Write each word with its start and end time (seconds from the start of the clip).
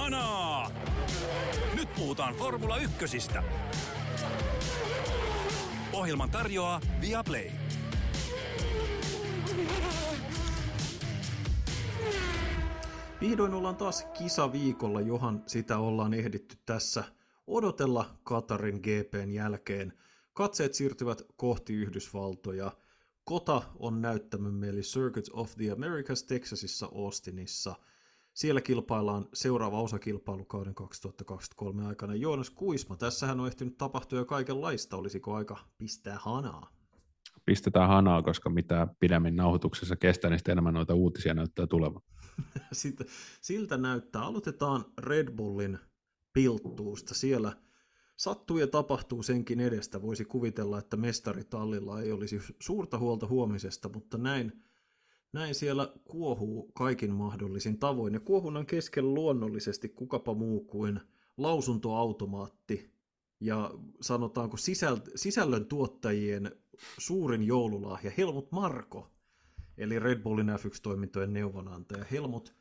Kanaa! 0.00 0.70
Nyt 1.74 1.94
puhutaan 1.94 2.34
Formula 2.34 2.76
Ykkösistä. 2.76 3.42
Ohjelman 5.92 6.30
tarjoaa 6.30 6.80
Viaplay. 7.00 7.50
Vihdoin 13.20 13.54
ollaan 13.54 13.76
taas 13.76 14.06
kisaviikolla, 14.18 15.00
johan 15.00 15.42
sitä 15.46 15.78
ollaan 15.78 16.14
ehditty 16.14 16.56
tässä 16.66 17.04
odotella 17.46 18.10
Katarin 18.24 18.80
GPn 18.80 19.30
jälkeen. 19.30 19.92
Katseet 20.32 20.74
siirtyvät 20.74 21.22
kohti 21.36 21.74
Yhdysvaltoja. 21.74 22.72
Kota 23.24 23.62
on 23.78 24.02
näyttämömme 24.02 24.68
eli 24.68 24.80
Circuit 24.80 25.28
of 25.32 25.56
the 25.56 25.70
Americas 25.70 26.22
Texasissa 26.22 26.88
Austinissa. 26.94 27.74
Siellä 28.34 28.60
kilpaillaan 28.60 29.28
seuraava 29.34 29.80
osa 29.80 29.98
kilpailukauden 29.98 30.74
2023 30.74 31.86
aikana. 31.86 32.14
Joonas 32.14 32.50
Kuisma, 32.50 32.96
tässähän 32.96 33.40
on 33.40 33.46
ehtinyt 33.46 33.78
tapahtua 33.78 34.18
jo 34.18 34.24
kaikenlaista. 34.24 34.96
Olisiko 34.96 35.34
aika 35.34 35.58
pistää 35.78 36.18
hanaa? 36.18 36.70
Pistetään 37.46 37.88
hanaa, 37.88 38.22
koska 38.22 38.50
mitä 38.50 38.88
pidemmin 39.00 39.36
nauhoituksessa 39.36 39.96
kestää, 39.96 40.30
niin 40.30 40.38
sitä 40.38 40.52
enemmän 40.52 40.74
noita 40.74 40.94
uutisia 40.94 41.34
näyttää 41.34 41.66
tulevan. 41.66 42.02
Sitten, 42.72 43.06
siltä 43.40 43.76
näyttää. 43.76 44.22
Aloitetaan 44.22 44.84
Red 44.98 45.30
Bullin 45.30 45.78
pilttuusta. 46.32 47.14
Siellä 47.14 47.52
sattuu 48.16 48.58
ja 48.58 48.66
tapahtuu 48.66 49.22
senkin 49.22 49.60
edestä. 49.60 50.02
Voisi 50.02 50.24
kuvitella, 50.24 50.78
että 50.78 50.96
mestaritallilla 50.96 52.00
ei 52.00 52.12
olisi 52.12 52.40
suurta 52.60 52.98
huolta 52.98 53.26
huomisesta, 53.26 53.88
mutta 53.88 54.18
näin, 54.18 54.62
näin 55.32 55.54
siellä 55.54 55.92
kuohuu 56.04 56.70
kaikin 56.74 57.14
mahdollisin 57.14 57.78
tavoin. 57.78 58.14
Ja 58.14 58.20
kuohunnan 58.20 58.66
keskellä 58.66 59.14
luonnollisesti 59.14 59.88
kukapa 59.88 60.34
muu 60.34 60.60
kuin 60.60 61.00
lausuntoautomaatti 61.36 62.90
ja 63.40 63.70
sanotaanko 64.00 64.56
sisäl- 64.56 65.12
sisällön 65.14 65.66
tuottajien 65.66 66.52
suurin 66.98 67.42
joululahja 67.42 68.10
Helmut 68.18 68.52
Marko, 68.52 69.10
eli 69.78 69.98
Red 69.98 70.22
Bullin 70.22 70.48
F1-toimintojen 70.48 71.32
neuvonantaja. 71.32 72.04
Helmut 72.10 72.54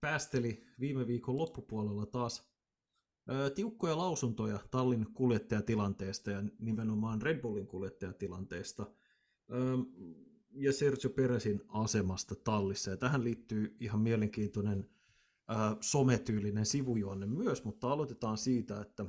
päästeli 0.00 0.64
viime 0.80 1.06
viikon 1.06 1.38
loppupuolella 1.38 2.06
taas 2.06 2.50
ö, 3.30 3.50
tiukkoja 3.50 3.98
lausuntoja 3.98 4.58
Tallin 4.70 5.06
kuljettajatilanteesta 5.14 6.30
ja 6.30 6.42
nimenomaan 6.58 7.22
Red 7.22 7.40
Bullin 7.40 7.66
kuljettajatilanteesta 7.66 8.86
ö, 9.52 9.78
ja 10.50 10.72
Sergio 10.72 11.10
Perezin 11.10 11.60
asemasta 11.68 12.34
Tallissa. 12.34 12.90
Ja 12.90 12.96
tähän 12.96 13.24
liittyy 13.24 13.76
ihan 13.80 14.00
mielenkiintoinen 14.00 14.90
ö, 15.50 15.54
sometyylinen 15.80 16.66
sivujuonne 16.66 17.26
myös, 17.26 17.64
mutta 17.64 17.92
aloitetaan 17.92 18.38
siitä, 18.38 18.80
että 18.80 19.04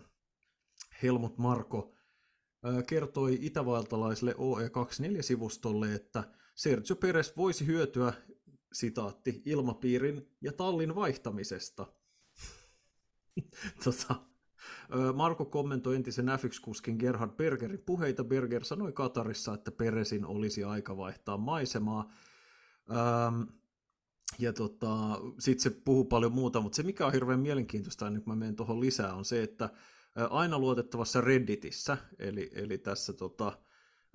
Helmut 1.04 1.38
Marko 1.38 1.96
kertoi 2.88 3.38
itävaltalaiselle 3.42 4.36
OE24-sivustolle, 4.38 5.96
että 5.96 6.24
Sergio 6.56 6.96
Perez 6.96 7.38
voisi 7.38 7.66
hyötyä, 7.66 8.14
sitaatti, 8.74 9.42
ilmapiirin 9.46 10.38
ja 10.42 10.54
tallin 10.54 10.96
vaihtamisesta. 10.96 11.94
tota, 13.84 14.29
Marko 15.14 15.46
kommentoi 15.46 15.96
entisen 15.96 16.26
F1-kuskin 16.26 16.96
Gerhard 17.00 17.32
Bergerin 17.32 17.84
puheita. 17.86 18.24
Berger 18.24 18.64
sanoi 18.64 18.92
Katarissa, 18.92 19.54
että 19.54 19.72
Peresin 19.72 20.26
olisi 20.26 20.64
aika 20.64 20.98
vaihtaa 20.98 21.38
maisemaa. 21.38 22.12
Ähm, 22.92 23.42
ja 24.40 24.54
tota, 24.54 25.20
sitten 25.40 25.64
se 25.64 25.70
puhuu 25.70 26.06
paljon 26.06 26.32
muuta, 26.32 26.62
mutta 26.62 26.76
se 26.76 26.84
mikä 26.84 27.06
on 27.06 27.14
hirveän 27.14 27.40
mielenkiintoista, 27.40 28.08
ennen 28.08 28.24
kuin 28.24 28.38
mä 28.38 28.40
menen 28.40 28.56
tuohon 28.56 28.80
lisää, 28.80 29.14
on 29.14 29.26
se, 29.26 29.44
että 29.44 29.70
aina 30.30 30.60
luotettavassa 30.60 31.22
Redditissä, 31.22 31.98
eli, 32.20 32.50
eli 32.54 32.78
tässä 32.78 33.14
tota, 33.14 33.58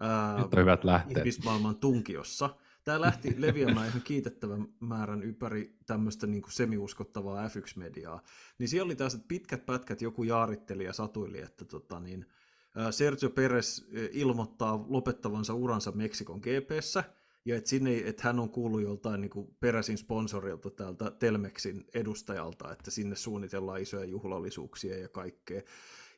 ää, 0.00 0.36
hyvät 0.56 1.18
ihmismaailman 1.18 1.76
tunkiossa, 1.76 2.56
tämä 2.84 3.00
lähti 3.00 3.34
leviämään 3.38 3.88
ihan 3.88 4.02
kiitettävän 4.02 4.68
määrän 4.80 5.22
ympäri 5.22 5.76
tämmöistä 5.86 6.26
niin 6.26 6.42
kuin 6.42 6.52
semiuskottavaa 6.52 7.48
F1-mediaa. 7.48 8.20
Niin 8.58 8.68
siellä 8.68 8.84
oli 8.84 8.96
tällaiset 8.96 9.28
pitkät 9.28 9.66
pätkät, 9.66 10.02
joku 10.02 10.22
jaaritteli 10.22 10.84
ja 10.84 10.92
satuili, 10.92 11.40
että 11.40 11.64
tota, 11.64 12.00
niin, 12.00 12.26
Sergio 12.90 13.30
Perez 13.30 13.84
ilmoittaa 14.12 14.84
lopettavansa 14.88 15.54
uransa 15.54 15.92
Meksikon 15.92 16.40
GPssä, 16.40 17.04
ja 17.44 17.56
että, 17.56 17.70
sinne, 17.70 17.96
että 17.96 18.22
hän 18.22 18.40
on 18.40 18.50
kuullut 18.50 18.82
joltain 18.82 19.20
niin 19.20 19.30
kuin 19.30 19.56
peräisin 19.60 19.98
sponsorilta 19.98 20.70
täältä 20.70 21.10
Telmexin 21.10 21.84
edustajalta, 21.94 22.72
että 22.72 22.90
sinne 22.90 23.16
suunnitellaan 23.16 23.82
isoja 23.82 24.04
juhlallisuuksia 24.04 24.98
ja 24.98 25.08
kaikkea. 25.08 25.62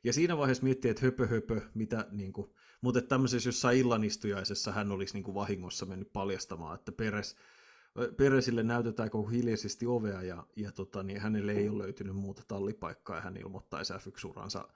Ja 0.04 0.12
siinä 0.12 0.36
vaiheessa 0.36 0.64
miettii, 0.64 0.90
että 0.90 1.04
höpö 1.04 1.26
höpö, 1.26 1.60
mitä, 1.74 2.06
niin 2.10 2.32
kuin, 2.32 2.50
mutta 2.80 3.02
tämmöisessä 3.02 3.48
jossain 3.48 3.78
illanistujaisessa 3.78 4.72
hän 4.72 4.92
olisi 4.92 5.14
niin 5.14 5.24
kuin 5.24 5.34
vahingossa 5.34 5.86
mennyt 5.86 6.12
paljastamaan, 6.12 6.74
että 6.74 6.92
Peres, 6.92 7.36
Peresille 8.16 8.62
näytetään 8.62 9.10
koko 9.10 9.28
hiljaisesti 9.28 9.86
ovea 9.86 10.22
ja, 10.22 10.46
ja 10.56 10.72
tota, 10.72 11.02
niin 11.02 11.20
hänelle 11.20 11.52
ei 11.52 11.68
ole 11.68 11.82
löytynyt 11.82 12.16
muuta 12.16 12.42
tallipaikkaa 12.48 13.16
ja 13.16 13.22
hän 13.22 13.36
ilmoittaisi 13.36 13.92
F1-uransa 13.92 14.68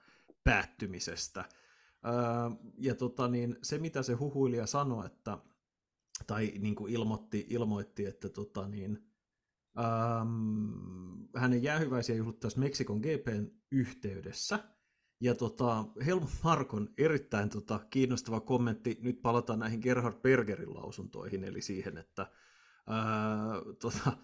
päättymisestä. 0.43 1.45
Öö, 2.05 2.13
ja 2.77 2.95
tota, 2.95 3.27
niin, 3.27 3.57
se, 3.63 3.77
mitä 3.77 4.03
se 4.03 4.13
huhuilija 4.13 4.65
sanoi, 4.65 5.05
että 5.05 5.37
tai 6.27 6.53
niin 6.59 6.75
kuin 6.75 6.93
ilmoitti, 6.93 7.47
ilmoitti, 7.49 8.05
että 8.05 8.29
tota, 8.29 8.67
niin, 8.67 9.11
ähm, 9.79 11.23
hänen 11.35 11.63
jäähyväisiä 11.63 12.15
juhlittaisi 12.15 12.59
Meksikon 12.59 12.97
GPn 12.97 13.51
yhteydessä. 13.71 14.59
Ja 15.21 15.35
tota, 15.35 15.85
Helmut 16.05 16.29
Markon 16.43 16.89
erittäin 16.97 17.49
tota, 17.49 17.79
kiinnostava 17.89 18.39
kommentti, 18.39 18.99
nyt 19.01 19.21
palataan 19.21 19.59
näihin 19.59 19.79
Gerhard 19.79 20.15
Bergerin 20.21 20.73
lausuntoihin, 20.73 21.43
eli 21.43 21.61
siihen, 21.61 21.97
että 21.97 22.27
ää, 22.87 23.05
tota, 23.81 24.17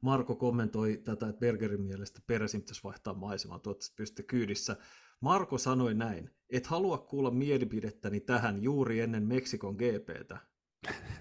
Marko 0.00 0.34
kommentoi 0.34 0.96
tätä, 1.04 1.28
että 1.28 1.40
Bergerin 1.40 1.82
mielestä 1.82 2.20
Peresin 2.26 2.60
pitäisi 2.60 2.84
vaihtaa 2.84 3.14
maisemaa, 3.14 3.58
toivottavasti 3.58 3.94
pystytte 3.96 4.22
kyydissä. 4.22 4.76
Marko 5.20 5.58
sanoi 5.58 5.94
näin, 5.94 6.30
et 6.50 6.66
halua 6.66 6.98
kuulla 6.98 7.30
mielipidettäni 7.30 8.20
tähän 8.20 8.62
juuri 8.62 9.00
ennen 9.00 9.22
Meksikon 9.22 9.76
GPtä. 9.76 10.38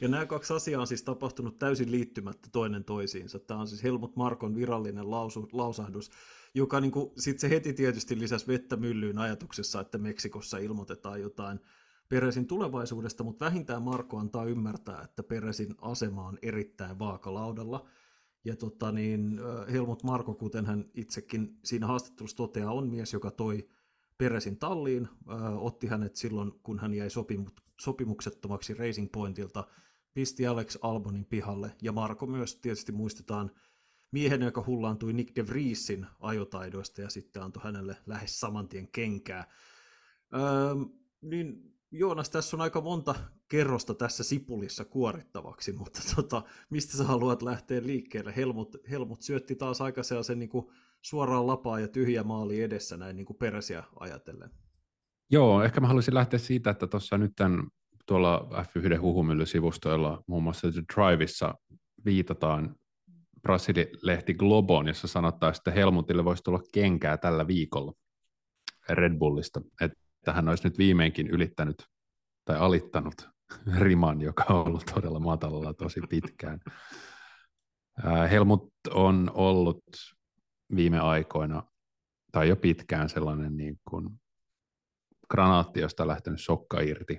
Ja 0.00 0.08
nämä 0.08 0.26
kaksi 0.26 0.54
asiaa 0.54 0.80
on 0.80 0.86
siis 0.86 1.02
tapahtunut 1.02 1.58
täysin 1.58 1.90
liittymättä 1.90 2.48
toinen 2.52 2.84
toisiinsa. 2.84 3.38
Tämä 3.38 3.60
on 3.60 3.68
siis 3.68 3.82
Helmut 3.82 4.16
Markon 4.16 4.54
virallinen 4.54 5.10
lausu, 5.10 5.48
lausahdus, 5.52 6.10
joka 6.54 6.80
niin 6.80 6.92
kuin, 6.92 7.10
sit 7.18 7.38
se 7.38 7.50
heti 7.50 7.72
tietysti 7.72 8.18
lisäsi 8.18 8.46
vettä 8.46 8.76
myllyyn 8.76 9.18
ajatuksessa, 9.18 9.80
että 9.80 9.98
Meksikossa 9.98 10.58
ilmoitetaan 10.58 11.20
jotain 11.20 11.60
Peresin 12.08 12.46
tulevaisuudesta, 12.46 13.24
mutta 13.24 13.44
vähintään 13.44 13.82
Marko 13.82 14.18
antaa 14.18 14.44
ymmärtää, 14.44 15.02
että 15.04 15.22
Peresin 15.22 15.74
asema 15.80 16.26
on 16.26 16.38
erittäin 16.42 16.98
vaakalaudalla. 16.98 17.86
Ja 18.44 18.56
tota 18.56 18.92
niin, 18.92 19.40
Helmut 19.72 20.02
Marko, 20.02 20.34
kuten 20.34 20.66
hän 20.66 20.84
itsekin 20.94 21.58
siinä 21.64 21.86
haastattelussa 21.86 22.36
toteaa, 22.36 22.72
on 22.72 22.88
mies, 22.88 23.12
joka 23.12 23.30
toi 23.30 23.68
Peresin 24.18 24.56
talliin, 24.56 25.08
otti 25.58 25.86
hänet 25.86 26.16
silloin, 26.16 26.52
kun 26.62 26.78
hän 26.78 26.94
jäi 26.94 27.10
sopimuksettomaksi 27.80 28.74
Racing 28.74 29.12
Pointilta, 29.12 29.66
pisti 30.14 30.46
Alex 30.46 30.78
Albonin 30.82 31.24
pihalle, 31.24 31.76
ja 31.82 31.92
Marko 31.92 32.26
myös 32.26 32.56
tietysti 32.56 32.92
muistetaan 32.92 33.50
miehen, 34.10 34.42
joka 34.42 34.64
hullaantui 34.66 35.12
Nick 35.12 35.36
de 35.36 35.46
Vriesin 35.46 36.06
ajotaidoista 36.20 37.02
ja 37.02 37.10
sitten 37.10 37.42
antoi 37.42 37.62
hänelle 37.64 37.96
lähes 38.06 38.40
samantien 38.40 38.88
kenkää. 38.92 39.50
Öö, 40.34 40.74
niin 41.22 41.74
Joonas, 41.90 42.30
tässä 42.30 42.56
on 42.56 42.60
aika 42.60 42.80
monta 42.80 43.14
kerrosta 43.48 43.94
tässä 43.94 44.24
sipulissa 44.24 44.84
kuorittavaksi, 44.84 45.72
mutta 45.72 46.00
tota, 46.16 46.42
mistä 46.70 46.96
sä 46.96 47.04
haluat 47.04 47.42
lähteä 47.42 47.82
liikkeelle? 47.82 48.36
Helmut, 48.36 48.76
Helmut 48.90 49.22
syötti 49.22 49.54
taas 49.54 49.80
aika 49.80 50.02
sellaisen 50.02 50.38
niin 50.38 50.48
kuin 50.48 50.66
suoraan 51.02 51.46
lapaa 51.46 51.80
ja 51.80 51.88
tyhjä 51.88 52.22
maali 52.22 52.62
edessä 52.62 52.96
näin 52.96 53.16
niin 53.16 53.26
kuin 53.26 53.38
ajatellen. 54.00 54.50
Joo, 55.30 55.62
ehkä 55.62 55.80
mä 55.80 55.86
haluaisin 55.86 56.14
lähteä 56.14 56.38
siitä, 56.38 56.70
että 56.70 56.86
tuossa 56.86 57.18
nyt 57.18 57.32
tämän, 57.36 57.66
tuolla 58.06 58.48
F1 58.52 59.00
huhumyllysivustoilla, 59.00 60.22
muun 60.26 60.42
muassa 60.42 60.72
The 60.72 60.82
Driveissa 60.94 61.54
viitataan 62.04 62.76
Brasili-lehti 63.42 64.34
Globon, 64.34 64.88
jossa 64.88 65.08
sanotaan, 65.08 65.54
että 65.56 65.70
Helmutille 65.70 66.24
voisi 66.24 66.42
tulla 66.42 66.60
kenkää 66.72 67.16
tällä 67.16 67.46
viikolla 67.46 67.92
Red 68.88 69.18
Bullista, 69.18 69.60
että 69.80 70.32
hän 70.32 70.48
olisi 70.48 70.64
nyt 70.64 70.78
viimeinkin 70.78 71.26
ylittänyt 71.26 71.86
tai 72.44 72.56
alittanut 72.56 73.14
riman, 73.78 74.20
joka 74.20 74.44
on 74.48 74.66
ollut 74.66 74.86
todella 74.94 75.20
matalalla 75.20 75.74
tosi 75.74 76.00
pitkään. 76.08 76.60
Helmut 78.30 78.72
on 78.90 79.30
ollut 79.34 79.84
viime 80.76 80.98
aikoina, 80.98 81.62
tai 82.32 82.48
jo 82.48 82.56
pitkään 82.56 83.08
sellainen 83.08 83.56
niin 83.56 83.80
kuin 83.88 84.20
granaatti, 85.30 85.80
josta 85.80 86.02
on 86.02 86.08
lähtenyt 86.08 86.40
sokka 86.40 86.80
irti, 86.80 87.18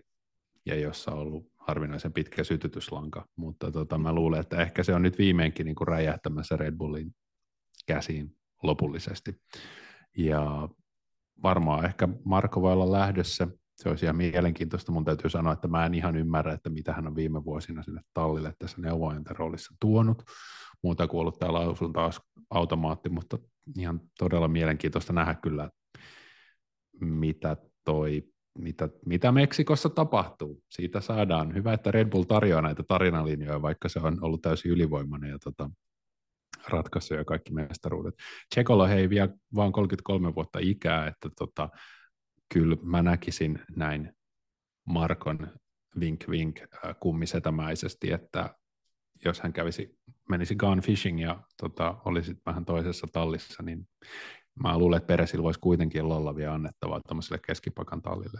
ja 0.65 0.75
jossa 0.75 1.11
on 1.11 1.17
ollut 1.17 1.47
harvinaisen 1.57 2.13
pitkä 2.13 2.43
sytytyslanka, 2.43 3.25
mutta 3.35 3.71
tota, 3.71 3.97
mä 3.97 4.13
luulen, 4.13 4.39
että 4.39 4.61
ehkä 4.61 4.83
se 4.83 4.95
on 4.95 5.01
nyt 5.01 5.17
viimeinkin 5.17 5.65
niin 5.65 5.75
kuin 5.75 5.87
räjähtämässä 5.87 6.57
Red 6.57 6.75
Bullin 6.77 7.15
käsiin 7.85 8.35
lopullisesti. 8.63 9.41
Ja 10.17 10.69
varmaan 11.43 11.85
ehkä 11.85 12.07
Marko 12.25 12.61
voi 12.61 12.73
olla 12.73 12.91
lähdössä. 12.91 13.47
Se 13.75 13.89
olisi 13.89 14.05
ihan 14.05 14.15
mielenkiintoista. 14.15 14.91
Mun 14.91 15.05
täytyy 15.05 15.29
sanoa, 15.29 15.53
että 15.53 15.67
mä 15.67 15.85
en 15.85 15.93
ihan 15.93 16.15
ymmärrä, 16.15 16.53
että 16.53 16.69
mitä 16.69 16.93
hän 16.93 17.07
on 17.07 17.15
viime 17.15 17.43
vuosina 17.43 17.83
sinne 17.83 18.01
tallille 18.13 18.53
tässä 18.59 18.81
neuvojanten 18.81 19.35
roolissa 19.35 19.75
tuonut. 19.79 20.23
Muuta 20.83 21.07
kuin 21.07 21.21
ollut 21.21 21.39
täällä 21.39 21.59
taas 21.93 22.21
automaatti, 22.49 23.09
mutta 23.09 23.37
ihan 23.77 24.01
todella 24.19 24.47
mielenkiintoista 24.47 25.13
nähdä 25.13 25.35
kyllä, 25.35 25.69
mitä 27.01 27.57
toi 27.85 28.23
mitä, 28.59 28.89
mitä 29.05 29.31
Meksikossa 29.31 29.89
tapahtuu. 29.89 30.63
Siitä 30.69 31.01
saadaan. 31.01 31.53
Hyvä, 31.53 31.73
että 31.73 31.91
Red 31.91 32.09
Bull 32.09 32.23
tarjoaa 32.23 32.61
näitä 32.61 32.83
tarinalinjoja, 32.87 33.61
vaikka 33.61 33.89
se 33.89 33.99
on 33.99 34.23
ollut 34.23 34.41
täysin 34.41 34.71
ylivoimainen 34.71 35.29
ja 35.29 35.39
tota, 35.39 35.69
ratkaisuja 36.67 37.19
ja 37.19 37.25
kaikki 37.25 37.53
mestaruudet. 37.53 38.15
Tsekolla 38.49 38.89
ei 38.89 39.09
vielä 39.09 39.29
vaan 39.55 39.71
33 39.71 40.35
vuotta 40.35 40.59
ikää, 40.61 41.07
että 41.07 41.29
tota, 41.37 41.69
kyllä 42.53 42.77
mä 42.83 43.01
näkisin 43.01 43.59
näin 43.75 44.13
Markon 44.85 45.47
vink 45.99 46.29
vink 46.29 46.59
äh, 46.61 46.95
kummisetämäisesti, 46.99 48.11
että 48.11 48.55
jos 49.25 49.39
hän 49.39 49.53
kävisi, 49.53 49.97
menisi 50.29 50.55
gone 50.55 50.81
fishing 50.81 51.21
ja 51.21 51.43
tota, 51.61 51.97
olisi 52.05 52.35
vähän 52.45 52.65
toisessa 52.65 53.07
tallissa, 53.13 53.63
niin 53.63 53.87
mä 54.63 54.77
luulen, 54.77 54.97
että 54.97 55.07
Peresillä 55.07 55.43
voisi 55.43 55.59
kuitenkin 55.59 56.03
olla 56.03 56.35
vielä 56.35 56.53
annettavaa 56.53 57.01
tämmöiselle 57.07 57.39
keskipakan 57.47 58.01
tallille. 58.01 58.39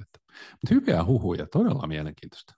Mutta 0.52 0.74
hyviä 0.76 1.06
huhuja, 1.06 1.48
todella 1.48 1.88
mielenkiintoista. 1.88 2.54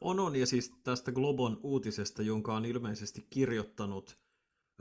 On, 0.00 0.20
on, 0.20 0.36
ja 0.36 0.46
siis 0.46 0.72
tästä 0.84 1.12
Globon 1.12 1.60
uutisesta, 1.62 2.22
jonka 2.22 2.54
on 2.54 2.64
ilmeisesti 2.64 3.26
kirjoittanut 3.30 4.18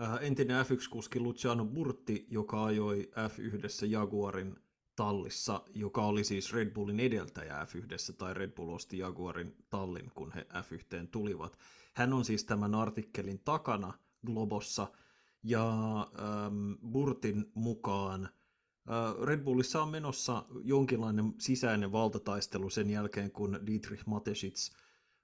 äh, 0.01 0.17
entinen 0.21 0.65
F1-kuski 0.65 1.19
Luciano 1.19 1.65
Burtti, 1.65 2.27
joka 2.29 2.65
ajoi 2.65 3.11
F1 3.11 3.85
Jaguarin 3.85 4.55
tallissa, 4.95 5.61
joka 5.73 6.05
oli 6.05 6.23
siis 6.23 6.53
Red 6.53 6.69
Bullin 6.69 6.99
edeltäjä 6.99 7.63
F1, 7.65 8.15
tai 8.17 8.33
Red 8.33 8.51
Bull 8.51 8.69
osti 8.69 8.97
Jaguarin 8.97 9.55
tallin, 9.69 10.11
kun 10.15 10.31
he 10.31 10.41
F1 10.41 11.07
tulivat. 11.11 11.57
Hän 11.95 12.13
on 12.13 12.25
siis 12.25 12.45
tämän 12.45 12.75
artikkelin 12.75 13.39
takana 13.45 13.93
Globossa, 14.25 14.87
ja 15.44 16.00
ähm, 16.00 16.91
Burtin 16.91 17.51
mukaan 17.53 18.24
äh, 18.24 19.25
Red 19.25 19.44
Bullissa 19.44 19.81
on 19.81 19.89
menossa 19.89 20.45
jonkinlainen 20.63 21.33
sisäinen 21.39 21.91
valtataistelu 21.91 22.69
sen 22.69 22.89
jälkeen, 22.89 23.31
kun 23.31 23.59
Dietrich 23.68 24.03
Mateschitz 24.06 24.71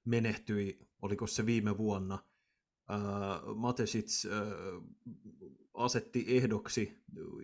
menehtyi, 0.05 0.79
oliko 1.01 1.27
se 1.27 1.45
viime 1.45 1.77
vuonna. 1.77 2.19
Äh, 2.91 3.55
Mateschitz 3.55 4.25
äh, 4.25 4.31
asetti 5.73 6.25
ehdoksi, 6.27 7.03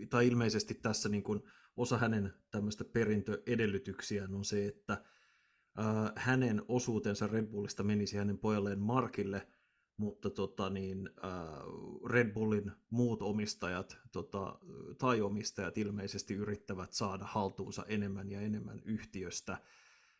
tai 0.09 0.27
ilmeisesti 0.27 0.73
tässä 0.73 1.09
niin 1.09 1.23
kuin 1.23 1.43
osa 1.77 1.97
hänen 1.97 2.33
tämmöistä 2.51 2.83
perintöedellytyksiään 2.83 4.33
on 4.33 4.45
se, 4.45 4.67
että 4.67 4.93
äh, 4.93 6.11
hänen 6.15 6.61
osuutensa 6.67 7.27
Red 7.27 7.45
Bullista 7.45 7.83
menisi 7.83 8.17
hänen 8.17 8.37
pojalleen 8.37 8.79
Markille– 8.79 9.47
mutta 10.01 10.29
tota, 10.29 10.69
niin, 10.69 11.09
äh, 11.23 11.31
Red 12.09 12.33
Bullin 12.33 12.71
muut 12.89 13.21
omistajat 13.21 13.97
tota, 14.11 14.59
tai 14.97 15.21
omistajat 15.21 15.77
ilmeisesti 15.77 16.33
yrittävät 16.33 16.93
saada 16.93 17.25
haltuunsa 17.25 17.85
enemmän 17.87 18.29
ja 18.31 18.41
enemmän 18.41 18.81
yhtiöstä. 18.85 19.57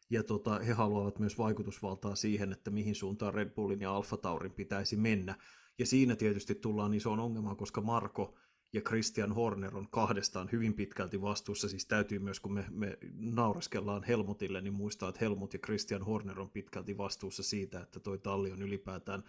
Ja 0.10 0.24
tota, 0.24 0.60
he 0.60 0.74
haluavat 0.74 1.20
myös 1.20 1.38
vaikutusvaltaa 1.38 2.16
siihen, 2.16 2.52
että 2.52 2.72
mihin 2.72 2.96
suuntaan 2.96 3.34
Red 3.34 3.50
Bullin 3.50 3.82
ja 3.82 3.96
Alfa 3.96 4.18
Taurin 4.18 4.52
pitäisi 4.52 4.96
mennä. 4.96 5.36
Ja 5.80 5.86
siinä 5.86 6.16
tietysti 6.16 6.56
tullaan 6.56 6.94
isoon 6.94 7.20
ongelmaan, 7.20 7.58
koska 7.58 7.82
Marko 7.82 8.36
ja 8.74 8.82
Christian 8.82 9.32
Horner 9.32 9.78
on 9.78 9.88
kahdestaan 9.90 10.50
hyvin 10.52 10.74
pitkälti 10.74 11.22
vastuussa. 11.22 11.70
Siis 11.70 11.86
täytyy 11.86 12.20
myös, 12.20 12.40
kun 12.40 12.54
me, 12.54 12.66
me 12.70 12.98
naureskellaan 13.14 14.04
Helmutille, 14.04 14.62
niin 14.62 14.74
muistaa, 14.74 15.10
että 15.10 15.20
Helmut 15.22 15.54
ja 15.54 15.60
Christian 15.60 16.04
Horner 16.04 16.40
on 16.40 16.50
pitkälti 16.50 16.98
vastuussa 16.98 17.44
siitä, 17.44 17.82
että 17.82 18.00
toi 18.00 18.18
talli 18.18 18.52
on 18.52 18.62
ylipäätään 18.62 19.24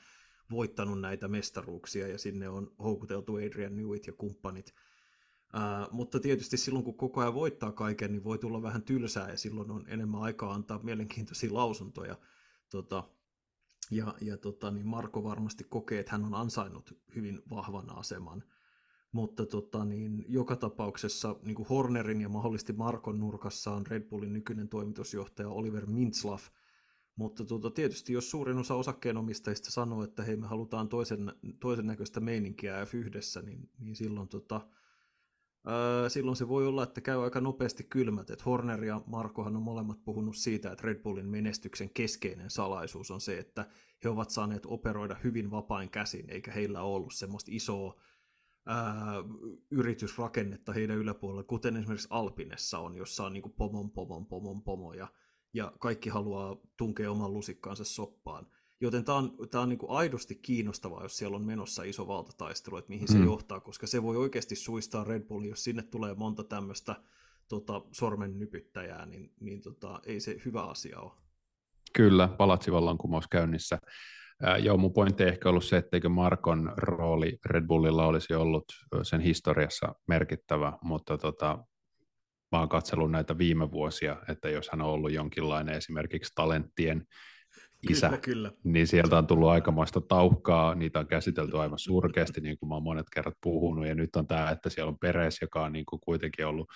voittanut 0.50 1.00
näitä 1.00 1.28
mestaruuksia 1.28 2.08
ja 2.08 2.18
sinne 2.18 2.48
on 2.48 2.74
houkuteltu 2.78 3.36
Adrian 3.36 3.76
Newitt 3.76 4.06
ja 4.06 4.12
kumppanit. 4.12 4.74
Uh, 5.54 5.92
mutta 5.92 6.20
tietysti 6.20 6.56
silloin, 6.56 6.84
kun 6.84 6.96
koko 6.96 7.20
ajan 7.20 7.34
voittaa 7.34 7.72
kaiken, 7.72 8.12
niin 8.12 8.24
voi 8.24 8.38
tulla 8.38 8.62
vähän 8.62 8.82
tylsää 8.82 9.30
ja 9.30 9.36
silloin 9.36 9.70
on 9.70 9.84
enemmän 9.88 10.22
aikaa 10.22 10.52
antaa 10.52 10.80
mielenkiintoisia 10.82 11.54
lausuntoja. 11.54 12.18
Tota, 12.70 13.04
ja 13.90 14.14
ja 14.20 14.36
tota, 14.36 14.70
niin 14.70 14.86
Marko 14.86 15.24
varmasti 15.24 15.64
kokee, 15.64 16.00
että 16.00 16.12
hän 16.12 16.24
on 16.24 16.34
ansainnut 16.34 16.98
hyvin 17.16 17.42
vahvan 17.50 17.96
aseman. 17.96 18.44
Mutta 19.12 19.46
tota, 19.46 19.84
niin, 19.84 20.24
joka 20.28 20.56
tapauksessa 20.56 21.36
niin 21.42 21.54
kuin 21.54 21.68
Hornerin 21.68 22.20
ja 22.20 22.28
mahdollisesti 22.28 22.72
Markon 22.72 23.20
nurkassa 23.20 23.70
on 23.70 23.86
Red 23.86 24.02
Bullin 24.02 24.32
nykyinen 24.32 24.68
toimitusjohtaja 24.68 25.48
Oliver 25.48 25.86
Mintzlaff– 25.86 26.48
mutta 27.16 27.44
tuota, 27.44 27.70
tietysti 27.70 28.12
jos 28.12 28.30
suurin 28.30 28.58
osa 28.58 28.74
osakkeenomistajista 28.74 29.70
sanoo, 29.70 30.04
että 30.04 30.22
hei 30.22 30.36
me 30.36 30.46
halutaan 30.46 30.88
toisen, 30.88 31.32
toisen 31.60 31.86
näköistä 31.86 32.20
meininkiä 32.20 32.84
F1, 32.84 33.42
niin, 33.42 33.70
niin 33.78 33.96
silloin, 33.96 34.28
tota, 34.28 34.60
ää, 35.66 36.08
silloin 36.08 36.36
se 36.36 36.48
voi 36.48 36.66
olla, 36.66 36.82
että 36.82 37.00
käy 37.00 37.24
aika 37.24 37.40
nopeasti 37.40 37.84
kylmät. 37.84 38.30
Et 38.30 38.46
Horner 38.46 38.84
ja 38.84 39.02
Markohan 39.06 39.56
on 39.56 39.62
molemmat 39.62 40.04
puhunut 40.04 40.36
siitä, 40.36 40.72
että 40.72 40.86
Red 40.86 41.02
Bullin 41.02 41.26
menestyksen 41.26 41.90
keskeinen 41.90 42.50
salaisuus 42.50 43.10
on 43.10 43.20
se, 43.20 43.38
että 43.38 43.66
he 44.04 44.08
ovat 44.08 44.30
saaneet 44.30 44.66
operoida 44.66 45.16
hyvin 45.24 45.50
vapain 45.50 45.90
käsin, 45.90 46.30
eikä 46.30 46.52
heillä 46.52 46.82
ole 46.82 46.96
ollut 46.96 47.14
semmoista 47.14 47.50
isoa 47.54 48.00
ää, 48.66 49.14
yritysrakennetta 49.70 50.72
heidän 50.72 50.98
yläpuolella, 50.98 51.42
kuten 51.42 51.76
esimerkiksi 51.76 52.08
Alpinessa 52.10 52.78
on, 52.78 52.96
jossa 52.96 53.24
on 53.24 53.32
niin 53.32 53.52
pomon, 53.56 53.90
pomon, 53.90 54.26
pomon, 54.26 54.62
pomo, 54.62 54.92
ja 54.92 55.08
ja 55.54 55.72
kaikki 55.78 56.08
haluaa 56.10 56.56
tunkea 56.76 57.10
oman 57.10 57.34
lusikkaansa 57.34 57.84
soppaan. 57.84 58.46
Joten 58.80 59.04
tämä 59.04 59.18
on, 59.18 59.36
tää 59.50 59.60
on 59.60 59.68
niin 59.68 59.78
aidosti 59.88 60.34
kiinnostavaa, 60.34 61.02
jos 61.02 61.16
siellä 61.16 61.36
on 61.36 61.44
menossa 61.44 61.82
iso 61.82 62.06
valtataistelu, 62.06 62.76
että 62.76 62.88
mihin 62.88 63.08
se 63.08 63.18
mm. 63.18 63.24
johtaa, 63.24 63.60
koska 63.60 63.86
se 63.86 64.02
voi 64.02 64.16
oikeasti 64.16 64.56
suistaa 64.56 65.04
Red 65.04 65.22
Bullin, 65.22 65.50
jos 65.50 65.64
sinne 65.64 65.82
tulee 65.82 66.14
monta 66.14 66.44
tämmöistä 66.44 66.96
tota, 67.48 67.82
sormen 67.92 68.38
nypyttäjää, 68.38 69.06
niin, 69.06 69.32
niin 69.40 69.62
tota, 69.62 70.00
ei 70.06 70.20
se 70.20 70.36
hyvä 70.44 70.62
asia 70.62 71.00
ole. 71.00 71.12
Kyllä, 71.92 72.28
palatsivallankumous 72.28 73.28
käynnissä. 73.28 73.78
Äh, 74.46 74.64
joo, 74.64 74.76
mun 74.76 74.92
pointti 74.92 75.22
ei 75.22 75.28
ehkä 75.28 75.48
ollut 75.48 75.64
se, 75.64 75.76
etteikö 75.76 76.08
Markon 76.08 76.72
rooli 76.76 77.38
Red 77.44 77.66
Bullilla 77.66 78.06
olisi 78.06 78.34
ollut 78.34 78.64
sen 79.02 79.20
historiassa 79.20 79.94
merkittävä, 80.06 80.72
mutta 80.82 81.18
tota, 81.18 81.58
mä 82.52 82.58
oon 82.58 82.68
katsellut 82.68 83.10
näitä 83.10 83.38
viime 83.38 83.70
vuosia, 83.70 84.16
että 84.28 84.48
jos 84.48 84.68
hän 84.72 84.80
on 84.80 84.88
ollut 84.88 85.12
jonkinlainen 85.12 85.74
esimerkiksi 85.74 86.32
talenttien 86.34 87.06
isä, 87.90 88.08
kyllä, 88.08 88.20
kyllä. 88.20 88.52
niin 88.64 88.86
sieltä 88.86 89.18
on 89.18 89.26
tullut 89.26 89.48
aikamoista 89.48 90.00
taukkaa, 90.00 90.74
niitä 90.74 90.98
on 90.98 91.06
käsitelty 91.06 91.58
aivan 91.58 91.78
surkeasti, 91.78 92.40
niin 92.40 92.58
kuin 92.58 92.68
mä 92.68 92.74
oon 92.74 92.82
monet 92.82 93.06
kerrat 93.14 93.34
puhunut, 93.42 93.86
ja 93.86 93.94
nyt 93.94 94.16
on 94.16 94.26
tämä, 94.26 94.50
että 94.50 94.70
siellä 94.70 94.90
on 94.90 94.98
Peres, 94.98 95.38
joka 95.42 95.64
on 95.64 95.72
niin 95.72 95.86
kuin 95.86 96.00
kuitenkin 96.00 96.46
ollut 96.46 96.68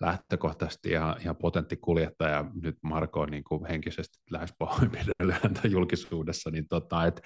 lähtökohtaisesti 0.00 0.90
ihan, 0.90 1.16
ihan 1.20 1.36
potentti 1.36 1.76
kuljettaja, 1.76 2.44
nyt 2.62 2.76
Marko 2.82 3.20
on 3.20 3.30
niin 3.30 3.44
kuin 3.44 3.66
henkisesti 3.66 4.18
lähes 4.30 4.54
pahoinpidellyt 4.58 5.64
julkisuudessa, 5.64 6.50
niin 6.50 6.68
tota, 6.68 7.04
et, 7.06 7.20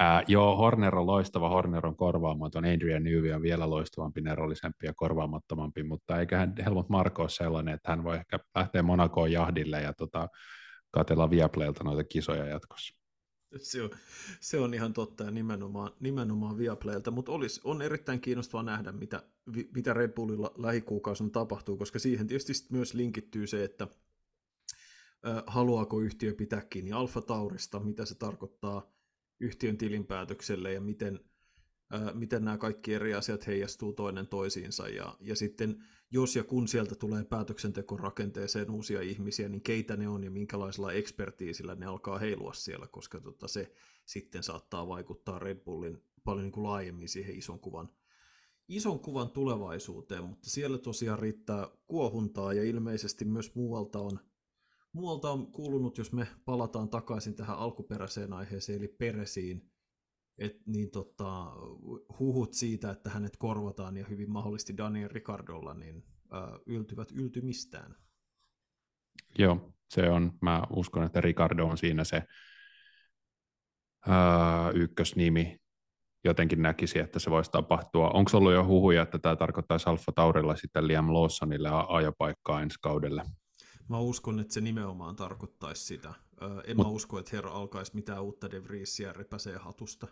ää, 0.00 0.22
joo, 0.28 0.56
Horner 0.56 0.96
on 0.96 1.06
loistava, 1.06 1.48
Horner 1.48 1.86
on 1.86 1.96
korvaamaton, 1.96 2.64
Adrian 2.64 3.04
Newby 3.04 3.32
on 3.32 3.42
vielä 3.42 3.70
loistavampi, 3.70 4.20
nerollisempi 4.20 4.86
ja 4.86 4.92
korvaamattomampi, 4.96 5.82
mutta 5.82 6.20
eiköhän 6.20 6.54
Helmut 6.64 6.88
Marko 6.88 7.22
ole 7.22 7.30
sellainen, 7.30 7.74
että 7.74 7.90
hän 7.90 8.04
voi 8.04 8.16
ehkä 8.16 8.38
lähteä 8.54 8.82
Monakoon 8.82 9.32
jahdille 9.32 9.82
ja 9.82 9.92
tota, 9.92 10.28
katella 10.90 11.30
Viaplaylta 11.30 11.84
noita 11.84 12.04
kisoja 12.04 12.46
jatkossa. 12.46 12.97
Se 13.56 13.82
on, 13.82 13.90
se 14.40 14.58
on 14.58 14.74
ihan 14.74 14.92
totta 14.92 15.24
ja 15.24 15.30
nimenomaan, 15.30 15.92
nimenomaan 16.00 16.58
Viaplaylta, 16.58 17.10
mutta 17.10 17.32
olisi, 17.32 17.60
on 17.64 17.82
erittäin 17.82 18.20
kiinnostavaa 18.20 18.62
nähdä, 18.62 18.92
mitä, 18.92 19.22
mitä 19.74 19.94
Red 19.94 20.12
Bullilla 20.12 20.54
lähikuukausina 20.56 21.30
tapahtuu, 21.30 21.76
koska 21.76 21.98
siihen 21.98 22.26
tietysti 22.26 22.52
myös 22.70 22.94
linkittyy 22.94 23.46
se, 23.46 23.64
että 23.64 23.88
äh, 25.26 25.42
haluaako 25.46 26.00
yhtiö 26.00 26.34
pitää 26.34 26.60
kiinni 26.60 26.92
Alfa 26.92 27.20
Taurista, 27.20 27.80
mitä 27.80 28.04
se 28.04 28.14
tarkoittaa 28.14 28.92
yhtiön 29.40 29.78
tilinpäätökselle 29.78 30.72
ja 30.72 30.80
miten, 30.80 31.20
äh, 31.94 32.14
miten 32.14 32.44
nämä 32.44 32.58
kaikki 32.58 32.94
eri 32.94 33.14
asiat 33.14 33.46
heijastuu 33.46 33.92
toinen 33.92 34.26
toisiinsa 34.26 34.88
ja, 34.88 35.16
ja 35.20 35.36
sitten 35.36 35.84
jos 36.10 36.36
ja 36.36 36.44
kun 36.44 36.68
sieltä 36.68 36.94
tulee 36.94 37.24
päätöksentekorakenteeseen 37.24 38.70
uusia 38.70 39.00
ihmisiä, 39.00 39.48
niin 39.48 39.62
keitä 39.62 39.96
ne 39.96 40.08
on 40.08 40.24
ja 40.24 40.30
minkälaisella 40.30 40.92
ekspertiisillä 40.92 41.74
ne 41.74 41.86
alkaa 41.86 42.18
heilua 42.18 42.52
siellä, 42.52 42.86
koska 42.86 43.20
tota 43.20 43.48
se 43.48 43.72
sitten 44.04 44.42
saattaa 44.42 44.88
vaikuttaa 44.88 45.38
Red 45.38 45.64
Bullin 45.64 46.02
paljon 46.24 46.44
niin 46.44 46.52
kuin 46.52 46.64
laajemmin 46.64 47.08
siihen 47.08 47.36
ison 47.38 47.60
kuvan, 47.60 47.88
ison 48.68 49.00
kuvan 49.00 49.30
tulevaisuuteen, 49.30 50.24
mutta 50.24 50.50
siellä 50.50 50.78
tosiaan 50.78 51.18
riittää 51.18 51.68
kuohuntaa 51.86 52.52
ja 52.52 52.64
ilmeisesti 52.64 53.24
myös 53.24 53.54
muualta 53.54 53.98
on, 53.98 54.20
muualta 54.92 55.30
on 55.30 55.52
kuulunut, 55.52 55.98
jos 55.98 56.12
me 56.12 56.28
palataan 56.44 56.88
takaisin 56.88 57.34
tähän 57.34 57.58
alkuperäiseen 57.58 58.32
aiheeseen, 58.32 58.78
eli 58.78 58.88
Peresiin, 58.88 59.70
et, 60.38 60.66
niin 60.66 60.90
tota, 60.90 61.52
huhut 62.18 62.52
siitä, 62.52 62.90
että 62.90 63.10
hänet 63.10 63.36
korvataan 63.36 63.96
ja 63.96 64.04
hyvin 64.04 64.30
mahdollisesti 64.30 64.76
Daniel 64.76 65.08
Ricardolla, 65.12 65.74
niin 65.74 66.04
ää, 66.30 66.58
yltyvät 66.66 67.12
yltymistään. 67.12 67.96
Joo, 69.38 69.72
se 69.90 70.10
on, 70.10 70.32
mä 70.42 70.62
uskon, 70.70 71.04
että 71.04 71.20
Ricardo 71.20 71.66
on 71.66 71.78
siinä 71.78 72.04
se 72.04 72.22
ää, 74.06 74.70
ykkösnimi, 74.70 75.56
jotenkin 76.24 76.62
näkisi, 76.62 76.98
että 76.98 77.18
se 77.18 77.30
voisi 77.30 77.50
tapahtua. 77.50 78.10
Onko 78.10 78.30
ollut 78.34 78.52
jo 78.52 78.66
huhuja, 78.66 79.02
että 79.02 79.18
tämä 79.18 79.36
tarkoittaisi 79.36 79.88
Alfa 79.90 80.12
Taurilla 80.12 80.56
sitten 80.56 80.88
Liam 80.88 81.12
Lawsonille 81.12 81.68
ajopaikkaa 81.88 82.62
ensi 82.62 82.78
kaudelle? 82.80 83.22
Mä 83.88 83.98
uskon, 83.98 84.40
että 84.40 84.54
se 84.54 84.60
nimenomaan 84.60 85.16
tarkoittaisi 85.16 85.84
sitä. 85.84 86.14
En 86.64 86.76
Mut, 86.76 86.86
mä 86.86 86.92
usko, 86.92 87.18
että 87.18 87.36
herra 87.36 87.50
alkaisi 87.50 87.94
mitään 87.94 88.22
uutta 88.22 88.50
De 88.50 88.64
Vriesiä 88.64 89.12
repäsee 89.12 89.56
hatusta. 89.56 90.06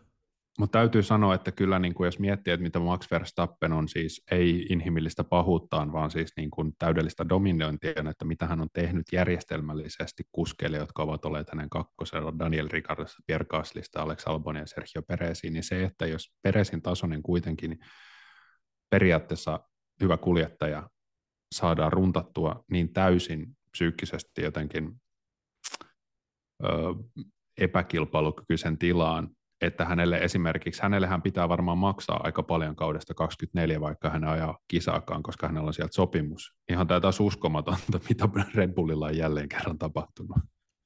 Mutta 0.58 0.78
täytyy 0.78 1.02
sanoa, 1.02 1.34
että 1.34 1.52
kyllä 1.52 1.78
niin 1.78 1.94
kuin 1.94 2.06
jos 2.06 2.18
miettii, 2.18 2.52
että 2.52 2.62
mitä 2.62 2.78
Max 2.78 3.10
Verstappen 3.10 3.72
on 3.72 3.88
siis 3.88 4.22
ei 4.30 4.66
inhimillistä 4.70 5.24
pahuuttaan, 5.24 5.92
vaan 5.92 6.10
siis 6.10 6.32
niin 6.36 6.50
kuin 6.50 6.72
täydellistä 6.78 7.28
dominointia, 7.28 7.92
että 8.10 8.24
mitä 8.24 8.46
hän 8.46 8.60
on 8.60 8.68
tehnyt 8.72 9.06
järjestelmällisesti 9.12 10.22
kuskeille, 10.32 10.76
jotka 10.76 11.02
ovat 11.02 11.24
olleet 11.24 11.50
hänen 11.50 11.70
kakkosella, 11.70 12.38
Daniel 12.38 12.68
Ricciardo, 12.70 13.04
Pierre 13.26 13.46
Gaslista, 13.48 14.02
Alex 14.02 14.26
Albon 14.26 14.56
ja 14.56 14.66
Sergio 14.66 15.02
Perezin, 15.02 15.52
niin 15.52 15.64
se, 15.64 15.84
että 15.84 16.06
jos 16.06 16.34
Perezin 16.42 16.82
tasoinen 16.82 17.22
kuitenkin 17.22 17.78
periaatteessa 18.90 19.60
hyvä 20.00 20.16
kuljettaja 20.16 20.90
saadaan 21.54 21.92
runtattua 21.92 22.64
niin 22.70 22.92
täysin 22.92 23.56
psyykkisesti 23.70 24.42
jotenkin 24.42 25.00
ö, 26.64 26.68
epäkilpailukykyisen 27.58 28.78
tilaan, 28.78 29.35
että 29.60 29.84
hänelle 29.84 30.18
esimerkiksi, 30.18 30.82
hänelle 30.82 31.06
hän 31.06 31.22
pitää 31.22 31.48
varmaan 31.48 31.78
maksaa 31.78 32.20
aika 32.22 32.42
paljon 32.42 32.76
kaudesta 32.76 33.14
24, 33.14 33.80
vaikka 33.80 34.10
hän 34.10 34.24
ajaa 34.24 34.58
kisaakaan, 34.68 35.22
koska 35.22 35.46
hänellä 35.46 35.66
on 35.66 35.74
sieltä 35.74 35.94
sopimus. 35.94 36.54
Ihan 36.70 36.86
tämä 36.86 37.00
taas 37.00 37.20
uskomatonta, 37.20 38.00
mitä 38.08 38.28
Red 38.54 38.72
Bullilla 38.72 39.06
on 39.06 39.16
jälleen 39.16 39.48
kerran 39.48 39.78
tapahtunut. 39.78 40.36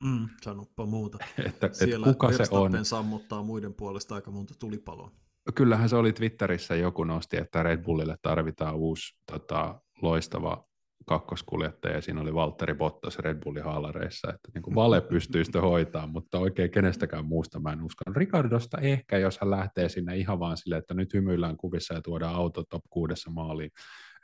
Mm, 0.04 0.28
sanoppa 0.42 0.86
muuta. 0.86 1.18
että, 1.46 1.68
Siellä 1.72 2.06
et 2.06 2.12
kuka 2.12 2.32
se 2.32 2.44
on. 2.50 2.84
sammuttaa 2.84 3.42
muiden 3.42 3.74
puolesta 3.74 4.14
aika 4.14 4.30
monta 4.30 4.54
tulipaloa. 4.58 5.10
Kyllähän 5.54 5.88
se 5.88 5.96
oli 5.96 6.12
Twitterissä 6.12 6.74
joku 6.74 7.04
nosti, 7.04 7.36
että 7.36 7.62
Red 7.62 7.82
Bullille 7.82 8.16
tarvitaan 8.22 8.76
uusi 8.76 9.16
tota, 9.32 9.80
loistava 10.02 10.69
kakkoskuljettaja 11.06 11.94
ja 11.94 12.00
siinä 12.00 12.20
oli 12.20 12.34
Valtteri 12.34 12.74
Bottas 12.74 13.18
Red 13.18 13.38
Bullin 13.44 13.64
haalareissa, 13.64 14.32
että 14.34 14.50
niin 14.54 14.62
kuin 14.62 14.74
vale 14.74 15.00
pystyy 15.00 15.44
sitä 15.44 15.60
hoitaa, 15.60 16.06
mutta 16.06 16.38
oikein 16.38 16.70
kenestäkään 16.70 17.24
muusta 17.24 17.60
mä 17.60 17.72
en 17.72 17.82
usko. 17.82 18.04
Ricardosta 18.16 18.78
ehkä, 18.78 19.18
jos 19.18 19.38
hän 19.40 19.50
lähtee 19.50 19.88
sinne 19.88 20.16
ihan 20.16 20.40
vaan 20.40 20.56
silleen, 20.56 20.78
että 20.78 20.94
nyt 20.94 21.14
hymyillään 21.14 21.56
kuvissa 21.56 21.94
ja 21.94 22.02
tuodaan 22.02 22.34
auto 22.34 22.64
top 22.64 22.84
kuudessa 22.90 23.30
maaliin. 23.30 23.70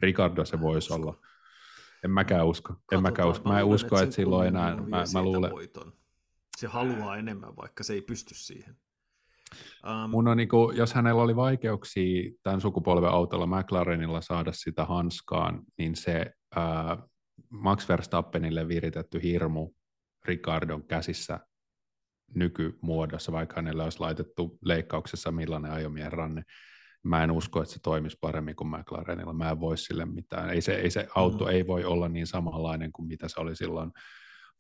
Ricardo 0.01 0.45
se 0.45 0.61
voisi 0.61 0.93
olla. 0.93 1.21
En 2.05 2.11
mäkään 2.11 2.47
usko. 2.47 2.75
En 2.93 3.03
mäkään 3.03 3.29
usko. 3.29 3.49
Mä 3.49 3.61
en 3.61 3.67
usko, 3.67 3.97
että, 3.97 4.05
että 4.05 4.17
silloin 4.17 4.49
enää, 4.49 4.77
mä, 4.77 5.05
mä 5.13 5.23
luulen. 5.23 5.53
Voiton. 5.53 5.93
Se 6.57 6.67
haluaa 6.67 7.17
enemmän, 7.17 7.57
vaikka 7.57 7.85
se 7.85 7.93
ei 7.93 8.03
pysty 8.03 8.35
siihen. 8.35 8.77
Um, 9.87 10.11
Mun 10.11 10.29
on, 10.29 10.37
niin 10.37 10.49
kuin, 10.49 10.77
jos 10.77 10.95
hänellä 10.95 11.23
oli 11.23 11.37
vaikeuksia 11.37 12.31
tämän 12.43 12.61
sukupolven 12.61 13.11
autolla 13.11 13.47
McLarenilla 13.47 14.21
saada 14.21 14.53
sitä 14.53 14.85
hanskaan, 14.85 15.63
niin 15.79 15.97
se 15.97 16.31
äh, 16.57 16.99
Max 17.51 17.89
Verstappenille 17.89 18.69
viritetty 18.69 19.23
hirmu 19.23 19.71
Ricardon 20.25 20.87
käsissä 20.87 21.41
nykymuodossa, 22.35 23.33
vaikka 23.33 23.57
hänelle 23.57 23.83
olisi 23.83 24.01
laitettu 24.01 24.59
leikkauksessa 24.65 25.33
millainen 25.33 25.73
ajomien 25.73 26.13
ranne. 26.13 26.43
Mä 27.03 27.25
en 27.25 27.31
usko, 27.31 27.63
että 27.63 27.75
se 27.75 27.81
toimisi 27.83 28.19
paremmin 28.21 28.57
kuin 28.57 28.69
McLarenilla. 28.69 29.33
Mä 29.33 29.51
en 29.51 29.61
voi 29.61 29.79
sille 29.79 30.05
mitään. 30.05 30.51
Ei 30.51 30.61
se, 30.61 30.75
ei 30.75 30.91
se 30.91 31.09
auto 31.15 31.45
mm. 31.45 31.51
ei 31.51 31.67
voi 31.67 31.85
olla 31.85 32.09
niin 32.09 32.27
samanlainen 32.27 32.93
kuin 32.93 33.09
mitä 33.09 33.29
se 33.29 33.41
oli 33.41 33.57
silloin 33.57 33.91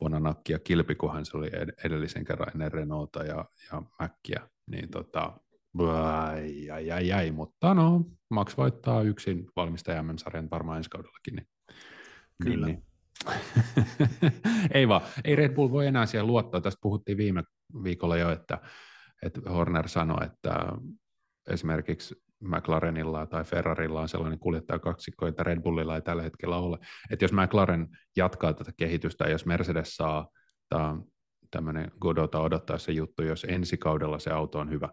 vuonna 0.00 0.20
nakkia 0.20 0.58
kilpi, 0.58 0.94
kunhan 0.94 1.24
se 1.24 1.36
oli 1.36 1.50
edellisen 1.84 2.24
kerran 2.24 2.50
ennen 2.52 2.72
Renaulta 2.72 3.24
ja, 3.24 3.44
ja 3.72 3.82
Mäkkiä. 4.00 4.48
Niin 4.70 4.90
tota, 4.90 5.40
ai, 5.78 6.70
ai, 6.70 6.90
ai, 6.90 7.12
ai, 7.12 7.30
mutta 7.30 7.74
no, 7.74 8.04
Max 8.30 8.56
voittaa 8.56 9.02
yksin 9.02 9.46
valmistajan 9.56 10.18
sarjan 10.18 10.50
varmaan 10.50 10.76
ensi 10.76 10.90
kaudellakin. 10.90 11.36
Niin 11.36 11.46
Kyllä. 12.42 12.66
Niin, 12.66 12.76
niin. 12.76 12.86
ei 14.74 14.88
vaan, 14.88 15.00
ei 15.24 15.36
Red 15.36 15.54
Bull 15.54 15.70
voi 15.70 15.86
enää 15.86 16.06
siihen 16.06 16.26
luottaa. 16.26 16.60
Tästä 16.60 16.78
puhuttiin 16.82 17.18
viime 17.18 17.44
viikolla 17.84 18.16
jo, 18.16 18.30
että, 18.30 18.58
että 19.22 19.40
Horner 19.50 19.88
sanoi, 19.88 20.26
että 20.26 20.72
esimerkiksi 21.50 22.25
McLarenilla 22.40 23.26
tai 23.26 23.44
Ferrarilla 23.44 24.00
on 24.00 24.08
sellainen 24.08 24.38
kuljettaja 24.38 24.78
kaksikko, 24.78 25.26
että 25.26 25.42
Red 25.42 25.60
Bullilla 25.60 25.94
ei 25.94 26.02
tällä 26.02 26.22
hetkellä 26.22 26.56
ole. 26.56 26.78
Että 27.10 27.24
jos 27.24 27.32
McLaren 27.32 27.88
jatkaa 28.16 28.54
tätä 28.54 28.72
kehitystä, 28.76 29.24
ja 29.24 29.30
jos 29.30 29.46
Mercedes 29.46 29.96
saa 29.96 30.28
tämmöinen 31.50 31.92
Godota 32.00 32.40
odottaa 32.40 32.78
se 32.78 32.92
juttu, 32.92 33.22
jos 33.22 33.46
ensi 33.48 33.76
kaudella 33.76 34.18
se 34.18 34.30
auto 34.30 34.58
on 34.58 34.70
hyvä, 34.70 34.88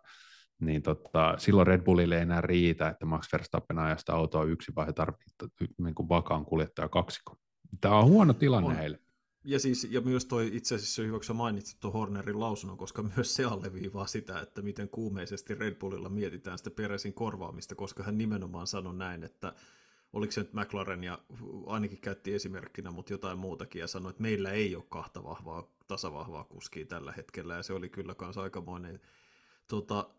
niin 0.61 0.81
tota, 0.81 1.35
silloin 1.37 1.67
Red 1.67 1.81
Bullille 1.81 2.15
ei 2.15 2.21
enää 2.21 2.41
riitä, 2.41 2.87
että 2.87 3.05
Max 3.05 3.33
Verstappen 3.33 3.79
ajaa 3.79 3.97
sitä 3.97 4.13
autoa 4.13 4.43
yksi, 4.43 4.71
vaan 4.75 4.87
he 4.87 4.93
tarvitsevat 4.93 5.53
niin 5.59 6.09
vakaan 6.09 6.45
kuljettaja 6.45 6.89
kaksikon. 6.89 7.37
Tämä 7.81 7.95
on 7.95 8.05
huono 8.05 8.33
tilanne 8.33 8.69
on. 8.69 8.75
heille. 8.75 9.02
Ja, 9.45 9.59
siis, 9.59 9.87
ja 9.91 10.01
myös 10.01 10.25
toi 10.25 10.49
itse 10.53 10.75
asiassa 10.75 11.01
hyvä, 11.01 11.19
kun 11.27 11.35
mainitsit 11.35 11.79
tuon 11.79 11.93
Hornerin 11.93 12.39
lausunnon, 12.39 12.77
koska 12.77 13.03
myös 13.15 13.35
se 13.35 13.43
alleviivaa 13.43 14.07
sitä, 14.07 14.39
että 14.39 14.61
miten 14.61 14.89
kuumeisesti 14.89 15.55
Red 15.55 15.75
Bullilla 15.75 16.09
mietitään 16.09 16.57
sitä 16.57 16.71
Peresin 16.71 17.13
korvaamista, 17.13 17.75
koska 17.75 18.03
hän 18.03 18.17
nimenomaan 18.17 18.67
sanoi 18.67 18.95
näin, 18.95 19.23
että 19.23 19.53
oliko 20.13 20.31
se 20.31 20.41
nyt 20.41 20.53
McLaren 20.53 21.03
ja 21.03 21.19
ainakin 21.65 22.01
käytti 22.01 22.33
esimerkkinä, 22.33 22.91
mutta 22.91 23.13
jotain 23.13 23.39
muutakin 23.39 23.79
ja 23.79 23.87
sanoi, 23.87 24.09
että 24.09 24.21
meillä 24.21 24.51
ei 24.51 24.75
ole 24.75 24.83
kahta 24.89 25.23
vahvaa, 25.23 25.71
tasavahvaa 25.87 26.43
kuskia 26.43 26.85
tällä 26.85 27.11
hetkellä 27.11 27.55
ja 27.55 27.63
se 27.63 27.73
oli 27.73 27.89
kyllä 27.89 28.15
myös 28.21 28.37
aikamoinen 28.37 29.01
tota, 29.67 30.09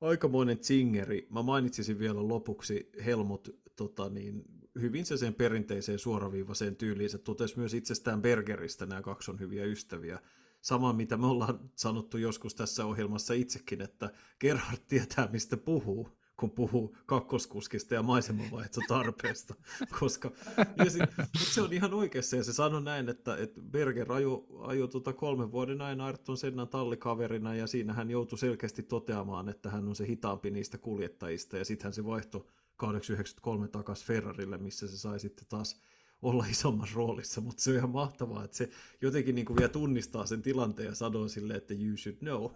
aikamoinen 0.00 0.64
zingeri. 0.64 1.26
Mä 1.30 1.42
mainitsisin 1.42 1.98
vielä 1.98 2.28
lopuksi 2.28 2.90
Helmut 3.04 3.60
tota 3.76 4.08
niin, 4.08 4.44
hyvin 4.80 5.06
se 5.06 5.16
sen 5.16 5.34
perinteiseen 5.34 5.98
suoraviivaiseen 5.98 6.76
tyyliin. 6.76 7.10
Se 7.10 7.18
totesi 7.18 7.58
myös 7.58 7.74
itsestään 7.74 8.22
Bergeristä, 8.22 8.86
nämä 8.86 9.02
kaksi 9.02 9.30
on 9.30 9.40
hyviä 9.40 9.64
ystäviä. 9.64 10.18
Sama, 10.60 10.92
mitä 10.92 11.16
me 11.16 11.26
ollaan 11.26 11.70
sanottu 11.76 12.18
joskus 12.18 12.54
tässä 12.54 12.86
ohjelmassa 12.86 13.34
itsekin, 13.34 13.80
että 13.80 14.10
Gerhard 14.40 14.80
tietää, 14.88 15.28
mistä 15.32 15.56
puhuu 15.56 16.08
kun 16.36 16.50
puhuu 16.50 16.96
kakkoskuskista 17.06 17.94
ja 17.94 18.02
maisemanvaihtotarpeesta, 18.02 19.54
koska 20.00 20.30
ja 20.76 20.90
sit, 20.90 21.02
se 21.36 21.62
on 21.62 21.72
ihan 21.72 21.94
oikeassa, 21.94 22.36
ja 22.36 22.44
se 22.44 22.52
sanoi 22.52 22.82
näin, 22.82 23.08
että, 23.08 23.36
että 23.36 23.60
Berger 23.60 24.12
ajoi 24.12 24.46
ajo 24.60 24.86
tuota 24.86 25.12
kolmen 25.12 25.52
vuoden 25.52 25.80
ajan 25.80 26.00
Ayrton 26.00 26.36
Sennan 26.36 26.68
tallikaverina, 26.68 27.54
ja 27.54 27.66
siinä 27.66 27.92
hän 27.92 28.10
joutui 28.10 28.38
selkeästi 28.38 28.82
toteamaan, 28.82 29.48
että 29.48 29.70
hän 29.70 29.88
on 29.88 29.96
se 29.96 30.06
hitaampi 30.06 30.50
niistä 30.50 30.78
kuljettajista, 30.78 31.58
ja 31.58 31.64
sitten 31.64 31.84
hän 31.84 31.92
se 31.92 32.04
vaihtoi 32.04 32.44
893 32.76 33.68
takaisin 33.68 34.06
Ferrarille, 34.06 34.58
missä 34.58 34.88
se 34.88 34.98
sai 34.98 35.20
sitten 35.20 35.46
taas 35.48 35.80
olla 36.22 36.44
isommassa 36.50 36.96
roolissa, 36.96 37.40
mutta 37.40 37.62
se 37.62 37.70
on 37.70 37.76
ihan 37.76 37.90
mahtavaa, 37.90 38.44
että 38.44 38.56
se 38.56 38.70
jotenkin 39.00 39.34
niin 39.34 39.44
kuin 39.44 39.56
vielä 39.56 39.72
tunnistaa 39.72 40.26
sen 40.26 40.42
tilanteen 40.42 40.88
ja 40.88 40.94
sanoo 40.94 41.28
silleen, 41.28 41.56
että 41.56 41.74
you 41.74 41.96
should 41.96 42.18
know. 42.18 42.50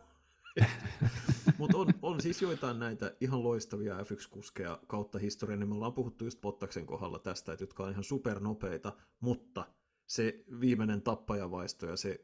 Mutta 1.58 1.76
on, 1.78 1.94
on 2.02 2.20
siis 2.20 2.42
joitain 2.42 2.78
näitä 2.78 3.16
ihan 3.20 3.42
loistavia 3.42 3.98
F1-kuskeja 3.98 4.80
kautta 4.86 5.18
historian, 5.18 5.60
niin 5.60 5.68
me 5.68 5.74
ollaan 5.74 5.92
puhuttu 5.92 6.24
just 6.24 6.40
Pottaksen 6.40 6.86
kohdalla 6.86 7.18
tästä, 7.18 7.52
että 7.52 7.62
jotka 7.62 7.84
on 7.84 7.90
ihan 7.90 8.04
supernopeita, 8.04 8.92
mutta 9.20 9.66
se 10.06 10.44
viimeinen 10.60 11.02
tappajavaisto 11.02 11.86
ja 11.86 11.96
se 11.96 12.20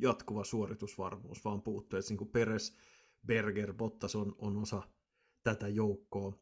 jatkuva 0.00 0.44
suoritusvarmuus 0.44 1.44
vaan 1.44 1.62
puuttuu, 1.62 1.98
että 1.98 2.10
niin 2.10 2.18
kuin 2.18 2.30
Peres, 2.30 2.76
Berger, 3.26 3.74
Bottas 3.74 4.16
on, 4.16 4.34
on 4.38 4.56
osa 4.56 4.82
tätä 5.42 5.68
joukkoa, 5.68 6.38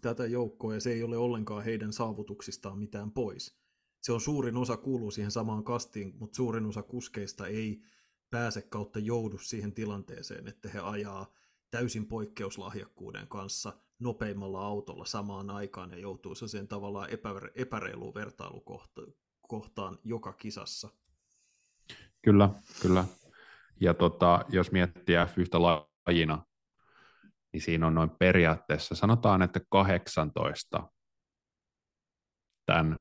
tätä 0.00 0.26
joukkoa, 0.26 0.74
ja 0.74 0.80
se 0.80 0.92
ei 0.92 1.02
ole 1.02 1.16
ollenkaan 1.16 1.64
heidän 1.64 1.92
saavutuksistaan 1.92 2.78
mitään 2.78 3.10
pois. 3.10 3.58
Se 4.02 4.12
on 4.12 4.20
suurin 4.20 4.56
osa 4.56 4.76
kuuluu 4.76 5.10
siihen 5.10 5.30
samaan 5.30 5.64
kastiin, 5.64 6.14
mutta 6.18 6.36
suurin 6.36 6.66
osa 6.66 6.82
kuskeista 6.82 7.46
ei 7.46 7.82
pääse 8.30 8.62
kautta 8.62 8.98
joudu 8.98 9.38
siihen 9.38 9.72
tilanteeseen, 9.72 10.48
että 10.48 10.68
he 10.68 10.78
ajaa 10.78 11.32
täysin 11.70 12.06
poikkeuslahjakkuuden 12.06 13.28
kanssa 13.28 13.72
nopeimmalla 13.98 14.60
autolla 14.60 15.04
samaan 15.04 15.50
aikaan 15.50 15.90
ja 15.90 15.98
joutuu 15.98 16.34
sen 16.34 16.68
tavallaan 16.68 17.08
epäreiluun 17.54 18.14
vertailukohtaan 18.14 19.98
joka 20.04 20.32
kisassa. 20.32 20.88
Kyllä, 22.22 22.50
kyllä. 22.82 23.04
Ja 23.80 23.94
tota, 23.94 24.44
jos 24.48 24.72
miettii 24.72 25.16
F1 25.16 25.60
lajina, 26.06 26.44
niin 27.52 27.60
siinä 27.60 27.86
on 27.86 27.94
noin 27.94 28.10
periaatteessa, 28.10 28.94
sanotaan, 28.94 29.42
että 29.42 29.60
18 29.70 30.90
tämän 32.66 32.96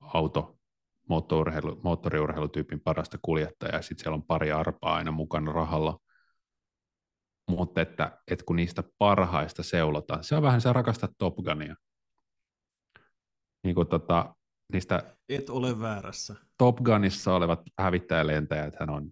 auto 0.00 0.58
moottoriurheilu, 1.08 1.80
moottoriurheilutyypin 1.84 2.80
parasta 2.80 3.18
kuljettajaa, 3.22 3.76
ja 3.76 3.82
sitten 3.82 4.02
siellä 4.02 4.14
on 4.14 4.22
pari 4.22 4.52
arpaa 4.52 4.94
aina 4.94 5.10
mukana 5.10 5.52
rahalla. 5.52 5.98
Mutta 7.50 7.80
että, 7.80 8.18
että 8.30 8.44
kun 8.44 8.56
niistä 8.56 8.82
parhaista 8.98 9.62
seulotaan, 9.62 10.24
se 10.24 10.34
on 10.36 10.42
vähän 10.42 10.60
se 10.60 10.72
rakasta 10.72 11.08
Top 11.18 11.34
Gunia. 11.36 11.76
Niin 13.64 13.74
kuin 13.74 13.88
tota, 13.88 14.34
niistä 14.72 15.16
Et 15.28 15.50
ole 15.50 15.80
väärässä. 15.80 16.34
Top 16.58 16.76
Gunissa 16.76 17.34
olevat 17.34 17.60
hävittäjälentäjät 17.78 18.74
hän 18.80 18.90
on 18.90 19.10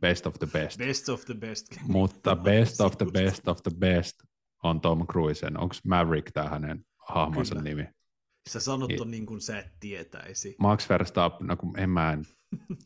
best 0.00 0.26
of 0.26 0.34
the 0.34 0.46
best. 0.46 0.78
Best 0.78 1.08
of 1.08 1.24
the 1.24 1.34
best. 1.34 1.66
Mutta 1.88 2.36
best 2.36 2.80
of 2.80 2.96
the 2.98 3.06
best 3.12 3.48
of 3.48 3.62
the 3.62 3.70
best 3.78 4.16
on 4.62 4.80
Tom 4.80 5.06
Cruisen. 5.06 5.60
Onko 5.60 5.74
Maverick 5.86 6.30
tämä 6.32 6.48
hänen 6.48 6.84
hahmonsa 7.08 7.54
Kyllä. 7.54 7.68
nimi? 7.68 7.88
Sä 8.48 8.60
sanot 8.60 8.88
Niin. 8.88 9.02
on 9.02 9.10
niin 9.10 9.26
kuin 9.26 9.40
sä 9.40 9.58
et 9.58 9.66
tietäisi. 9.80 10.56
Max 10.58 10.88
Verstappen, 10.88 11.46
no 11.46 11.56
kun 11.56 11.78
en 11.78 11.90
mä 11.90 12.12
en, 12.12 12.24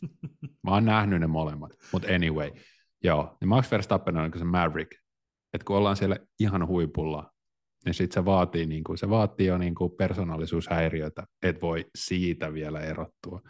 mä 0.64 0.70
oon 0.70 0.84
nähnyt 0.84 1.20
ne 1.20 1.26
molemmat, 1.26 1.72
mutta 1.92 2.14
anyway, 2.14 2.50
joo, 3.04 3.36
niin 3.40 3.48
Max 3.48 3.70
Verstappen 3.70 4.16
on 4.16 4.30
niin 4.30 4.38
se 4.38 4.44
Maverick, 4.44 4.92
että 5.54 5.64
kun 5.64 5.76
ollaan 5.76 5.96
siellä 5.96 6.16
ihan 6.40 6.66
huipulla, 6.66 7.30
niin 7.84 7.94
sit 7.94 8.12
se 8.12 8.24
vaatii, 8.24 8.66
niin 8.66 8.84
kuin, 8.84 8.98
se 8.98 9.10
vaatii 9.10 9.46
jo 9.46 9.58
niin 9.58 9.74
kuin 9.74 9.92
persoonallisuushäiriötä, 9.98 11.26
et 11.42 11.62
voi 11.62 11.86
siitä 11.94 12.52
vielä 12.52 12.80
erottua. 12.80 13.40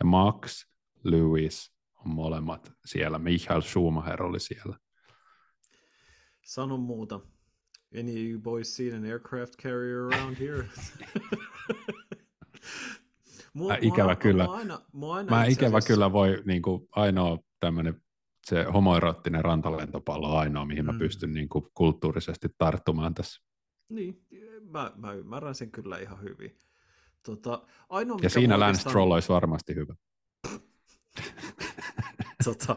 Ja 0.00 0.04
Max, 0.04 0.64
Lewis 1.04 1.77
on 2.06 2.10
molemmat 2.10 2.72
siellä, 2.84 3.18
Michael 3.18 3.60
Schumacher 3.60 4.22
oli 4.22 4.40
siellä. 4.40 4.78
Sano 6.44 6.76
muuta. 6.76 7.20
Any 8.00 8.10
of 8.10 8.16
you 8.30 8.40
boys 8.40 8.76
seen 8.76 8.94
an 8.94 9.04
aircraft 9.04 9.56
carrier 9.62 10.00
around 10.04 10.36
here? 10.38 10.68
mua, 13.54 13.74
ikävä 13.80 14.16
kyllä. 14.16 14.44
Mua 14.44 14.56
aina, 14.56 14.80
mua 14.92 15.14
aina 15.16 15.30
Mä 15.30 15.44
ikävä 15.44 15.68
asiassa- 15.76 15.86
kyllä 15.94 16.12
voi, 16.12 16.42
niin 16.44 16.62
kuin, 16.62 16.88
ainoa 16.90 17.38
tämmöinen 17.60 18.02
se 18.46 18.64
homoerottinen 18.74 19.44
rantalentopallo 19.44 20.32
on 20.32 20.38
ainoa, 20.38 20.64
mihin 20.66 20.84
mä 20.86 20.92
Mm. 20.92 20.98
pystyn 20.98 21.32
niin 21.32 21.48
kuin, 21.48 21.64
kulttuurisesti 21.74 22.48
tarttumaan 22.58 23.14
tässä. 23.14 23.42
Niin, 23.90 24.26
mä, 24.70 24.92
mä 24.96 25.12
ymmärrän 25.12 25.54
sen 25.54 25.70
kyllä 25.70 25.98
ihan 25.98 26.22
hyvin. 26.22 26.58
Tota, 27.22 27.66
ainoa, 27.88 28.14
Ja 28.14 28.18
mikä 28.18 28.28
siinä 28.28 28.54
mua 28.56 28.66
Lance 28.66 28.80
Stroll 28.80 29.10
olisi 29.10 29.28
varmasti 29.28 29.74
hyvä. 29.74 29.94
tota, 32.44 32.76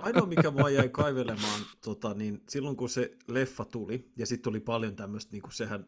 ainoa, 0.00 0.26
mikä 0.26 0.50
mua 0.50 0.70
jäi 0.70 0.88
kaivelemaan, 0.88 1.60
tota, 1.84 2.14
niin 2.14 2.42
silloin 2.48 2.76
kun 2.76 2.88
se 2.88 3.16
leffa 3.28 3.64
tuli, 3.64 4.10
ja 4.16 4.26
sitten 4.26 4.50
oli 4.50 4.60
paljon 4.60 4.96
tämmöistä, 4.96 5.32
niin 5.32 5.42
kuin 5.42 5.52
sehän, 5.52 5.86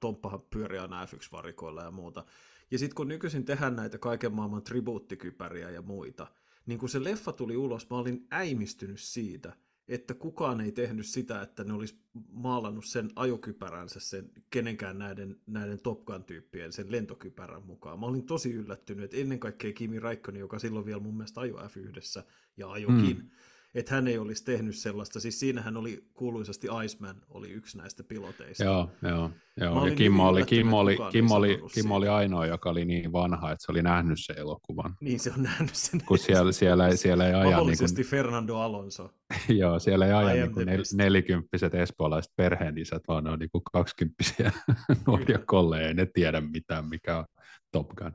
Tomppahan 0.00 0.42
pyörii 0.50 0.78
aina 0.78 1.04
F1-varikoilla 1.04 1.82
ja 1.82 1.90
muuta, 1.90 2.24
ja 2.70 2.78
sitten 2.78 2.94
kun 2.94 3.08
nykyisin 3.08 3.44
tehdään 3.44 3.76
näitä 3.76 3.98
kaiken 3.98 4.32
maailman 4.32 4.62
tribuuttikypäriä 4.62 5.70
ja 5.70 5.82
muita, 5.82 6.26
niin 6.66 6.78
kun 6.78 6.88
se 6.88 7.04
leffa 7.04 7.32
tuli 7.32 7.56
ulos, 7.56 7.90
mä 7.90 7.96
olin 7.96 8.26
äimistynyt 8.30 9.00
siitä, 9.00 9.56
että 9.88 10.14
kukaan 10.14 10.60
ei 10.60 10.72
tehnyt 10.72 11.06
sitä, 11.06 11.42
että 11.42 11.64
ne 11.64 11.72
olisi 11.72 11.98
maalannut 12.32 12.84
sen 12.84 13.10
ajokypäränsä 13.16 14.00
sen 14.00 14.30
kenenkään 14.50 14.98
näiden, 14.98 15.40
näiden 15.46 15.80
Top 15.82 16.04
Gun-tyyppien 16.04 16.72
sen 16.72 16.92
lentokypärän 16.92 17.66
mukaan. 17.66 18.00
Mä 18.00 18.06
olin 18.06 18.26
tosi 18.26 18.52
yllättynyt, 18.52 19.04
että 19.04 19.16
ennen 19.16 19.40
kaikkea 19.40 19.72
Kimi 19.72 20.00
Räikkönen, 20.00 20.40
joka 20.40 20.58
silloin 20.58 20.86
vielä 20.86 21.00
mun 21.00 21.16
mielestä 21.16 21.40
ajo 21.40 21.56
F1 21.56 22.22
ja 22.56 22.70
ajokin, 22.70 23.16
mm. 23.16 23.30
Että 23.74 23.94
hän 23.94 24.08
ei 24.08 24.18
olisi 24.18 24.44
tehnyt 24.44 24.76
sellaista. 24.76 25.20
Siis 25.20 25.40
siinähän 25.40 25.76
oli 25.76 26.04
kuuluisasti 26.14 26.68
Iceman, 26.84 27.16
oli 27.30 27.50
yksi 27.50 27.78
näistä 27.78 28.04
piloteista. 28.04 28.64
Joo, 28.64 28.90
joo. 29.02 29.30
Joo. 29.56 29.86
Ja 29.86 29.94
Kimmo 29.94 30.28
oli, 30.28 30.44
Kimmo, 30.44 30.78
oli, 30.78 30.98
Kimmo, 31.12 31.34
oli, 31.34 31.60
Kimmo 31.74 31.96
oli 31.96 32.08
ainoa, 32.08 32.46
joka 32.46 32.70
oli 32.70 32.84
niin 32.84 33.12
vanha, 33.12 33.52
että 33.52 33.66
se 33.66 33.72
oli 33.72 33.82
nähnyt 33.82 34.18
sen 34.20 34.38
elokuvan. 34.38 34.96
Niin 35.00 35.20
se 35.20 35.32
on 35.36 35.42
nähnyt 35.42 35.74
sen. 35.74 36.00
Kun 36.06 36.18
siellä, 36.18 36.52
siellä, 36.52 36.88
ei, 36.88 36.96
siellä 36.96 37.26
ei 37.26 37.34
aja, 37.34 37.60
niin 37.64 37.78
kuin, 37.94 38.06
Fernando 38.06 38.56
Alonso. 38.56 39.10
joo, 39.48 39.78
siellä 39.78 40.06
ei 40.06 40.12
aja 40.12 40.34
niin 40.34 40.54
kuin 40.54 40.66
nel, 40.66 40.82
nelikymppiset 40.94 41.74
espoolaiset 41.74 42.32
perheenisät, 42.36 43.02
vaan 43.08 43.24
ne 43.24 43.30
on 43.30 43.38
niin 43.38 43.50
kuin 43.50 43.62
kaksikymppisiä 43.72 44.52
nuoria 45.06 45.38
kolleja, 45.46 45.88
ei 45.88 45.94
ne 45.94 46.06
tiedä 46.14 46.40
mitään, 46.40 46.88
mikä 46.88 47.18
on 47.18 47.24
Top 47.74 47.88
Gun. 47.88 48.12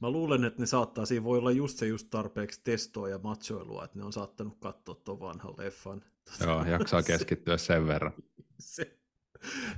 Mä 0.00 0.10
luulen, 0.10 0.44
että 0.44 0.62
ne 0.62 0.66
saattaa, 0.66 1.06
siinä 1.06 1.24
voi 1.24 1.38
olla 1.38 1.50
just 1.50 1.78
se 1.78 1.86
just 1.86 2.06
tarpeeksi 2.10 2.60
testoa 2.64 3.08
ja 3.08 3.18
matsoilua, 3.18 3.84
että 3.84 3.98
ne 3.98 4.04
on 4.04 4.12
saattanut 4.12 4.56
katsoa 4.60 4.94
tuon 4.94 5.20
vanhan 5.20 5.54
leffan. 5.58 6.04
Joo, 6.40 6.64
jaksaa 6.64 7.02
keskittyä 7.12 7.56
sen 7.56 7.86
verran. 7.86 8.12
se, 8.58 8.98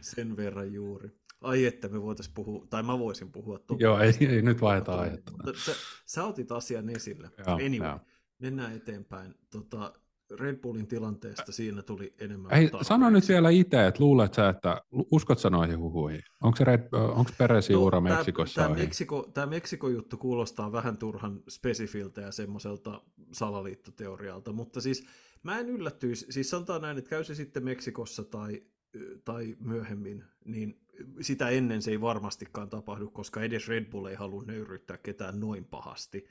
sen 0.01 0.37
verran 0.37 0.73
juuri. 0.73 1.11
Ai 1.41 1.65
että 1.67 1.89
me 1.89 2.03
voitaisiin 2.03 2.35
puhua, 2.35 2.67
tai 2.71 2.83
mä 2.83 2.99
voisin 2.99 3.33
puhua 3.33 3.59
Top 3.59 3.81
Joo, 3.81 3.99
ei, 4.01 4.13
ei 4.21 4.43
nyt 4.43 4.61
vaihdeta 4.61 4.91
Mutta- 4.93 5.03
aihetta. 5.03 5.33
Mutta 5.33 5.53
sä, 5.61 5.73
sä 6.07 6.25
otit 6.25 6.53
asian 6.53 6.91
esille. 6.91 7.31
Joo, 7.47 7.55
anyway, 7.57 7.89
joo. 7.89 8.01
mennään 8.39 8.77
eteenpäin. 8.77 9.35
Tota, 9.51 9.93
Red 10.41 10.57
Bullin 10.57 10.87
tilanteesta 10.87 11.53
siinä 11.53 11.83
tuli 11.83 12.15
enemmän 12.19 12.53
Ei, 12.55 12.65
tarpeeksi. 12.65 12.89
sano 12.89 13.11
nyt 13.11 13.29
vielä 13.29 13.51
itse, 13.51 13.87
että 13.87 14.03
luulet 14.05 14.35
sä, 14.35 14.49
että 14.49 14.83
uskot 15.13 15.39
sä 15.39 15.51
noihin 15.51 15.79
huhuihin? 15.79 16.23
Onko 16.43 16.57
se 16.57 16.65
Red, 16.65 16.89
onko 16.93 17.31
Peresin 17.39 17.77
ura 17.77 18.03
tää- 18.03 18.15
Meksikossa 18.17 18.63
Tämä? 18.63 18.75
Meksiko, 18.75 19.31
tää 19.35 19.47
Meksiko-juttu 19.47 20.17
kuulostaa 20.17 20.73
vähän 20.73 20.99
turhan 20.99 21.41
spesifiltä 21.49 22.21
ja 22.21 22.33
semmoiselta 22.33 23.03
salaliittoteorialta, 23.33 24.53
mutta 24.53 24.81
siis 24.81 25.07
mä 25.43 25.59
en 25.59 25.69
yllättyisi, 25.69 26.27
siis 26.31 26.51
sanotaan 26.51 26.83
näin, 26.83 26.99
että 26.99 27.11
käy 27.11 27.25
se 27.25 27.35
sitten 27.35 27.65
Meksikossa 27.65 28.25
tai, 28.25 28.63
tai 29.25 29.57
myöhemmin, 29.61 30.25
niin 30.45 30.81
sitä 31.21 31.49
ennen 31.49 31.83
se 31.83 31.91
ei 31.91 32.01
varmastikaan 32.01 32.69
tapahdu, 32.71 33.11
koska 33.11 33.43
edes 33.43 33.69
Red 33.69 33.85
Bull 33.85 34.07
ei 34.07 34.15
halua 34.15 34.43
nöyryyttää 34.47 34.99
ketään 34.99 35.41
noin 35.41 35.65
pahasti. 35.65 36.27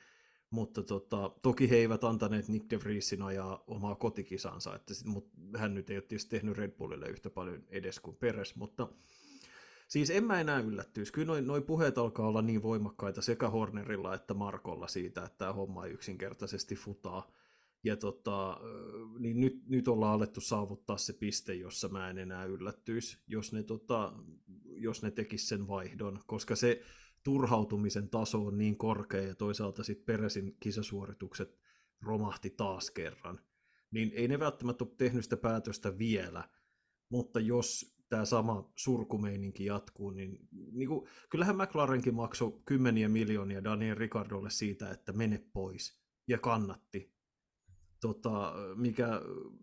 Mutta 0.49 0.83
tota, 0.83 1.31
toki 1.41 1.69
he 1.69 1.75
eivät 1.75 2.03
antaneet 2.03 2.47
Nick 2.47 2.69
de 2.69 2.79
Vriesin 2.79 3.21
ajaa 3.21 3.63
omaa 3.67 3.95
kotikisansa, 3.95 4.75
että 4.75 4.93
sit, 4.93 5.07
mut, 5.07 5.29
hän 5.57 5.73
nyt 5.73 5.89
ei 5.89 5.97
ole 5.97 6.01
tietysti 6.01 6.29
tehnyt 6.29 6.57
Red 6.57 6.71
Bullille 6.71 7.09
yhtä 7.09 7.29
paljon 7.29 7.63
edes 7.69 7.99
kuin 7.99 8.15
Peres, 8.15 8.55
mutta 8.55 8.87
Siis 9.87 10.09
en 10.09 10.23
mä 10.23 10.39
enää 10.39 10.59
yllättyisi. 10.59 11.13
Kyllä 11.13 11.27
noin 11.27 11.47
noi 11.47 11.61
puheet 11.61 11.97
alkaa 11.97 12.27
olla 12.27 12.41
niin 12.41 12.63
voimakkaita 12.63 13.21
sekä 13.21 13.49
Hornerilla 13.49 14.15
että 14.15 14.33
Markolla 14.33 14.87
siitä, 14.87 15.23
että 15.23 15.37
tämä 15.37 15.53
homma 15.53 15.85
ei 15.85 15.91
yksinkertaisesti 15.91 16.75
futaa. 16.75 17.31
Ja 17.83 17.97
tota, 17.97 18.59
niin 19.19 19.39
nyt, 19.39 19.67
nyt 19.67 19.87
ollaan 19.87 20.13
alettu 20.13 20.41
saavuttaa 20.41 20.97
se 20.97 21.13
piste, 21.13 21.53
jossa 21.53 21.87
mä 21.87 22.09
en 22.09 22.17
enää 22.17 22.45
yllättyisi, 22.45 23.17
jos 23.27 23.53
ne, 23.53 23.63
tota, 23.63 24.13
jos 24.65 25.03
ne 25.03 25.11
tekis 25.11 25.49
sen 25.49 25.67
vaihdon, 25.67 26.19
koska 26.25 26.55
se 26.55 26.81
turhautumisen 27.27 28.09
taso 28.09 28.45
on 28.45 28.57
niin 28.57 28.77
korkea 28.77 29.21
ja 29.21 29.35
toisaalta 29.35 29.83
sitten 29.83 30.05
Peresin 30.05 30.57
kisasuoritukset 30.59 31.59
romahti 32.01 32.49
taas 32.49 32.91
kerran. 32.91 33.39
Niin 33.91 34.11
ei 34.15 34.27
ne 34.27 34.39
välttämättä 34.39 34.83
ole 34.83 34.93
tehnyt 34.97 35.23
sitä 35.23 35.37
päätöstä 35.37 35.97
vielä, 35.97 36.49
mutta 37.09 37.39
jos 37.39 37.97
tämä 38.09 38.25
sama 38.25 38.71
surkumeininki 38.75 39.65
jatkuu, 39.65 40.09
niin, 40.09 40.47
niin 40.71 40.87
kuin, 40.87 41.07
kyllähän 41.29 41.55
McLarenkin 41.55 42.15
maksoi 42.15 42.61
kymmeniä 42.65 43.09
miljoonia 43.09 43.63
Daniel 43.63 43.97
Ricardolle 43.97 44.49
siitä, 44.49 44.91
että 44.91 45.13
mene 45.13 45.45
pois, 45.53 45.99
ja 46.27 46.37
kannatti. 46.37 47.13
Tota, 48.01 48.53
mikä 48.75 49.07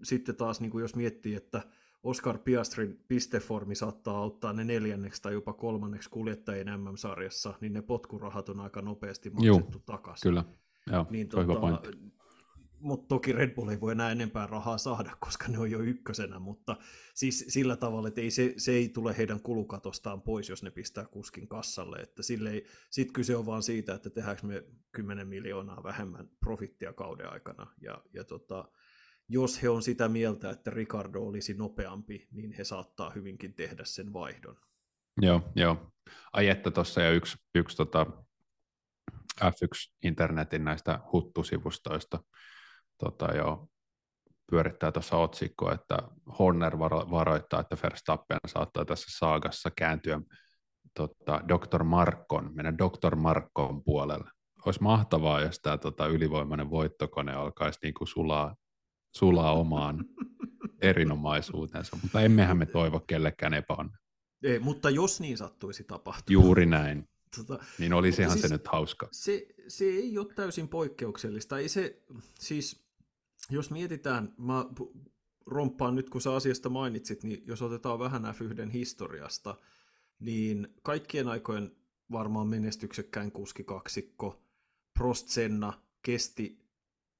sitten 0.02 0.36
taas, 0.36 0.60
niin 0.60 0.70
kuin 0.70 0.82
jos 0.82 0.96
miettii, 0.96 1.34
että 1.34 1.62
Oscar 2.04 2.38
Piastrin 2.38 3.04
pisteformi 3.08 3.74
saattaa 3.74 4.18
auttaa 4.18 4.52
ne 4.52 4.64
neljänneksi 4.64 5.22
tai 5.22 5.32
jopa 5.32 5.52
kolmanneksi 5.52 6.10
kuljettajien 6.10 6.80
MM-sarjassa, 6.80 7.54
niin 7.60 7.72
ne 7.72 7.82
potkurahat 7.82 8.48
on 8.48 8.60
aika 8.60 8.82
nopeasti 8.82 9.32
Juu, 9.42 9.56
maksettu 9.56 9.82
takaisin. 9.86 10.28
Kyllä, 10.28 10.44
joo, 10.92 11.06
Niin, 11.10 11.28
tota, 11.28 11.60
pointti. 11.60 11.88
mutta 12.78 13.08
toki 13.08 13.32
Red 13.32 13.54
Bull 13.54 13.68
ei 13.68 13.80
voi 13.80 13.92
enää 13.92 14.10
enempää 14.10 14.46
rahaa 14.46 14.78
saada, 14.78 15.16
koska 15.26 15.48
ne 15.48 15.58
on 15.58 15.70
jo 15.70 15.78
ykkösenä, 15.78 16.38
mutta 16.38 16.76
siis 17.14 17.44
sillä 17.48 17.76
tavalla, 17.76 18.08
että 18.08 18.20
ei 18.20 18.30
se, 18.30 18.54
se 18.56 18.72
ei 18.72 18.88
tule 18.88 19.16
heidän 19.18 19.40
kulukatostaan 19.40 20.22
pois, 20.22 20.48
jos 20.48 20.62
ne 20.62 20.70
pistää 20.70 21.06
kuskin 21.06 21.48
kassalle, 21.48 21.96
että 21.96 22.22
sitten 22.90 23.12
kyse 23.12 23.36
on 23.36 23.46
vaan 23.46 23.62
siitä, 23.62 23.94
että 23.94 24.10
tehdäänkö 24.10 24.46
me 24.46 24.64
10 24.92 25.28
miljoonaa 25.28 25.82
vähemmän 25.82 26.28
profittia 26.40 26.92
kauden 26.92 27.30
aikana, 27.32 27.66
ja, 27.80 28.02
ja 28.12 28.24
tota, 28.24 28.68
jos 29.28 29.62
he 29.62 29.68
on 29.68 29.82
sitä 29.82 30.08
mieltä, 30.08 30.50
että 30.50 30.70
Ricardo 30.70 31.20
olisi 31.20 31.54
nopeampi, 31.54 32.28
niin 32.30 32.52
he 32.52 32.64
saattaa 32.64 33.10
hyvinkin 33.10 33.54
tehdä 33.54 33.84
sen 33.84 34.12
vaihdon. 34.12 34.56
Joo, 35.22 35.52
joo. 35.56 35.90
Ai 36.32 36.48
että 36.48 36.70
tuossa 36.70 37.00
ja 37.02 37.10
yksi, 37.10 37.36
yksi 37.54 37.76
tota 37.76 38.06
F1-internetin 39.40 40.64
näistä 40.64 41.00
huttusivustoista 41.12 42.20
tota, 42.98 43.34
jo, 43.34 43.68
pyörittää 44.50 44.92
tuossa 44.92 45.16
otsikkoa, 45.16 45.72
että 45.72 45.98
Horner 46.38 46.78
varo, 46.78 47.10
varoittaa, 47.10 47.60
että 47.60 47.76
Verstappen 47.82 48.38
saattaa 48.46 48.84
tässä 48.84 49.18
saagassa 49.18 49.70
kääntyä 49.76 50.20
tota, 50.94 51.40
Dr. 51.48 51.84
Markon, 51.84 52.50
mennä 52.54 52.74
Dr. 52.78 53.16
Markon 53.16 53.84
puolelle. 53.84 54.30
Olisi 54.66 54.82
mahtavaa, 54.82 55.40
jos 55.40 55.58
tämä 55.58 55.78
tota, 55.78 56.06
ylivoimainen 56.06 56.70
voittokone 56.70 57.32
alkaisi 57.32 57.78
niinku 57.82 58.06
sulaa, 58.06 58.54
sulaa 59.16 59.52
omaan 59.52 60.04
erinomaisuutensa, 60.80 61.98
mutta 62.02 62.20
emmehän 62.20 62.58
me 62.58 62.66
toivo 62.66 63.00
kellekään 63.00 63.54
epäonnea. 63.54 63.98
Ei, 64.42 64.58
mutta 64.58 64.90
jos 64.90 65.20
niin 65.20 65.38
sattuisi 65.38 65.84
tapahtumaan. 65.84 66.44
Juuri 66.44 66.66
näin. 66.66 67.08
tota, 67.36 67.64
niin 67.78 67.92
olisihan 67.92 68.32
siis, 68.32 68.42
se 68.42 68.48
nyt 68.48 68.68
hauska. 68.68 69.08
Se, 69.12 69.46
se 69.68 69.84
ei 69.84 70.18
ole 70.18 70.26
täysin 70.34 70.68
poikkeuksellista. 70.68 71.58
Ei 71.58 71.68
se, 71.68 72.02
siis, 72.40 72.84
jos 73.50 73.70
mietitään, 73.70 74.34
mä 74.38 74.64
romppaan 75.46 75.94
nyt 75.94 76.10
kun 76.10 76.20
sä 76.20 76.34
asiasta 76.34 76.68
mainitsit, 76.68 77.24
niin 77.24 77.42
jos 77.46 77.62
otetaan 77.62 77.98
vähän 77.98 78.22
F1 78.24 78.70
historiasta, 78.70 79.54
niin 80.20 80.68
kaikkien 80.82 81.28
aikojen 81.28 81.76
varmaan 82.12 82.48
menestyksekkäin 82.48 83.32
kuskikaksikko 83.32 84.42
Prost 84.98 85.28
Senna 85.28 85.72
kesti 86.02 86.63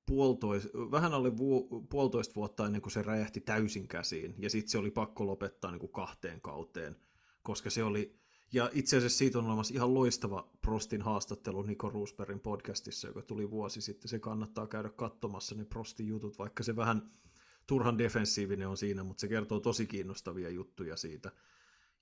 puolitoist, 0.07 0.69
vähän 0.75 1.15
alle 1.15 1.37
vu, 1.37 1.69
puolitoista 1.91 2.35
vuotta 2.35 2.67
ennen 2.67 2.83
kuin 2.83 2.93
se 2.93 3.03
räjähti 3.03 3.41
täysin 3.41 3.89
käsiin, 3.89 4.35
ja 4.39 4.51
sitten 4.51 4.71
se 4.71 4.79
oli 4.79 4.91
pakko 4.91 5.27
lopettaa 5.27 5.71
niin 5.71 5.81
kuin 5.81 5.93
kahteen 5.93 6.41
kauteen, 6.41 6.97
koska 7.43 7.71
se 7.71 7.85
oli, 7.85 8.17
ja 8.53 8.71
itse 8.73 8.97
asiassa 8.97 9.19
siitä 9.19 9.39
on 9.39 9.47
olemassa 9.47 9.75
ihan 9.75 9.95
loistava 9.95 10.49
Prostin 10.63 11.03
haastattelu 11.03 11.63
Niko 11.63 11.91
Roosbergin 11.91 12.41
podcastissa, 12.41 13.09
joka 13.09 13.23
tuli 13.23 13.51
vuosi 13.51 13.81
sitten, 13.81 14.09
se 14.09 14.19
kannattaa 14.19 14.67
käydä 14.67 14.89
katsomassa 14.89 15.55
ne 15.55 15.65
Prostin 15.65 16.07
jutut, 16.07 16.39
vaikka 16.39 16.63
se 16.63 16.77
vähän 16.77 17.11
turhan 17.67 17.99
defensiivinen 17.99 18.69
on 18.69 18.77
siinä, 18.77 19.05
mutta 19.05 19.21
se 19.21 19.29
kertoo 19.29 19.61
tosi 19.61 19.87
kiinnostavia 19.87 20.51
juttuja 20.51 20.97
siitä, 20.97 21.33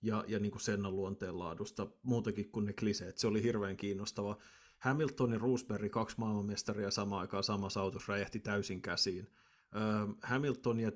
ja, 0.02 0.24
ja 0.28 0.38
niin 0.38 0.52
kuin 0.52 0.62
Sennan 0.62 0.96
luonteenlaadusta, 0.96 1.86
muutakin 2.02 2.50
kuin 2.50 2.66
ne 2.66 2.72
kliseet, 2.72 3.18
se 3.18 3.26
oli 3.26 3.42
hirveän 3.42 3.76
kiinnostava. 3.76 4.38
Hamilton 4.82 5.32
ja 5.32 5.38
Roosberg, 5.38 5.90
kaksi 5.92 6.16
maailmanmestaria 6.18 6.90
samaan 6.90 7.20
aikaan 7.20 7.44
samassa 7.44 7.80
autossa, 7.80 8.12
räjähti 8.12 8.40
täysin 8.40 8.82
käsiin. 8.82 9.30
Öö, 9.76 9.82
Hamilton 10.22 10.80
ja 10.80 10.92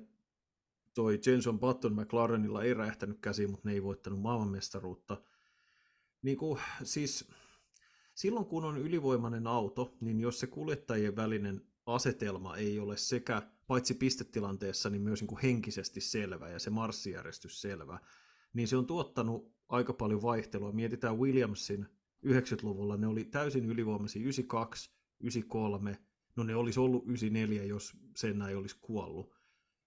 toi 0.93 1.19
Jenson 1.25 1.59
Button 1.59 1.95
McLarenilla 1.95 2.63
ei 2.63 2.73
räjähtänyt 2.73 3.17
käsiin, 3.21 3.51
mutta 3.51 3.69
ne 3.69 3.73
ei 3.73 3.83
voittanut 3.83 4.21
maailmanmestaruutta. 4.21 5.21
Niin 6.21 6.37
kuin, 6.37 6.59
siis, 6.83 7.27
silloin 8.15 8.45
kun 8.45 8.65
on 8.65 8.77
ylivoimainen 8.77 9.47
auto, 9.47 9.95
niin 10.01 10.19
jos 10.19 10.39
se 10.39 10.47
kuljettajien 10.47 11.15
välinen 11.15 11.61
asetelma 11.85 12.55
ei 12.55 12.79
ole 12.79 12.97
sekä 12.97 13.41
paitsi 13.67 13.93
pistetilanteessa, 13.93 14.89
niin 14.89 15.01
myös 15.01 15.21
niin 15.21 15.27
kuin 15.27 15.41
henkisesti 15.41 16.01
selvä 16.01 16.49
ja 16.49 16.59
se 16.59 16.69
marssijärjestys 16.69 17.61
selvä, 17.61 17.99
niin 18.53 18.67
se 18.67 18.77
on 18.77 18.87
tuottanut 18.87 19.51
aika 19.69 19.93
paljon 19.93 20.21
vaihtelua. 20.21 20.71
Mietitään 20.71 21.19
Williamsin 21.19 21.96
90-luvulla, 22.25 22.97
ne 22.97 23.07
oli 23.07 23.25
täysin 23.25 23.65
ylivoimaisia 23.65 24.21
92, 24.21 24.91
93, 25.19 25.97
no 26.35 26.43
ne 26.43 26.55
olisi 26.55 26.79
ollut 26.79 27.03
94, 27.05 27.63
jos 27.63 27.93
sen 28.15 28.41
ei 28.41 28.55
olisi 28.55 28.77
kuollut, 28.81 29.33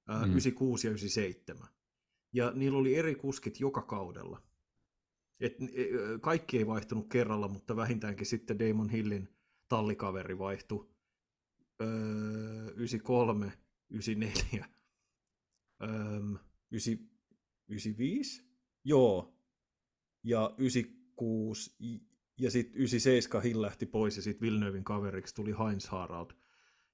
ää, 0.09 0.27
mm. 0.27 0.31
96 0.31 0.87
ja 0.87 0.91
97. 0.91 1.69
Ja 2.33 2.53
niillä 2.55 2.79
oli 2.79 2.97
eri 2.97 3.15
kuskit 3.15 3.61
joka 3.61 3.83
kaudella. 3.83 4.43
Et, 5.41 5.57
e, 5.63 5.87
kaikki 6.21 6.59
ei 6.59 6.67
vaihtunut 6.67 7.09
kerralla, 7.09 7.49
mutta 7.49 7.77
vähintäänkin 7.77 8.27
sitten 8.27 8.59
Damon 8.59 8.91
Hillin 8.91 9.29
tallikaveri 9.69 10.39
vaihtui 10.39 10.89
öö, 11.83 12.71
93, 12.77 13.53
94, 13.91 14.67
öö, 15.83 15.89
95, 16.71 18.45
joo, 18.85 19.35
ja 20.25 20.55
96, 20.59 21.75
ja 22.41 22.51
sitten 22.51 22.81
97 22.81 23.43
Hill 23.43 23.63
lähti 23.63 23.87
pois, 23.87 24.17
ja 24.17 24.23
sitten 24.23 24.47
Villeneuvein 24.47 24.85
kaveriksi 24.85 25.35
tuli 25.35 25.55
Heinz 25.59 25.87
Harald. 25.87 26.31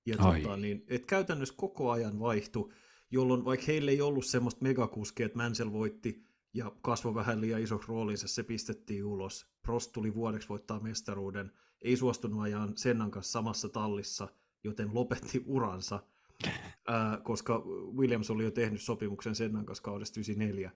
Ja 0.07 0.17
tota, 0.17 0.57
niin, 0.57 0.85
et 0.89 1.07
käytännössä 1.07 1.55
koko 1.59 1.91
ajan 1.91 2.21
vaihtui, 2.21 2.73
jolloin 3.11 3.45
vaikka 3.45 3.67
heille 3.67 3.91
ei 3.91 4.01
ollut 4.01 4.27
semmoista 4.27 4.63
megakuskia, 4.63 5.27
että 5.27 5.39
Mansell 5.39 5.73
voitti 5.73 6.25
ja 6.55 6.73
kasvoi 6.83 7.15
vähän 7.15 7.41
liian 7.41 7.63
isoksi 7.63 7.89
roolinsa, 7.89 8.29
se 8.29 8.43
pistettiin 8.43 9.05
ulos. 9.05 9.47
Prost 9.63 9.93
tuli 9.93 10.15
vuodeksi 10.15 10.49
voittaa 10.49 10.81
mestaruuden, 10.81 11.53
ei 11.83 11.97
suostunut 11.97 12.43
ajan 12.43 12.77
Sennan 12.77 13.11
kanssa 13.11 13.33
samassa 13.33 13.69
tallissa, 13.69 14.29
joten 14.65 14.95
lopetti 14.95 15.43
uransa, 15.47 16.03
ää, 16.87 17.21
koska 17.23 17.63
Williams 17.97 18.31
oli 18.31 18.45
jo 18.45 18.51
tehnyt 18.51 18.81
sopimuksen 18.81 19.35
Sennan 19.35 19.67
kanssa 19.67 19.83
kaudesta 19.83 20.21
94 20.21 20.71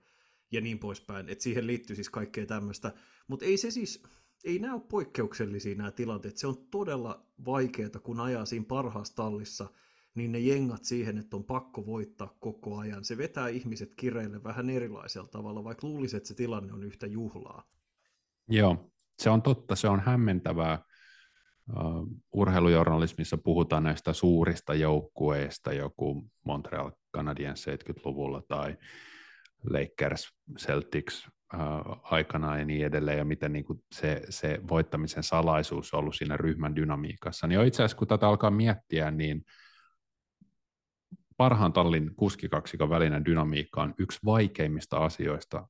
ja 0.51 0.61
niin 0.61 0.79
poispäin. 0.79 1.29
Et 1.29 1.41
siihen 1.41 1.67
liittyy 1.67 1.97
siis 1.97 2.11
kaikkea 2.11 2.47
tämmöistä. 2.47 2.93
Mutta 3.29 3.47
ei 3.47 3.57
se 3.57 3.71
siis, 3.71 4.03
ei 4.45 4.59
nämä 4.59 4.75
ole 4.75 4.83
poikkeuksellisia 4.89 5.75
nämä 5.75 5.91
tilanteet. 5.91 6.37
Se 6.37 6.47
on 6.47 6.67
todella 6.71 7.27
vaikeaa, 7.45 8.01
kun 8.03 8.21
ajaa 8.21 8.45
siinä 8.45 8.65
parhaassa 8.69 9.17
tallissa, 9.17 9.69
niin 10.15 10.33
ne 10.33 10.39
jengat 10.39 10.85
siihen, 10.85 11.19
että 11.19 11.37
on 11.37 11.45
pakko 11.45 11.87
voittaa 11.87 12.37
koko 12.41 12.79
ajan. 12.79 13.05
Se 13.05 13.19
vetää 13.19 13.49
ihmiset 13.49 13.95
kireille 13.95 14.43
vähän 14.43 14.71
erilaisella 14.71 15.29
tavalla, 15.29 15.65
vaikka 15.65 15.87
luulisi, 15.87 16.17
että 16.17 16.29
se 16.29 16.35
tilanne 16.35 16.73
on 16.73 16.85
yhtä 16.85 17.07
juhlaa. 17.07 17.69
Joo, 18.49 18.91
se 19.19 19.31
on 19.31 19.43
totta. 19.43 19.77
Se 19.77 19.89
on 19.89 20.01
hämmentävää. 20.01 20.85
Uh, 21.77 22.09
urheilujournalismissa 22.33 23.39
puhutaan 23.39 23.83
näistä 23.83 24.13
suurista 24.13 24.75
joukkueista, 24.75 25.73
joku 25.73 26.31
Montreal 26.45 26.91
Canadiens 27.15 27.67
70-luvulla 27.67 28.43
tai 28.49 28.77
Lakers, 29.71 30.35
Celtics 30.59 31.25
äh, 31.27 31.40
aikana 32.03 32.59
ja 32.59 32.65
niin 32.65 32.87
edelleen, 32.87 33.19
ja 33.19 33.25
miten 33.25 33.53
niin 33.53 33.65
kuin 33.65 33.85
se, 33.93 34.23
se 34.29 34.61
voittamisen 34.69 35.23
salaisuus 35.23 35.95
on 35.95 36.01
ollut 36.01 36.15
siinä 36.15 36.37
ryhmän 36.37 36.77
dynamiikassa. 36.77 37.47
Niin 37.47 37.67
itse 37.67 37.83
asiassa, 37.83 37.97
kun 37.97 38.09
tätä 38.09 38.29
alkaa 38.29 38.51
miettiä, 38.51 39.11
niin 39.11 39.45
parhaan 41.37 41.73
tallin 41.73 42.15
kuskikaksikon 42.17 42.91
välinen 42.91 43.25
dynamiikka 43.25 43.83
on 43.83 43.95
yksi 43.99 44.19
vaikeimmista 44.25 45.05
asioista 45.05 45.69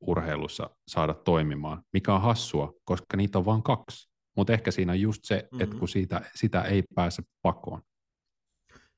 urheilussa 0.00 0.70
saada 0.88 1.14
toimimaan, 1.14 1.82
mikä 1.92 2.14
on 2.14 2.22
hassua, 2.22 2.72
koska 2.84 3.16
niitä 3.16 3.38
on 3.38 3.44
vain 3.44 3.62
kaksi. 3.62 4.10
Mutta 4.36 4.52
ehkä 4.52 4.70
siinä 4.70 4.92
on 4.92 5.00
just 5.00 5.24
se, 5.24 5.36
mm-hmm. 5.36 5.64
että 5.64 5.76
kun 5.76 5.88
siitä, 5.88 6.30
sitä 6.34 6.62
ei 6.62 6.82
pääse 6.94 7.22
pakoon. 7.42 7.82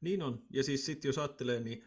Niin 0.01 0.23
on, 0.23 0.43
ja 0.51 0.65
siis 0.65 0.87
sitten 0.87 1.09
jos 1.09 1.19
ajattelee, 1.19 1.61
niin 1.61 1.85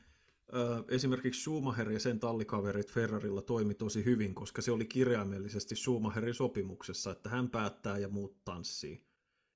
esimerkiksi 0.88 1.42
Schumacher 1.42 1.92
ja 1.92 2.00
sen 2.00 2.20
tallikaverit 2.20 2.92
Ferrarilla 2.92 3.42
toimi 3.42 3.74
tosi 3.74 4.06
hyvin, 4.06 4.36
koska 4.36 4.62
se 4.62 4.72
oli 4.72 4.86
kirjaimellisesti 4.86 5.76
Schumacherin 5.76 6.34
sopimuksessa, 6.34 7.12
että 7.12 7.30
hän 7.30 7.50
päättää 7.50 7.98
ja 7.98 8.10
muut 8.10 8.44
tanssii. 8.46 9.06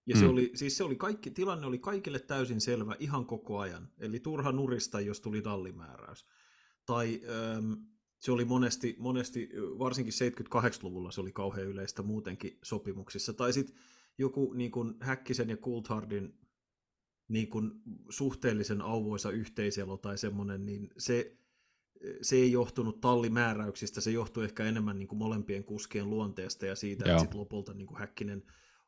Ja 0.06 0.16
mm. 0.16 0.20
se 0.20 0.26
oli, 0.26 0.52
siis 0.56 0.78
se 0.78 0.84
oli 0.84 0.96
kaikki, 0.96 1.32
tilanne 1.32 1.68
oli 1.68 1.80
kaikille 1.80 2.20
täysin 2.20 2.62
selvä 2.62 2.96
ihan 3.00 3.26
koko 3.26 3.60
ajan. 3.60 3.90
Eli 3.98 4.20
turha 4.20 4.52
nurista, 4.52 5.00
jos 5.00 5.22
tuli 5.22 5.42
tallimääräys. 5.42 6.26
Tai 6.86 7.22
ähm, 7.24 7.74
se 8.20 8.32
oli 8.32 8.46
monesti, 8.46 8.96
monesti, 9.00 9.50
varsinkin 9.56 10.14
78-luvulla 10.14 11.12
se 11.12 11.22
oli 11.22 11.32
kauhean 11.32 11.68
yleistä 11.68 12.02
muutenkin 12.02 12.60
sopimuksissa. 12.64 13.34
Tai 13.34 13.54
sitten 13.54 13.76
joku 14.18 14.54
niin 14.54 14.72
kuin 14.72 14.94
Häkkisen 15.00 15.50
ja 15.50 15.58
Coulthardin 15.58 16.40
niin 17.30 17.48
kuin 17.48 17.72
suhteellisen 18.10 18.82
auvoisa 18.82 19.32
yhteiselo 19.32 19.98
tai 19.98 20.18
semmoinen, 20.18 20.66
niin 20.66 20.90
se, 20.98 21.38
se 22.22 22.36
ei 22.36 22.52
johtunut 22.52 23.02
tallimääräyksistä, 23.02 24.02
se 24.02 24.12
johtui 24.12 24.44
ehkä 24.44 24.64
enemmän 24.64 25.00
niin 25.00 25.08
kuin 25.08 25.20
molempien 25.20 25.64
kuskien 25.64 26.10
luonteesta 26.10 26.66
ja 26.66 26.76
siitä, 26.76 27.06
Joo. 27.06 27.16
että 27.16 27.22
sit 27.22 27.34
lopulta 27.34 27.74
niin 27.74 27.88
kuin 27.88 28.00
Häkkinen 28.00 28.44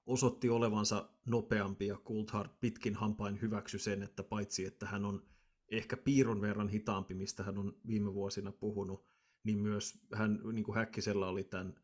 osoitti 0.06 0.49
olevansa 0.49 1.10
nopeampi 1.25 1.88
ja 1.88 1.97
Coulthard 2.06 2.49
pitkin 2.60 2.95
hampain 2.95 3.41
hyväksy 3.41 3.80
sen, 3.80 4.04
että 4.04 4.23
paitsi 4.23 4.65
että 4.65 4.86
hän 4.86 5.06
on 5.06 5.25
ehkä 5.71 5.97
piirun 5.97 6.41
verran 6.41 6.69
hitaampi, 6.69 7.13
mistä 7.13 7.43
hän 7.43 7.58
on 7.58 7.77
viime 7.88 8.13
vuosina 8.13 8.51
puhunut, 8.51 9.06
niin 9.43 9.58
myös 9.58 9.99
hän, 10.13 10.39
niin 10.54 10.63
kuin 10.63 10.75
Häkkisellä 10.75 11.27
oli 11.27 11.43
tämän 11.43 11.75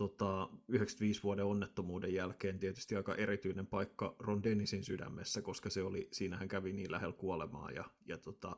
tota, 0.00 0.48
95 0.68 1.22
vuoden 1.22 1.44
onnettomuuden 1.44 2.14
jälkeen 2.14 2.58
tietysti 2.58 2.96
aika 2.96 3.14
erityinen 3.14 3.66
paikka 3.66 4.16
Ron 4.18 4.42
Dennisin 4.42 4.84
sydämessä, 4.84 5.42
koska 5.42 5.70
se 5.70 5.82
oli, 5.82 6.08
siinä 6.12 6.36
hän 6.36 6.48
kävi 6.48 6.72
niin 6.72 6.92
lähellä 6.92 7.12
kuolemaa 7.12 7.70
ja, 7.70 7.84
ja 8.06 8.18
tota, 8.18 8.56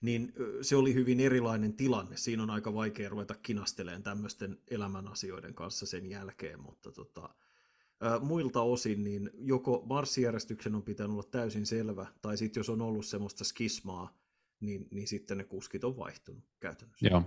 niin 0.00 0.32
se 0.62 0.76
oli 0.76 0.94
hyvin 0.94 1.20
erilainen 1.20 1.72
tilanne. 1.72 2.16
Siinä 2.16 2.42
on 2.42 2.50
aika 2.50 2.74
vaikea 2.74 3.08
ruveta 3.08 3.34
kinasteleen 3.34 4.02
tämmöisten 4.02 4.58
elämän 4.70 5.08
asioiden 5.08 5.54
kanssa 5.54 5.86
sen 5.86 6.06
jälkeen, 6.06 6.60
mutta 6.60 6.92
tota, 6.92 7.28
muilta 8.20 8.62
osin 8.62 9.04
niin 9.04 9.30
joko 9.34 9.82
marssijärjestyksen 9.86 10.74
on 10.74 10.82
pitänyt 10.82 11.12
olla 11.12 11.22
täysin 11.22 11.66
selvä, 11.66 12.06
tai 12.22 12.36
sitten 12.36 12.60
jos 12.60 12.70
on 12.70 12.82
ollut 12.82 13.06
semmoista 13.06 13.44
skismaa, 13.44 14.18
niin, 14.60 14.88
niin 14.90 15.08
sitten 15.08 15.38
ne 15.38 15.44
kuskit 15.44 15.84
on 15.84 15.96
vaihtunut 15.96 16.44
käytännössä. 16.60 17.08
Joo, 17.08 17.22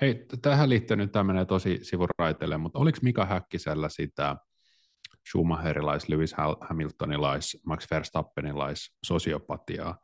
Hei, 0.00 0.26
tähän 0.42 0.68
liittyen 0.68 0.98
nyt 0.98 1.12
tämä 1.12 1.24
menee 1.24 1.44
tosi 1.44 1.78
sivuraiteille, 1.82 2.58
mutta 2.58 2.78
oliko 2.78 2.98
Mika 3.02 3.26
Häkkisellä 3.26 3.88
sitä 3.88 4.36
Schumacherilais, 5.28 6.08
Lewis 6.08 6.34
Hamiltonilais, 6.60 7.58
Max 7.66 7.90
Verstappenilais 7.90 8.96
sosiopatiaa? 9.06 9.98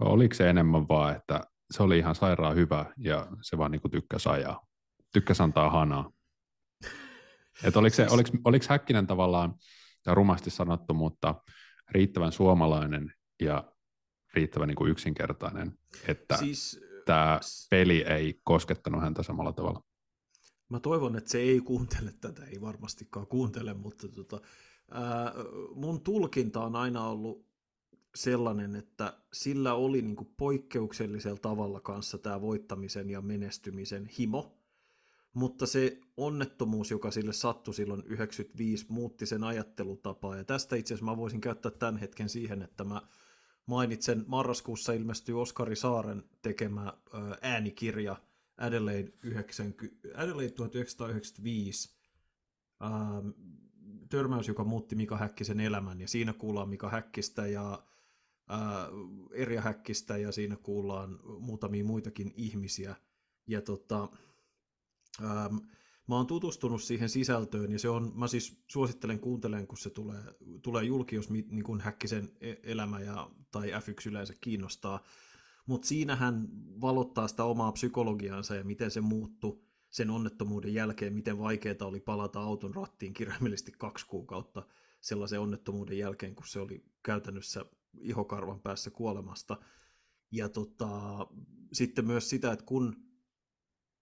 Vai 0.00 0.12
oliko 0.12 0.34
se 0.34 0.50
enemmän 0.50 0.88
vaan, 0.88 1.16
että 1.16 1.40
se 1.70 1.82
oli 1.82 1.98
ihan 1.98 2.14
sairaan 2.14 2.56
hyvä 2.56 2.86
ja 2.98 3.26
se 3.42 3.58
vaan 3.58 3.70
niin 3.70 3.90
tykkäsi 3.90 4.28
ajaa, 4.28 4.66
tykkäsi 5.12 5.42
antaa 5.42 5.70
hanaa? 5.70 6.10
Et 7.64 7.76
oliko, 7.76 7.96
se, 7.96 8.06
oliko, 8.10 8.30
oliko 8.44 8.66
Häkkinen 8.68 9.06
tavallaan, 9.06 9.54
ja 10.06 10.14
rumasti 10.14 10.50
sanottu, 10.50 10.94
mutta 10.94 11.34
riittävän 11.90 12.32
suomalainen 12.32 13.12
ja 13.40 13.72
riittävän 14.34 14.68
niin 14.68 14.76
kuin 14.76 14.90
yksinkertainen, 14.90 15.72
että 16.08 16.36
siis, 16.36 16.80
tämä 17.08 17.40
peli 17.70 18.02
ei 18.02 18.40
koskettanut 18.44 19.02
häntä 19.02 19.22
samalla 19.22 19.52
tavalla. 19.52 19.82
Mä 20.68 20.80
toivon, 20.80 21.16
että 21.16 21.30
se 21.30 21.38
ei 21.38 21.60
kuuntele 21.60 22.12
tätä, 22.20 22.44
ei 22.44 22.60
varmastikaan 22.60 23.26
kuuntele, 23.26 23.74
mutta 23.74 24.08
tota, 24.08 24.40
ää, 24.90 25.34
mun 25.74 26.00
tulkinta 26.00 26.64
on 26.64 26.76
aina 26.76 27.08
ollut 27.08 27.46
sellainen, 28.14 28.76
että 28.76 29.18
sillä 29.32 29.74
oli 29.74 30.02
niin 30.02 30.16
kuin 30.16 30.34
poikkeuksellisella 30.36 31.38
tavalla 31.38 31.80
kanssa 31.80 32.18
tämä 32.18 32.40
voittamisen 32.40 33.10
ja 33.10 33.20
menestymisen 33.20 34.06
himo, 34.18 34.58
mutta 35.34 35.66
se 35.66 36.00
onnettomuus, 36.16 36.90
joka 36.90 37.10
sille 37.10 37.32
sattui 37.32 37.74
silloin 37.74 38.02
95, 38.06 38.86
muutti 38.88 39.26
sen 39.26 39.44
ajattelutapaa, 39.44 40.36
ja 40.36 40.44
tästä 40.44 40.76
itse 40.76 40.94
asiassa 40.94 41.10
mä 41.10 41.16
voisin 41.16 41.40
käyttää 41.40 41.70
tämän 41.70 41.96
hetken 41.96 42.28
siihen, 42.28 42.62
että 42.62 42.84
mä 42.84 43.02
mainitsen, 43.68 44.24
marraskuussa 44.26 44.92
ilmestyi 44.92 45.34
Oskari 45.34 45.76
Saaren 45.76 46.24
tekemä 46.42 46.92
äänikirja 47.42 48.16
Adelaide, 48.58 49.12
90, 49.22 50.08
Adelaide 50.14 50.50
1995, 50.50 51.90
ähm, 52.82 53.28
törmäys, 54.08 54.48
joka 54.48 54.64
muutti 54.64 54.96
Mika 54.96 55.16
Häkkisen 55.16 55.60
elämän, 55.60 56.00
ja 56.00 56.08
siinä 56.08 56.32
kuullaan 56.32 56.68
Mika 56.68 56.90
Häkkistä 56.90 57.46
ja 57.46 57.82
ää, 58.48 58.88
Erja 59.32 59.60
Häkkistä, 59.60 60.16
ja 60.16 60.32
siinä 60.32 60.56
kuullaan 60.56 61.20
muutamia 61.40 61.84
muitakin 61.84 62.32
ihmisiä, 62.36 62.96
ja 63.46 63.62
tota, 63.62 64.08
ähm, 65.22 65.56
mä 66.08 66.16
oon 66.16 66.26
tutustunut 66.26 66.82
siihen 66.82 67.08
sisältöön, 67.08 67.72
ja 67.72 67.78
se 67.78 67.88
on, 67.88 68.12
mä 68.14 68.28
siis 68.28 68.62
suosittelen 68.68 69.20
kuuntelen, 69.20 69.66
kun 69.66 69.78
se 69.78 69.90
tulee, 69.90 70.22
tulee 70.62 70.84
julki, 70.84 71.16
jos 71.16 71.30
niin 71.30 71.64
kuin 71.64 71.80
Häkkisen 71.80 72.32
e-, 72.40 72.54
elämä 72.62 73.00
ja, 73.00 73.30
tai 73.50 73.70
F1 73.70 74.08
yleensä 74.08 74.34
kiinnostaa, 74.40 75.04
mutta 75.66 75.88
siinä 75.88 76.16
hän 76.16 76.48
valottaa 76.80 77.28
sitä 77.28 77.44
omaa 77.44 77.72
psykologiaansa 77.72 78.54
ja 78.54 78.64
miten 78.64 78.90
se 78.90 79.00
muuttui 79.00 79.60
sen 79.90 80.10
onnettomuuden 80.10 80.74
jälkeen, 80.74 81.14
miten 81.14 81.38
vaikeaa 81.38 81.76
oli 81.80 82.00
palata 82.00 82.40
auton 82.40 82.74
rattiin 82.74 83.14
kirjaimellisesti 83.14 83.72
kaksi 83.78 84.06
kuukautta 84.06 84.66
sellaisen 85.00 85.40
onnettomuuden 85.40 85.98
jälkeen, 85.98 86.34
kun 86.34 86.46
se 86.46 86.60
oli 86.60 86.84
käytännössä 87.02 87.64
ihokarvan 88.00 88.60
päässä 88.60 88.90
kuolemasta. 88.90 89.56
Ja 90.30 90.48
tota, 90.48 91.26
sitten 91.72 92.06
myös 92.06 92.30
sitä, 92.30 92.52
että 92.52 92.64
kun 92.64 93.07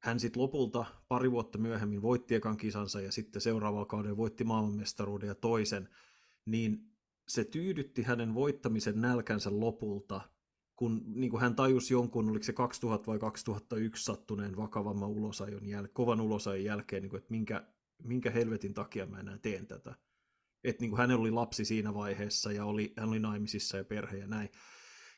hän 0.06 0.20
sitten 0.20 0.42
lopulta 0.42 0.84
pari 1.08 1.30
vuotta 1.30 1.58
myöhemmin 1.58 2.02
voitti 2.02 2.34
ekan 2.34 2.56
kisansa 2.56 3.00
ja 3.00 3.12
sitten 3.12 3.42
seuraavalla 3.42 3.86
kaudella 3.86 4.16
voitti 4.16 4.44
maailmanmestaruuden 4.44 5.26
ja 5.26 5.34
toisen, 5.34 5.88
niin 6.46 6.92
se 7.28 7.44
tyydytti 7.44 8.02
hänen 8.02 8.34
voittamisen 8.34 9.00
nälkänsä 9.00 9.60
lopulta– 9.60 10.20
kun 10.76 11.02
niin 11.06 11.30
kuin 11.30 11.40
hän 11.40 11.54
tajusi 11.54 11.94
jonkun, 11.94 12.30
oliko 12.30 12.44
se 12.44 12.52
2000 12.52 13.06
vai 13.06 13.18
2001 13.18 14.04
sattuneen 14.04 14.56
vakavamman 14.56 15.08
ulosajon 15.08 15.62
jäl- 15.62 15.88
kovan 15.92 16.20
ulosajon 16.20 16.64
jälkeen, 16.64 17.02
niin 17.02 17.10
kuin, 17.10 17.18
että 17.18 17.30
minkä, 17.30 17.66
minkä 18.02 18.30
helvetin 18.30 18.74
takia 18.74 19.06
mä 19.06 19.20
enää 19.20 19.38
teen 19.38 19.66
tätä. 19.66 19.94
Että 20.64 20.82
niin 20.82 20.90
kuin 20.90 21.00
hänellä 21.00 21.20
oli 21.20 21.30
lapsi 21.30 21.64
siinä 21.64 21.94
vaiheessa 21.94 22.52
ja 22.52 22.64
oli, 22.64 22.92
hän 22.96 23.08
oli 23.08 23.18
naimisissa 23.18 23.76
ja 23.76 23.84
perhe 23.84 24.16
ja 24.16 24.26
näin. 24.26 24.48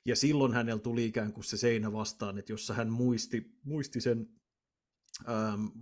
Ja 0.05 0.17
silloin 0.17 0.53
hänellä 0.53 0.81
tuli 0.81 1.05
ikään 1.05 1.33
kuin 1.33 1.45
se 1.45 1.57
seinä 1.57 1.93
vastaan, 1.93 2.39
että 2.39 2.53
jossa 2.53 2.75
hän 2.75 2.91
muisti, 2.91 3.59
muisti 3.65 4.01
sen 4.01 4.29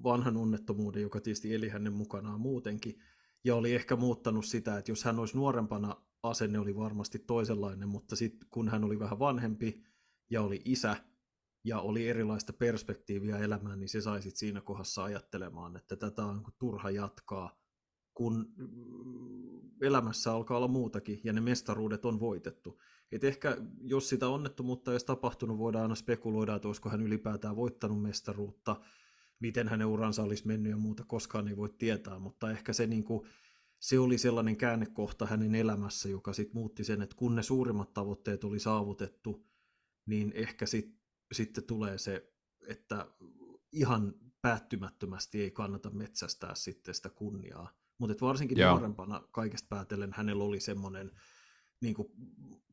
vanhan 0.02 0.36
onnettomuuden, 0.36 1.02
joka 1.02 1.20
tietysti 1.20 1.54
eli 1.54 1.68
hänen 1.68 1.92
mukanaan 1.92 2.40
muutenkin, 2.40 2.98
ja 3.44 3.54
oli 3.54 3.74
ehkä 3.74 3.96
muuttanut 3.96 4.44
sitä, 4.44 4.78
että 4.78 4.90
jos 4.90 5.04
hän 5.04 5.18
olisi 5.18 5.36
nuorempana 5.36 5.96
asenne 6.22 6.58
oli 6.58 6.76
varmasti 6.76 7.18
toisenlainen, 7.18 7.88
mutta 7.88 8.16
sitten 8.16 8.48
kun 8.50 8.68
hän 8.68 8.84
oli 8.84 8.98
vähän 8.98 9.18
vanhempi 9.18 9.84
ja 10.30 10.42
oli 10.42 10.62
isä 10.64 10.96
ja 11.64 11.80
oli 11.80 12.08
erilaista 12.08 12.52
perspektiiviä 12.52 13.38
elämään, 13.38 13.80
niin 13.80 13.88
se 13.88 14.00
sai 14.00 14.22
sit 14.22 14.36
siinä 14.36 14.60
kohdassa 14.60 15.04
ajattelemaan, 15.04 15.76
että 15.76 15.96
tätä 15.96 16.24
on 16.24 16.44
turha 16.58 16.90
jatkaa, 16.90 17.58
kun 18.14 18.54
elämässä 19.82 20.32
alkaa 20.32 20.56
olla 20.56 20.68
muutakin 20.68 21.20
ja 21.24 21.32
ne 21.32 21.40
mestaruudet 21.40 22.04
on 22.04 22.20
voitettu. 22.20 22.80
Et 23.12 23.24
ehkä 23.24 23.56
jos 23.80 24.08
sitä 24.08 24.28
onnettomuutta 24.28 24.90
ei 24.90 24.94
olisi 24.94 25.06
tapahtunut, 25.06 25.58
voidaan 25.58 25.82
aina 25.82 25.94
spekuloida, 25.94 26.54
että 26.54 26.68
olisiko 26.68 26.88
hän 26.88 27.02
ylipäätään 27.02 27.56
voittanut 27.56 28.02
mestaruutta, 28.02 28.76
miten 29.38 29.68
hänen 29.68 29.86
uransa 29.86 30.22
olisi 30.22 30.46
mennyt 30.46 30.70
ja 30.70 30.76
muuta, 30.76 31.04
koskaan 31.04 31.48
ei 31.48 31.56
voi 31.56 31.68
tietää, 31.78 32.18
mutta 32.18 32.50
ehkä 32.50 32.72
se 32.72 32.86
niin 32.86 33.04
kuin, 33.04 33.28
se 33.78 33.98
oli 33.98 34.18
sellainen 34.18 34.56
käännekohta 34.56 35.26
hänen 35.26 35.54
elämässä, 35.54 36.08
joka 36.08 36.32
sitten 36.32 36.56
muutti 36.56 36.84
sen, 36.84 37.02
että 37.02 37.16
kun 37.16 37.36
ne 37.36 37.42
suurimmat 37.42 37.94
tavoitteet 37.94 38.44
oli 38.44 38.58
saavutettu, 38.58 39.46
niin 40.06 40.32
ehkä 40.34 40.66
sit, 40.66 41.00
sitten 41.32 41.64
tulee 41.64 41.98
se, 41.98 42.32
että 42.68 43.06
ihan 43.72 44.14
päättymättömästi 44.42 45.42
ei 45.42 45.50
kannata 45.50 45.90
metsästää 45.90 46.54
sitten 46.54 46.94
sitä 46.94 47.10
kunniaa. 47.10 47.70
Mutta 47.98 48.26
varsinkin 48.26 48.58
Joo. 48.58 48.70
nuorempana 48.70 49.22
kaikesta 49.30 49.66
päätellen 49.68 50.12
hänellä 50.12 50.44
oli 50.44 50.60
semmoinen 50.60 51.12
niin 51.80 51.94
kuin, 51.94 52.08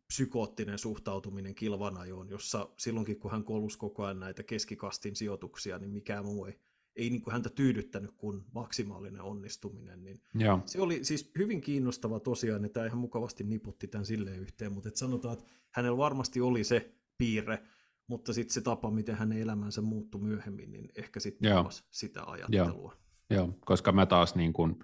psykoottinen 0.08 0.80
suhtautuminen 0.80 1.56
kilvanajoon, 1.56 2.30
jossa 2.30 2.70
silloinkin 2.78 3.20
kun 3.20 3.32
hän 3.32 3.44
kolusi 3.44 3.78
koko 3.78 4.04
ajan 4.04 4.20
näitä 4.20 4.44
keskikastin 4.44 5.16
sijoituksia, 5.16 5.80
niin 5.80 5.92
mikään 5.92 6.26
muu 6.26 6.46
ei 6.46 6.60
ei 6.96 7.10
niin 7.10 7.22
kuin 7.22 7.32
häntä 7.32 7.50
tyydyttänyt 7.50 8.12
kuin 8.12 8.44
maksimaalinen 8.54 9.22
onnistuminen. 9.22 10.04
Niin 10.04 10.22
Joo. 10.36 10.62
Se 10.66 10.82
oli 10.82 11.04
siis 11.04 11.32
hyvin 11.38 11.62
kiinnostava 11.62 12.20
tosiaan, 12.20 12.66
että 12.66 12.86
ihan 12.86 12.98
mukavasti 12.98 13.44
niputti 13.44 13.88
tämän 13.88 14.06
silleen 14.06 14.40
yhteen, 14.40 14.72
mutta 14.72 14.90
että 14.90 15.00
sanotaan, 15.00 15.34
että 15.34 15.46
hänellä 15.72 15.98
varmasti 15.98 16.42
oli 16.42 16.64
se 16.64 16.94
piirre, 17.18 17.64
mutta 18.08 18.34
sitten 18.34 18.54
se 18.54 18.62
tapa, 18.62 18.92
miten 18.92 19.16
hänen 19.16 19.42
elämänsä 19.42 19.82
muuttui 19.82 20.22
myöhemmin, 20.22 20.72
niin 20.72 20.90
ehkä 20.96 21.20
sitten 21.20 21.52
sitä 21.92 22.24
ajattelua. 22.24 22.94
Joo. 22.94 23.04
Joo, 23.30 23.58
koska 23.66 23.92
mä 23.92 24.06
taas 24.06 24.36
niin 24.36 24.54
kuin 24.54 24.76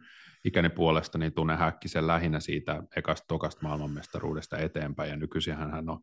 ikäni 0.45 0.69
puolesta 0.69 1.17
niin 1.17 1.33
tunnen 1.33 1.57
Häkkisen 1.57 2.07
lähinnä 2.07 2.39
siitä 2.39 2.83
ekasta 2.95 3.25
tokasta 3.27 3.61
maailmanmestaruudesta 3.63 4.57
eteenpäin, 4.57 5.09
ja 5.09 5.15
nykyisin 5.15 5.55
hän 5.55 5.89
on 5.89 5.99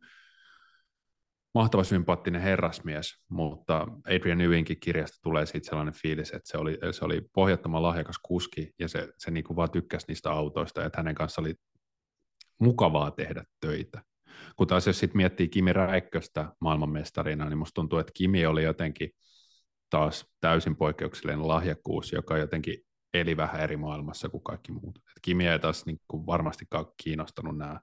mahtava 1.54 1.84
sympaattinen 1.84 2.40
herrasmies, 2.40 3.14
mutta 3.28 3.86
Adrian 4.06 4.40
Ewinkin 4.40 4.80
kirjasta 4.80 5.18
tulee 5.22 5.46
siitä 5.46 5.68
sellainen 5.68 5.94
fiilis, 5.94 6.30
että 6.30 6.50
se 6.50 6.58
oli, 6.58 6.78
se 6.90 7.04
oli 7.04 7.22
pohjattoman 7.34 7.82
lahjakas 7.82 8.18
kuski 8.22 8.74
ja 8.78 8.88
se, 8.88 9.08
se 9.18 9.30
niin 9.30 9.44
kuin 9.44 9.56
vaan 9.56 9.70
tykkäsi 9.70 10.06
niistä 10.08 10.30
autoista, 10.30 10.84
että 10.84 10.98
hänen 10.98 11.14
kanssa 11.14 11.40
oli 11.40 11.54
mukavaa 12.60 13.10
tehdä 13.10 13.44
töitä. 13.60 14.02
Kun 14.56 14.66
taas 14.66 14.86
jos 14.86 14.98
sitten 14.98 15.16
miettii 15.16 15.48
Kimi 15.48 15.72
Räikköstä 15.72 16.52
maailmanmestarina, 16.60 17.44
niin 17.48 17.58
musta 17.58 17.74
tuntuu, 17.74 17.98
että 17.98 18.12
Kimi 18.14 18.46
oli 18.46 18.62
jotenkin 18.62 19.10
taas 19.90 20.26
täysin 20.40 20.76
poikkeuksellinen 20.76 21.48
lahjakkuus, 21.48 22.12
joka 22.12 22.38
jotenkin 22.38 22.85
eli 23.20 23.36
vähän 23.36 23.60
eri 23.60 23.76
maailmassa 23.76 24.28
kuin 24.28 24.42
kaikki 24.42 24.72
muut. 24.72 24.98
Et 24.98 25.22
Kimi 25.22 25.46
ei 25.46 25.58
taas 25.58 25.86
niin 25.86 26.00
kuin 26.08 26.26
varmastikaan 26.26 26.86
kiinnostanut 27.02 27.58
nämä 27.58 27.80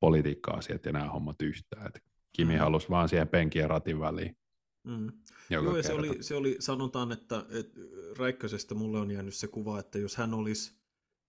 politiikka-asiat 0.00 0.84
ja 0.84 0.92
nämä 0.92 1.10
hommat 1.10 1.42
yhtään. 1.42 1.86
Et 1.86 2.02
Kimi 2.32 2.54
mm. 2.54 2.58
halusi 2.58 2.88
vaan 2.88 3.08
siihen 3.08 3.28
penkin 3.28 3.60
ja 3.60 3.68
ratin 3.68 4.00
väliin. 4.00 4.36
Mm. 4.84 5.12
Joo, 5.50 5.76
ja 5.76 5.82
se 5.82 5.92
oli, 5.92 6.22
se 6.22 6.34
oli, 6.34 6.56
sanotaan, 6.58 7.12
että, 7.12 7.46
että 7.50 7.80
Räikkösestä 8.18 8.74
mulle 8.74 9.00
on 9.00 9.10
jäänyt 9.10 9.34
se 9.34 9.48
kuva, 9.48 9.78
että 9.78 9.98
jos 9.98 10.16
hän 10.16 10.34
olisi 10.34 10.72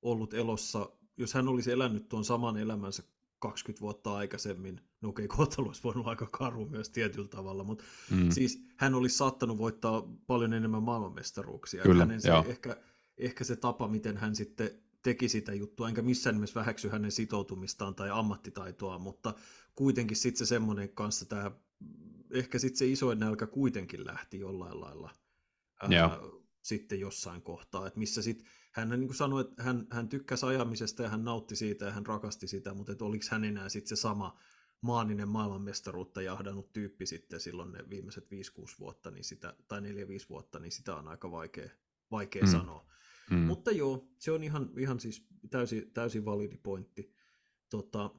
ollut 0.02 0.34
elossa, 0.34 0.90
jos 1.18 1.34
hän 1.34 1.48
olisi 1.48 1.72
elänyt 1.72 2.10
tuon 2.10 2.26
saman 2.26 2.58
elämänsä 2.58 3.04
20 3.40 3.82
vuotta 3.82 4.16
aikaisemmin, 4.16 4.82
no 5.02 5.10
okei, 5.10 5.26
okay, 5.26 5.38
kohtalo 5.38 5.68
olisi 5.68 5.84
voinut 5.84 6.08
aika 6.08 6.28
karu 6.32 6.70
myös 6.70 6.90
tietyllä 6.90 7.28
tavalla, 7.28 7.64
mutta 7.64 7.84
mm. 8.12 8.30
siis 8.30 8.66
hän 8.78 8.94
olisi 8.94 9.18
saattanut 9.18 9.58
voittaa 9.58 10.08
paljon 10.28 10.54
enemmän 10.54 10.84
maailmanmestaruuksia. 10.84 11.84
Kyllä, 11.84 12.06
hänen 12.06 12.22
se, 12.22 12.30
ehkä, 12.48 12.78
ehkä 13.18 13.44
se 13.44 13.56
tapa, 13.56 13.88
miten 13.88 14.18
hän 14.18 14.36
sitten 14.36 14.84
teki 15.02 15.30
sitä 15.30 15.54
juttua, 15.54 15.90
enkä 15.90 16.02
missään 16.02 16.36
nimessä 16.36 16.60
väheksy 16.60 16.90
hänen 16.90 17.12
sitoutumistaan 17.12 17.96
tai 17.96 18.10
ammattitaitoa, 18.10 19.00
mutta 19.00 19.34
kuitenkin 19.76 20.18
sitten 20.18 20.38
se 20.38 20.50
semmoinen 20.50 20.90
kanssa 20.90 21.26
tämä, 21.26 21.52
ehkä 22.32 22.60
sitten 22.60 22.78
se 22.78 22.88
isoin 22.88 23.20
nälkä 23.20 23.48
kuitenkin 23.48 24.06
lähti 24.06 24.40
jollain 24.40 24.82
lailla 24.82 25.10
ää, 25.82 26.20
sitten 26.62 27.00
jossain 27.00 27.42
kohtaa, 27.42 27.88
että 27.88 28.00
missä 28.00 28.22
sitten 28.22 28.48
hän 28.72 28.90
niin 28.90 29.08
kuin 29.08 29.16
sanoi, 29.16 29.42
että 29.42 29.64
hän, 29.64 29.88
hän 29.90 30.10
tykkäsi 30.10 30.46
ajamisesta 30.46 31.04
ja 31.04 31.10
hän 31.10 31.24
nautti 31.24 31.56
siitä 31.56 31.86
ja 31.86 31.92
hän 31.92 32.06
rakasti 32.06 32.48
sitä, 32.48 32.74
mutta 32.74 32.92
että 32.92 33.06
oliko 33.06 33.26
hän 33.32 33.44
enää 33.44 33.70
sitten 33.70 33.98
se 33.98 34.02
sama 34.02 34.40
maaninen 34.82 35.30
maailmanmestaruutta 35.30 36.22
jahdannut 36.22 36.74
tyyppi 36.74 37.06
sitten 37.06 37.40
silloin 37.40 37.72
ne 37.72 37.90
viimeiset 37.90 38.26
5-6 38.26 38.28
vuotta, 38.80 39.12
niin 39.12 39.24
sitä, 39.24 39.54
tai 39.68 39.82
4-5 39.82 39.84
vuotta, 40.30 40.60
niin 40.60 40.72
sitä 40.72 40.96
on 40.96 41.08
aika 41.08 41.32
vaikea, 41.32 41.70
vaikea 42.12 42.44
mm. 42.44 42.52
sanoa. 42.52 42.86
Mm. 43.32 43.38
Mutta 43.38 43.72
joo, 43.72 44.08
se 44.20 44.32
on 44.32 44.44
ihan, 44.44 44.70
ihan 44.78 45.00
siis 45.00 45.28
täysin, 45.50 45.92
täysin 45.94 46.26
validi 46.26 46.58
pointti. 46.64 47.14
Tota, 47.70 48.10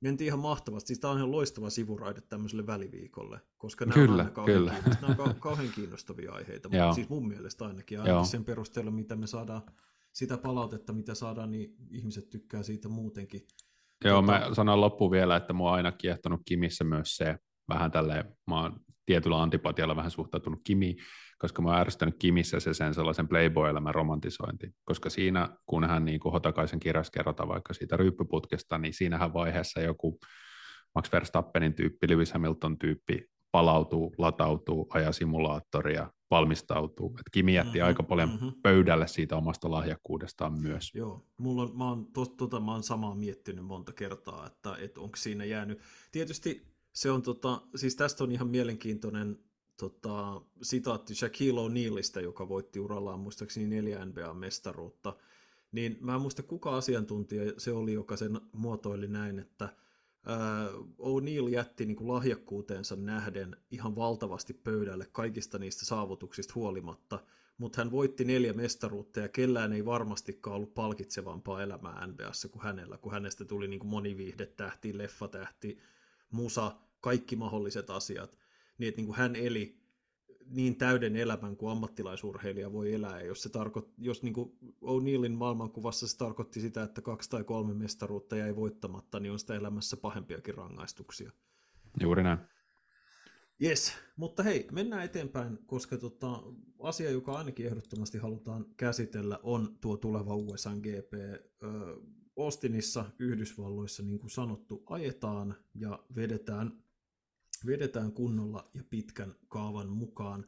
mentiin 0.00 0.26
ihan 0.26 0.38
mahtavasti. 0.38 0.86
Siis 0.86 1.00
tämä 1.00 1.10
on 1.10 1.18
ihan 1.18 1.32
loistava 1.32 1.70
sivuraide 1.70 2.20
tämmöiselle 2.20 2.66
väliviikolle, 2.66 3.40
koska 3.58 3.84
nämä 3.84 3.94
kyllä, 3.94 4.22
on 4.22 4.32
kauhean, 4.32 4.58
kyllä. 4.58 4.74
Nämä 5.00 5.24
on 5.24 5.34
kauhean 5.34 5.72
kiinnostavia 5.74 6.32
aiheita, 6.32 6.68
mutta 6.68 6.92
siis 6.92 7.08
mun 7.08 7.28
mielestä 7.28 7.64
ainakin, 7.66 8.00
ainakin 8.00 8.26
sen 8.26 8.44
perusteella, 8.44 8.90
mitä 8.90 9.16
me 9.16 9.26
saadaan, 9.26 9.62
sitä 10.12 10.38
palautetta, 10.38 10.92
mitä 10.92 11.14
saadaan, 11.14 11.50
niin 11.50 11.76
ihmiset 11.90 12.30
tykkää 12.30 12.62
siitä 12.62 12.88
muutenkin. 12.88 13.46
Joo, 14.04 14.22
tota... 14.22 14.32
mä 14.32 14.54
sanon 14.54 14.80
loppuun 14.80 15.10
vielä, 15.10 15.36
että 15.36 15.52
mua 15.52 15.70
on 15.70 15.76
aina 15.76 15.92
kiehtonut 15.92 16.40
Kimissä 16.44 16.84
myös 16.84 17.16
se, 17.16 17.38
vähän 17.68 17.90
tälleen, 17.90 18.24
mä 18.46 18.60
oon 18.60 18.80
tietyllä 19.06 19.42
antipatialla 19.42 19.96
vähän 19.96 20.10
suhtautunut 20.10 20.60
Kimi, 20.64 20.96
koska 21.38 21.62
mä 21.62 21.68
oon 21.68 21.78
ärsyttänyt 21.78 22.16
Kimissä 22.18 22.60
se 22.60 22.74
sen 22.74 22.94
sellaisen 22.94 23.28
playboy-elämän 23.28 23.94
romantisointi, 23.94 24.70
koska 24.84 25.10
siinä, 25.10 25.48
kun 25.66 25.84
hän 25.84 26.04
niin 26.04 26.20
kuin 26.20 26.32
Hotakaisen 26.32 26.80
kirjassa 26.80 27.10
kerrotaan 27.10 27.48
vaikka 27.48 27.74
siitä 27.74 27.96
ryyppyputkesta, 27.96 28.78
niin 28.78 28.94
siinähän 28.94 29.32
vaiheessa 29.32 29.80
joku 29.80 30.18
Max 30.94 31.12
Verstappenin 31.12 31.74
tyyppi, 31.74 32.08
Lewis 32.08 32.32
Hamilton 32.32 32.78
tyyppi 32.78 33.24
palautuu, 33.52 34.14
latautuu, 34.18 34.86
ajaa 34.94 35.12
simulaattoria, 35.12 36.10
valmistautuu. 36.30 37.16
Et 37.20 37.26
Kimi 37.32 37.54
jätti 37.54 37.78
mm-hmm, 37.78 37.86
aika 37.86 38.02
paljon 38.02 38.30
mm-hmm. 38.30 38.52
pöydälle 38.62 39.06
siitä 39.06 39.36
omasta 39.36 39.70
lahjakkuudestaan 39.70 40.60
myös. 40.62 40.90
Joo, 40.94 41.26
mulla 41.36 41.62
on, 41.62 41.78
mä, 41.78 41.88
oon, 41.88 42.12
to, 42.12 42.26
tota, 42.26 42.60
mä 42.60 42.72
oon 42.72 42.82
samaa 42.82 43.14
miettinyt 43.14 43.64
monta 43.64 43.92
kertaa, 43.92 44.46
että, 44.46 44.76
että 44.80 45.00
onko 45.00 45.16
siinä 45.16 45.44
jäänyt. 45.44 45.80
Tietysti 46.12 46.77
se 46.98 47.10
on, 47.10 47.22
tota, 47.22 47.62
siis 47.76 47.96
tästä 47.96 48.24
on 48.24 48.32
ihan 48.32 48.48
mielenkiintoinen 48.48 49.38
tota, 49.76 50.42
sitaatti 50.62 51.14
Shaquille 51.14 51.60
O'Nealista, 51.60 52.20
joka 52.20 52.48
voitti 52.48 52.80
urallaan 52.80 53.20
muistaakseni 53.20 53.66
neljä 53.66 54.04
NBA-mestaruutta. 54.04 55.16
Niin 55.72 55.98
mä 56.00 56.14
en 56.14 56.20
muista 56.20 56.42
kuka 56.42 56.76
asiantuntija 56.76 57.52
se 57.58 57.72
oli, 57.72 57.92
joka 57.92 58.16
sen 58.16 58.40
muotoili 58.52 59.08
näin, 59.08 59.38
että– 59.38 59.68
O'Neill 60.98 61.48
jätti 61.48 61.86
niin 61.86 61.96
kuin 61.96 62.08
lahjakkuuteensa 62.08 62.96
nähden 62.96 63.56
ihan 63.70 63.96
valtavasti 63.96 64.54
pöydälle 64.54 65.06
kaikista 65.12 65.58
niistä 65.58 65.84
saavutuksista 65.84 66.52
huolimatta, 66.54 67.18
mutta 67.58 67.80
hän 67.80 67.90
voitti 67.90 68.24
neljä 68.24 68.52
mestaruutta 68.52 69.20
ja 69.20 69.28
kellään 69.28 69.72
ei 69.72 69.84
varmastikaan 69.84 70.56
ollut 70.56 70.74
palkitsevampaa 70.74 71.62
elämää 71.62 72.06
NBAssa 72.06 72.48
kuin 72.48 72.62
hänellä, 72.62 72.98
kun 72.98 73.12
hänestä 73.12 73.44
tuli 73.44 73.68
niin 73.68 73.80
kuin 73.80 73.90
moniviihdetähti, 73.90 74.98
leffatähti, 74.98 75.78
musa, 76.30 76.72
kaikki 77.00 77.36
mahdolliset 77.36 77.90
asiat. 77.90 78.38
Niin, 78.78 78.88
että 78.88 78.98
niin 78.98 79.06
kuin 79.06 79.18
hän 79.18 79.36
eli 79.36 79.78
niin 80.50 80.76
täyden 80.76 81.16
elämän 81.16 81.56
kuin 81.56 81.72
ammattilaisurheilija 81.72 82.72
voi 82.72 82.94
elää. 82.94 83.20
Ja 83.20 83.26
jos, 83.26 83.42
se 83.42 83.48
tarko, 83.48 83.90
jos 83.98 84.22
niin 84.22 84.34
O'Neillin 84.82 85.36
maailmankuvassa 85.36 86.08
se 86.08 86.16
tarkoitti 86.16 86.60
sitä, 86.60 86.82
että 86.82 87.02
kaksi 87.02 87.30
tai 87.30 87.44
kolme 87.44 87.74
mestaruutta 87.74 88.36
jäi 88.36 88.56
voittamatta, 88.56 89.20
niin 89.20 89.32
on 89.32 89.38
sitä 89.38 89.54
elämässä 89.54 89.96
pahempiakin 89.96 90.54
rangaistuksia. 90.54 91.32
Juuri 92.00 92.22
näin. 92.22 92.38
Yes, 93.62 93.92
mutta 94.16 94.42
hei, 94.42 94.68
mennään 94.72 95.04
eteenpäin, 95.04 95.58
koska 95.66 95.96
tota, 95.96 96.42
asia, 96.82 97.10
joka 97.10 97.32
ainakin 97.32 97.66
ehdottomasti 97.66 98.18
halutaan 98.18 98.66
käsitellä, 98.76 99.40
on 99.42 99.78
tuo 99.80 99.96
tuleva 99.96 100.34
USA 100.34 100.70
GP. 100.70 101.14
Ö, 101.14 101.96
Austinissa, 102.38 103.04
Yhdysvalloissa, 103.18 104.02
niin 104.02 104.18
kuin 104.18 104.30
sanottu, 104.30 104.82
ajetaan 104.86 105.54
ja 105.74 106.04
vedetään 106.16 106.82
vedetään 107.66 108.12
kunnolla 108.12 108.70
ja 108.74 108.84
pitkän 108.90 109.34
kaavan 109.48 109.88
mukaan. 109.88 110.46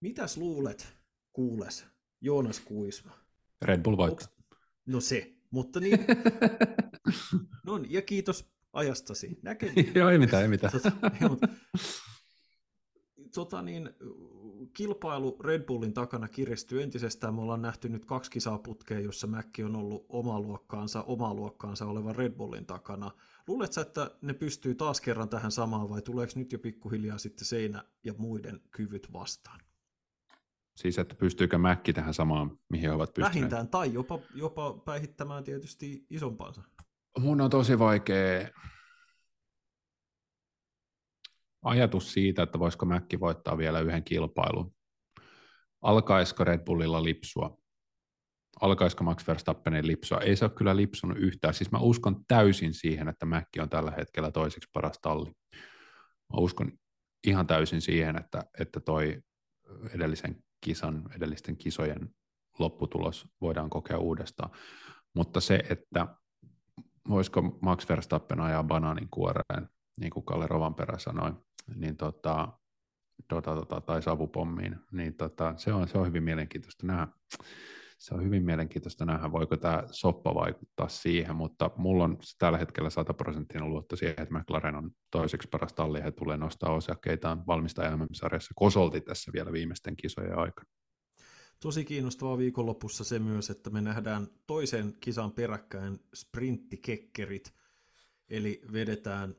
Mitäs 0.00 0.36
luulet, 0.36 0.88
kuules, 1.32 1.86
Joonas 2.20 2.60
Kuisma? 2.60 3.12
Red 3.62 3.82
Bull 3.82 3.96
voittaa. 3.96 4.28
No 4.86 5.00
se, 5.00 5.34
mutta 5.50 5.80
niin. 5.80 5.98
no 7.66 7.80
ja 7.88 8.02
kiitos 8.02 8.52
ajastasi. 8.72 9.38
Näkemiin. 9.42 9.92
Joo, 9.94 10.10
ei 10.10 10.18
mitään, 10.18 10.42
ei 10.42 10.48
mitään. 10.48 10.72
Tota, 10.72 10.92
tota 13.34 13.62
niin, 13.62 13.90
kilpailu 14.74 15.36
Red 15.40 15.62
Bullin 15.62 15.92
takana 15.92 16.28
kiristyy 16.28 16.82
entisestään. 16.82 17.34
Me 17.34 17.40
ollaan 17.40 17.62
nähty 17.62 17.88
nyt 17.88 18.04
kaksi 18.04 18.30
kisaa 18.30 18.58
putkea, 18.58 19.00
jossa 19.00 19.26
Mäkki 19.26 19.64
on 19.64 19.76
ollut 19.76 20.06
oma 20.08 20.40
luokkaansa, 20.40 21.02
oma 21.02 21.34
luokkaansa 21.34 21.86
olevan 21.86 22.16
Red 22.16 22.32
Bullin 22.32 22.66
takana. 22.66 23.10
Luuletko, 23.46 23.80
että 23.80 24.10
ne 24.22 24.34
pystyy 24.34 24.74
taas 24.74 25.00
kerran 25.00 25.28
tähän 25.28 25.52
samaan 25.52 25.88
vai 25.88 26.02
tuleeko 26.02 26.32
nyt 26.36 26.52
jo 26.52 26.58
pikkuhiljaa 26.58 27.18
sitten 27.18 27.46
seinä 27.46 27.84
ja 28.04 28.14
muiden 28.18 28.60
kyvyt 28.70 29.12
vastaan? 29.12 29.60
Siis, 30.76 30.98
että 30.98 31.14
pystyykö 31.14 31.58
Mäkki 31.58 31.92
tähän 31.92 32.14
samaan, 32.14 32.58
mihin 32.68 32.90
ovat 32.90 33.14
pystyneet? 33.14 33.34
Vähintään, 33.34 33.68
tai 33.68 33.92
jopa, 33.92 34.18
jopa 34.34 34.72
päihittämään 34.84 35.44
tietysti 35.44 36.06
isompansa. 36.10 36.62
Mun 37.18 37.40
on 37.40 37.50
tosi 37.50 37.78
vaikea 37.78 38.48
ajatus 41.62 42.12
siitä, 42.12 42.42
että 42.42 42.58
voisiko 42.58 42.86
Mäkki 42.86 43.20
voittaa 43.20 43.58
vielä 43.58 43.80
yhden 43.80 44.04
kilpailun. 44.04 44.74
Alkaisiko 45.82 46.44
Red 46.44 46.64
Bullilla 46.64 47.04
lipsua? 47.04 47.58
Alkaisiko 48.60 49.04
Max 49.04 49.26
Verstappenin 49.28 49.86
lipsua? 49.86 50.18
Ei 50.18 50.36
se 50.36 50.44
ole 50.44 50.52
kyllä 50.52 50.76
lipsunut 50.76 51.18
yhtään. 51.18 51.54
Siis 51.54 51.70
mä 51.70 51.78
uskon 51.78 52.24
täysin 52.28 52.74
siihen, 52.74 53.08
että 53.08 53.26
Mäkki 53.26 53.60
on 53.60 53.68
tällä 53.68 53.90
hetkellä 53.90 54.30
toiseksi 54.30 54.70
paras 54.72 54.98
talli. 55.02 55.32
Mä 56.32 56.38
uskon 56.38 56.72
ihan 57.26 57.46
täysin 57.46 57.80
siihen, 57.80 58.16
että, 58.16 58.44
että 58.60 58.80
toi 58.80 59.22
edellisen 59.94 60.44
kisan, 60.60 61.04
edellisten 61.16 61.56
kisojen 61.56 62.08
lopputulos 62.58 63.26
voidaan 63.40 63.70
kokea 63.70 63.98
uudestaan. 63.98 64.50
Mutta 65.14 65.40
se, 65.40 65.62
että 65.70 66.06
voisiko 67.08 67.42
Max 67.42 67.88
Verstappen 67.88 68.40
ajaa 68.40 68.64
banaanin 68.64 69.08
kuoreen, 69.10 69.68
niin 70.00 70.10
kuin 70.10 70.26
Kalle 70.26 70.46
Rovanperä 70.46 70.98
sanoi, 70.98 71.32
niin 71.74 71.96
tota, 71.96 72.48
tota, 73.28 73.54
tota, 73.54 73.80
tai 73.80 74.02
savupommiin, 74.02 74.76
niin 74.92 75.14
tota, 75.14 75.54
se, 75.56 75.72
on, 75.72 75.88
se 75.88 75.98
on 75.98 76.06
hyvin 76.06 76.22
mielenkiintoista 76.22 76.86
nähdä. 76.86 77.08
Se 77.98 78.14
on 78.14 78.24
hyvin 78.24 78.44
mielenkiintoista 78.44 79.04
nähdä, 79.04 79.32
voiko 79.32 79.56
tämä 79.56 79.82
soppa 79.90 80.34
vaikuttaa 80.34 80.88
siihen, 80.88 81.36
mutta 81.36 81.70
mulla 81.76 82.04
on 82.04 82.18
tällä 82.38 82.58
hetkellä 82.58 82.90
100 82.90 83.14
prosenttinen 83.14 83.70
luotto 83.70 83.96
siihen, 83.96 84.14
että 84.18 84.38
McLaren 84.38 84.74
on 84.74 84.90
toiseksi 85.10 85.48
paras 85.48 85.72
talli, 85.72 86.02
he 86.02 86.10
tulee 86.12 86.36
nostaa 86.36 86.74
osakkeitaan 86.74 87.46
valmistaja 87.46 87.96
MM-sarjassa 87.96 88.52
kosolti 88.56 89.00
tässä 89.00 89.32
vielä 89.32 89.52
viimeisten 89.52 89.96
kisojen 89.96 90.38
aikana. 90.38 90.70
Tosi 91.60 91.84
kiinnostavaa 91.84 92.38
viikonlopussa 92.38 93.04
se 93.04 93.18
myös, 93.18 93.50
että 93.50 93.70
me 93.70 93.80
nähdään 93.80 94.26
toisen 94.46 94.94
kisan 95.00 95.32
peräkkäin 95.32 95.98
sprinttikekkerit, 96.14 97.54
eli 98.28 98.62
vedetään 98.72 99.34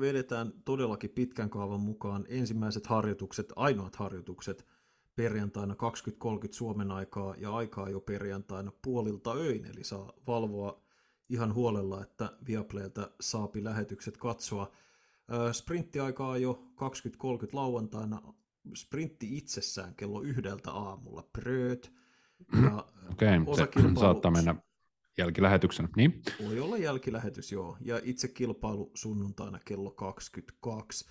vedetään 0.00 0.52
todellakin 0.64 1.10
pitkän 1.10 1.50
kaavan 1.50 1.80
mukaan 1.80 2.26
ensimmäiset 2.28 2.86
harjoitukset, 2.86 3.52
ainoat 3.56 3.96
harjoitukset 3.96 4.66
perjantaina 5.16 5.74
20.30 5.74 6.48
Suomen 6.50 6.90
aikaa 6.90 7.34
ja 7.38 7.52
aikaa 7.52 7.88
jo 7.88 8.00
perjantaina 8.00 8.72
puolilta 8.82 9.32
öin, 9.32 9.64
eli 9.64 9.84
saa 9.84 10.12
valvoa 10.26 10.82
ihan 11.28 11.54
huolella, 11.54 12.02
että 12.02 12.32
Viaplaylta 12.46 13.10
saapi 13.20 13.64
lähetykset 13.64 14.16
katsoa. 14.16 14.70
Sprinttiaikaa 15.52 16.38
jo 16.38 16.62
20.30 17.42 17.48
lauantaina, 17.52 18.22
sprintti 18.76 19.36
itsessään 19.36 19.94
kello 19.94 20.22
yhdeltä 20.22 20.70
aamulla, 20.70 21.28
Prööt. 21.32 21.92
Ja 22.62 22.84
okay, 23.12 23.56
se 23.56 24.00
saattaa 24.00 24.30
mennä 24.30 24.54
jälkilähetyksenä, 25.18 25.88
niin? 25.96 26.22
Voi 26.44 26.60
olla 26.60 26.76
jälkilähetys, 26.76 27.52
joo. 27.52 27.76
Ja 27.80 28.00
itse 28.02 28.28
kilpailu 28.28 28.90
sunnuntaina 28.94 29.58
kello 29.64 29.90
22. 29.90 31.06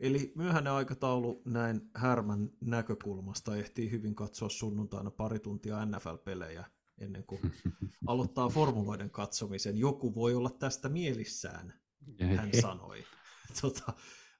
Eli 0.00 0.32
myöhäinen 0.36 0.72
aikataulu 0.72 1.42
näin 1.44 1.80
Härmän 1.94 2.50
näkökulmasta 2.60 3.56
ehtii 3.56 3.90
hyvin 3.90 4.14
katsoa 4.14 4.48
sunnuntaina 4.48 5.10
pari 5.10 5.38
tuntia 5.38 5.86
NFL-pelejä 5.86 6.64
ennen 6.98 7.24
kuin 7.24 7.40
aloittaa 8.06 8.48
formuloiden 8.48 9.10
katsomisen. 9.10 9.78
Joku 9.78 10.14
voi 10.14 10.34
olla 10.34 10.50
tästä 10.50 10.88
mielissään, 10.88 11.74
hän 12.36 12.50
sanoi. 12.60 13.04
Tota, 13.62 13.92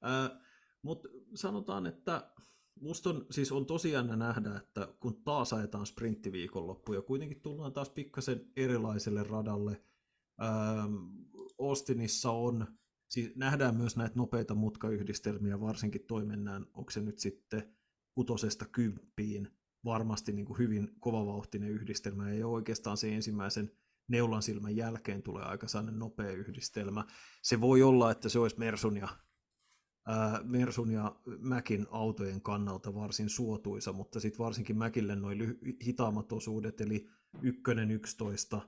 äh, 0.06 0.38
Mutta 0.82 1.08
sanotaan, 1.34 1.86
että 1.86 2.30
musta 2.80 3.10
on, 3.10 3.26
siis 3.30 3.52
on 3.52 3.66
tosiaan 3.66 4.18
nähdä, 4.18 4.56
että 4.56 4.94
kun 5.00 5.22
taas 5.24 5.52
ajetaan 5.52 5.86
sprinttiviikonloppu 5.86 6.92
ja 6.92 7.02
kuitenkin 7.02 7.40
tullaan 7.40 7.72
taas 7.72 7.90
pikkasen 7.90 8.46
erilaiselle 8.56 9.22
radalle. 9.22 9.82
Ähm, 10.42 10.94
Austinissa 11.58 12.30
on, 12.30 12.66
siis 13.08 13.36
nähdään 13.36 13.76
myös 13.76 13.96
näitä 13.96 14.14
nopeita 14.16 14.54
mutkayhdistelmiä, 14.54 15.60
varsinkin 15.60 16.06
toi 16.06 16.24
mennään, 16.24 16.66
onko 16.74 16.90
se 16.90 17.00
nyt 17.00 17.18
sitten 17.18 17.76
kutosesta 18.14 18.64
kymppiin, 18.64 19.48
varmasti 19.84 20.32
niin 20.32 20.46
kuin 20.46 20.58
hyvin 20.58 20.88
kovavauhtinen 21.00 21.70
yhdistelmä, 21.70 22.24
ole 22.24 22.44
oikeastaan 22.44 22.96
se 22.96 23.14
ensimmäisen 23.14 23.70
neulan 24.08 24.42
silmän 24.42 24.76
jälkeen 24.76 25.22
tulee 25.22 25.44
aika 25.44 25.66
nopea 25.90 26.30
yhdistelmä. 26.30 27.04
Se 27.42 27.60
voi 27.60 27.82
olla, 27.82 28.10
että 28.10 28.28
se 28.28 28.38
olisi 28.38 28.58
Mersun 28.58 28.96
ja 28.96 29.08
Mersun 30.42 30.90
ja 30.90 31.16
Mäkin 31.38 31.86
autojen 31.90 32.40
kannalta 32.40 32.94
varsin 32.94 33.28
suotuisa, 33.28 33.92
mutta 33.92 34.20
sitten 34.20 34.44
varsinkin 34.44 34.78
Mäkille 34.78 35.16
noin 35.16 35.38
lyhy- 35.38 35.76
hitaammat 35.84 36.32
osuudet, 36.32 36.80
eli 36.80 37.08
ykkönen 37.42 37.90
11 37.90 38.60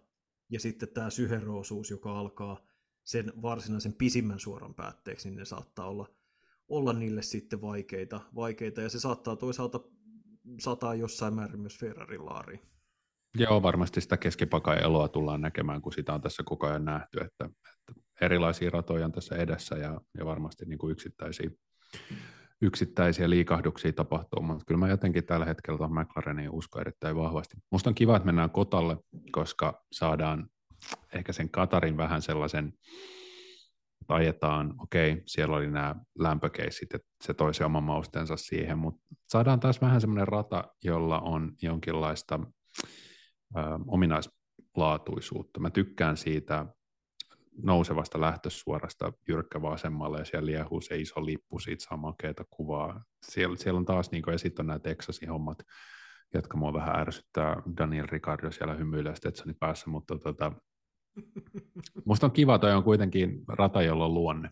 ja 0.51 0.61
sitten 0.61 0.89
tämä 0.89 1.11
syheroosuus, 1.11 1.91
joka 1.91 2.19
alkaa 2.19 2.61
sen 3.05 3.33
varsinaisen 3.43 3.93
pisimmän 3.93 4.41
suoran 4.41 4.75
päätteeksi, 4.75 5.29
niin 5.29 5.39
ne 5.39 5.45
saattaa 5.45 5.89
olla, 5.89 6.09
olla 6.69 6.93
niille 6.93 7.23
sitten 7.23 7.63
vaikeita, 7.63 8.21
vaikeita, 8.35 8.81
ja 8.81 8.89
se 8.89 9.01
saattaa 9.01 9.37
toisaalta 9.37 9.81
sataa 10.59 10.95
jossain 10.95 11.35
määrin 11.35 11.61
myös 11.61 11.79
Ferrarin 11.79 12.27
laariin. 12.27 12.61
Joo, 13.39 13.63
varmasti 13.63 14.01
sitä 14.01 14.17
keskipakaeloa 14.17 15.09
tullaan 15.09 15.41
näkemään, 15.41 15.83
kun 15.83 15.93
sitä 15.93 16.15
on 16.15 16.21
tässä 16.21 16.43
koko 16.47 16.67
ajan 16.67 16.85
nähty, 16.85 17.19
että, 17.21 17.45
että 17.45 18.03
erilaisia 18.21 18.71
ratoja 18.71 19.05
on 19.05 19.13
tässä 19.13 19.37
edessä 19.37 19.77
ja, 19.77 20.01
ja 20.19 20.25
varmasti 20.27 20.65
niin 20.65 20.79
kuin 20.79 20.93
yksittäisiä, 20.93 21.51
yksittäisiä 22.63 23.31
liikahduksia 23.31 23.93
tapahtuu, 23.93 24.43
mutta 24.43 24.65
kyllä 24.65 24.79
mä 24.79 24.89
jotenkin 24.89 25.27
tällä 25.27 25.47
hetkellä 25.47 25.79
tuohon 25.79 26.01
McLareniin 26.01 26.51
usko 26.51 26.81
erittäin 26.81 27.17
vahvasti. 27.17 27.57
Musta 27.71 27.91
on 27.91 27.95
kiva, 27.95 28.17
että 28.17 28.27
mennään 28.27 28.51
kotalle, 28.51 28.97
koska 29.33 29.83
saadaan 29.93 30.49
ehkä 31.15 31.33
sen 31.33 31.51
Katarin 31.51 31.97
vähän 31.97 32.23
sellaisen, 32.23 32.73
että 34.01 34.15
ajetaan, 34.15 34.75
okei, 34.79 35.23
siellä 35.27 35.57
oli 35.57 35.71
nämä 35.71 35.95
lämpökeissit, 36.19 36.95
että 36.95 37.09
se 37.25 37.35
toisi 37.35 37.65
oman 37.65 37.85
maustensa 37.85 38.37
siihen, 38.37 38.79
mutta 38.79 39.03
saadaan 39.29 39.61
taas 39.61 39.81
vähän 39.81 40.01
semmoinen 40.01 40.29
rata, 40.29 40.65
jolla 40.85 41.21
on 41.21 41.53
jonkinlaista 41.63 42.41
ominaislaatuisuutta. 43.87 45.61
Mä 45.61 45.71
tykkään 45.71 46.17
siitä 46.17 46.67
nousevasta 47.63 48.21
lähtösuorasta 48.21 49.13
jyrkkä 49.29 49.63
vasemmalle 49.63 50.19
ja 50.19 50.25
siellä 50.25 50.47
liehuu 50.47 50.81
se 50.81 50.97
iso 50.97 51.27
lippu, 51.27 51.59
siitä 51.59 51.85
saa 51.85 51.97
makeata 51.97 52.45
kuvaa. 52.51 53.05
Siellä, 53.23 53.57
siellä 53.57 53.79
on 53.79 53.85
taas, 53.85 54.11
niin 54.11 54.23
kuin, 54.23 54.33
ja 54.33 54.39
sitten 54.39 54.63
on 54.63 54.67
nämä 54.67 54.79
Texasin 54.79 55.29
hommat, 55.29 55.59
jotka 56.35 56.57
mua 56.57 56.73
vähän 56.73 57.01
ärsyttää. 57.01 57.63
Daniel 57.77 58.07
Ricardo 58.07 58.51
siellä 58.51 58.75
hymyilee 58.75 59.15
Stetsoni 59.15 59.55
päässä, 59.55 59.91
mutta 59.91 60.19
tota, 60.19 60.53
musta 62.05 62.27
on 62.27 62.33
kiva, 62.33 62.59
toi 62.59 62.73
on 62.73 62.85
kuitenkin 62.85 63.45
rata, 63.49 63.83
jolla 63.83 64.05
on 64.05 64.15
luonne. 64.15 64.51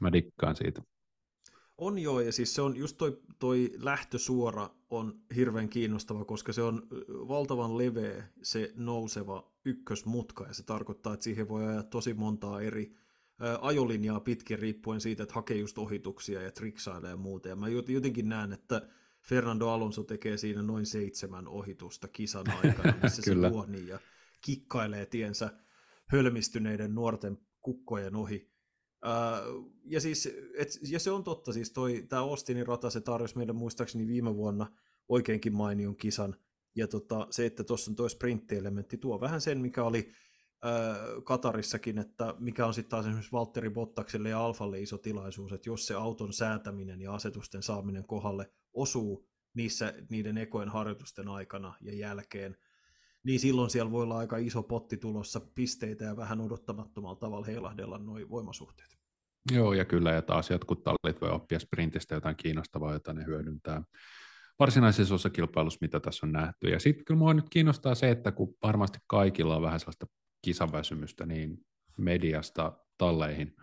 Mä 0.00 0.12
dikkaan 0.12 0.56
siitä. 0.56 0.82
On 1.82 1.98
joo, 1.98 2.20
ja 2.20 2.32
siis 2.32 2.54
se 2.54 2.62
on 2.62 2.76
just 2.76 2.98
toi, 2.98 3.22
toi 3.38 3.72
lähtösuora 3.78 4.70
on 4.90 5.20
hirveän 5.36 5.68
kiinnostava, 5.68 6.24
koska 6.24 6.52
se 6.52 6.62
on 6.62 6.86
valtavan 7.08 7.78
leveä 7.78 8.24
se 8.42 8.72
nouseva 8.76 9.52
ykkösmutka, 9.64 10.44
ja 10.46 10.54
se 10.54 10.62
tarkoittaa, 10.62 11.14
että 11.14 11.24
siihen 11.24 11.48
voi 11.48 11.66
ajaa 11.66 11.82
tosi 11.82 12.14
montaa 12.14 12.60
eri 12.60 12.94
ajolinjaa 13.60 14.20
pitkin 14.20 14.58
riippuen 14.58 15.00
siitä, 15.00 15.22
että 15.22 15.34
hakee 15.34 15.56
just 15.56 15.78
ohituksia 15.78 16.42
ja 16.42 16.52
triksailee 16.52 17.10
ja 17.10 17.16
muuta. 17.16 17.48
Ja 17.48 17.56
mä 17.56 17.68
jotenkin 17.68 18.28
näen, 18.28 18.52
että 18.52 18.88
Fernando 19.20 19.68
Alonso 19.68 20.02
tekee 20.04 20.36
siinä 20.36 20.62
noin 20.62 20.86
seitsemän 20.86 21.48
ohitusta 21.48 22.08
kisan 22.08 22.46
aikana, 22.64 22.94
missä 23.02 23.22
se 23.22 23.34
luoni 23.34 23.86
ja 23.86 23.98
kikkailee 24.40 25.06
tiensä 25.06 25.52
hölmistyneiden 26.06 26.94
nuorten 26.94 27.38
kukkojen 27.60 28.16
ohi. 28.16 28.51
Uh, 29.06 29.72
ja, 29.84 30.00
siis, 30.00 30.28
et, 30.56 30.68
ja 30.88 30.98
se 30.98 31.10
on 31.10 31.24
totta, 31.24 31.52
siis 31.52 31.72
toi, 31.72 32.06
tämä 32.08 32.22
Austinin 32.22 32.66
rata, 32.66 32.90
se 32.90 33.00
tarjosi 33.00 33.36
meille 33.36 33.52
muistaakseni 33.52 34.06
viime 34.06 34.36
vuonna 34.36 34.66
oikeinkin 35.08 35.54
mainion 35.54 35.96
kisan, 35.96 36.36
ja 36.74 36.88
tota, 36.88 37.26
se, 37.30 37.46
että 37.46 37.64
tuossa 37.64 37.90
on 37.90 37.96
tuo 37.96 38.08
sprinttielementti, 38.08 38.98
tuo 38.98 39.20
vähän 39.20 39.40
sen, 39.40 39.60
mikä 39.60 39.84
oli 39.84 40.08
uh, 40.64 41.24
Katarissakin, 41.24 41.98
että 41.98 42.34
mikä 42.38 42.66
on 42.66 42.74
sitten 42.74 42.90
taas 42.90 43.06
esimerkiksi 43.06 43.32
Valtteri 43.32 43.70
Bottakselle 43.70 44.28
ja 44.28 44.44
Alfalle 44.44 44.80
iso 44.80 44.98
tilaisuus, 44.98 45.52
että 45.52 45.68
jos 45.68 45.86
se 45.86 45.94
auton 45.94 46.32
säätäminen 46.32 47.00
ja 47.00 47.14
asetusten 47.14 47.62
saaminen 47.62 48.06
kohdalle 48.06 48.50
osuu 48.72 49.28
niissä 49.54 49.94
niiden 50.10 50.38
ekojen 50.38 50.68
harjoitusten 50.68 51.28
aikana 51.28 51.74
ja 51.80 51.94
jälkeen, 51.94 52.56
niin 53.24 53.40
silloin 53.40 53.70
siellä 53.70 53.90
voi 53.90 54.02
olla 54.02 54.18
aika 54.18 54.36
iso 54.36 54.62
potti 54.62 54.96
tulossa 54.96 55.40
pisteitä 55.54 56.04
ja 56.04 56.16
vähän 56.16 56.40
odottamattomalla 56.40 57.16
tavalla 57.16 57.46
heilahdella 57.46 57.98
nuo 57.98 58.18
voimasuhteet. 58.30 58.96
Joo, 59.52 59.72
ja 59.72 59.84
kyllä, 59.84 60.12
ja 60.12 60.22
taas 60.22 60.50
jotkut 60.50 60.84
tallit 60.84 61.20
voi 61.20 61.30
oppia 61.30 61.58
sprintistä 61.58 62.14
jotain 62.14 62.36
kiinnostavaa, 62.36 62.92
jota 62.92 63.12
ne 63.12 63.24
hyödyntää 63.26 63.82
varsinaisessa 64.58 65.14
osakilpailussa, 65.14 65.78
mitä 65.80 66.00
tässä 66.00 66.26
on 66.26 66.32
nähty. 66.32 66.68
Ja 66.68 66.80
sitten 66.80 67.04
kyllä 67.04 67.18
mua 67.18 67.34
nyt 67.34 67.48
kiinnostaa 67.50 67.94
se, 67.94 68.10
että 68.10 68.32
kun 68.32 68.54
varmasti 68.62 68.98
kaikilla 69.06 69.56
on 69.56 69.62
vähän 69.62 69.80
sellaista 69.80 70.06
kisaväsymystä, 70.42 71.26
niin 71.26 71.58
mediasta 71.98 72.72
talleihin 72.98 73.56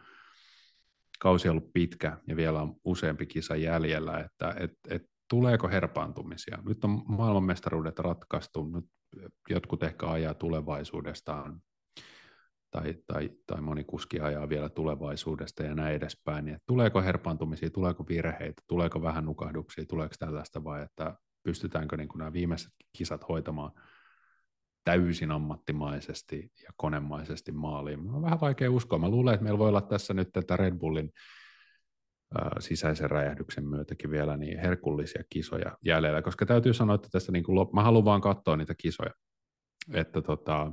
kausi 1.19 1.47
on 1.47 1.51
ollut 1.51 1.73
pitkä 1.73 2.17
ja 2.27 2.35
vielä 2.35 2.61
on 2.61 2.75
useampi 2.83 3.25
kisa 3.25 3.55
jäljellä, 3.55 4.19
että 4.19 4.55
et, 4.59 4.71
et, 4.89 5.03
tuleeko 5.29 5.67
herpaantumisia. 5.67 6.57
Nyt 6.65 6.83
on 6.83 7.03
maailmanmestaruudet 7.07 7.99
ratkaistu, 7.99 8.69
nyt 8.69 8.85
jotkut 9.49 9.83
ehkä 9.83 10.07
ajaa 10.07 10.33
tulevaisuudestaan, 10.33 11.61
tai, 12.71 12.95
tai, 13.07 13.29
tai 13.47 13.61
moni 13.61 13.83
kuski 13.83 14.19
ajaa 14.19 14.49
vielä 14.49 14.69
tulevaisuudesta 14.69 15.63
ja 15.63 15.75
näin 15.75 15.95
edespäin, 15.95 16.45
niin 16.45 16.59
tuleeko 16.65 17.01
herpaantumisia, 17.01 17.69
tuleeko 17.69 18.05
virheitä, 18.09 18.61
tuleeko 18.67 19.01
vähän 19.01 19.25
nukahduksia, 19.25 19.85
tuleeko 19.85 20.15
tällaista 20.19 20.63
vai 20.63 20.83
että 20.83 21.15
pystytäänkö 21.43 21.97
niin 21.97 22.09
kuin 22.09 22.19
nämä 22.19 22.33
viimeiset 22.33 22.71
kisat 22.97 23.29
hoitamaan 23.29 23.71
täysin 24.83 25.31
ammattimaisesti 25.31 26.51
ja 26.63 26.69
konemaisesti 26.75 27.51
maaliin. 27.51 28.09
On 28.09 28.21
vähän 28.21 28.41
vaikea 28.41 28.71
uskoa. 28.71 28.99
Mä 28.99 29.09
luulen, 29.09 29.33
että 29.33 29.43
meillä 29.43 29.59
voi 29.59 29.69
olla 29.69 29.81
tässä 29.81 30.13
nyt 30.13 30.29
tätä 30.33 30.57
Red 30.57 30.77
Bullin 30.77 31.11
sisäisen 32.59 33.09
räjähdyksen 33.09 33.65
myötäkin 33.65 34.11
vielä 34.11 34.37
niin 34.37 34.59
herkullisia 34.59 35.23
kisoja 35.29 35.77
jäljellä, 35.85 36.21
koska 36.21 36.45
täytyy 36.45 36.73
sanoa, 36.73 36.95
että 36.95 37.09
tässä 37.11 37.31
niin 37.31 37.43
kuin, 37.43 37.67
mä 37.73 37.83
haluan 37.83 38.05
vaan 38.05 38.21
katsoa 38.21 38.57
niitä 38.57 38.75
kisoja, 38.77 39.11
että 39.93 40.21
tota, 40.21 40.71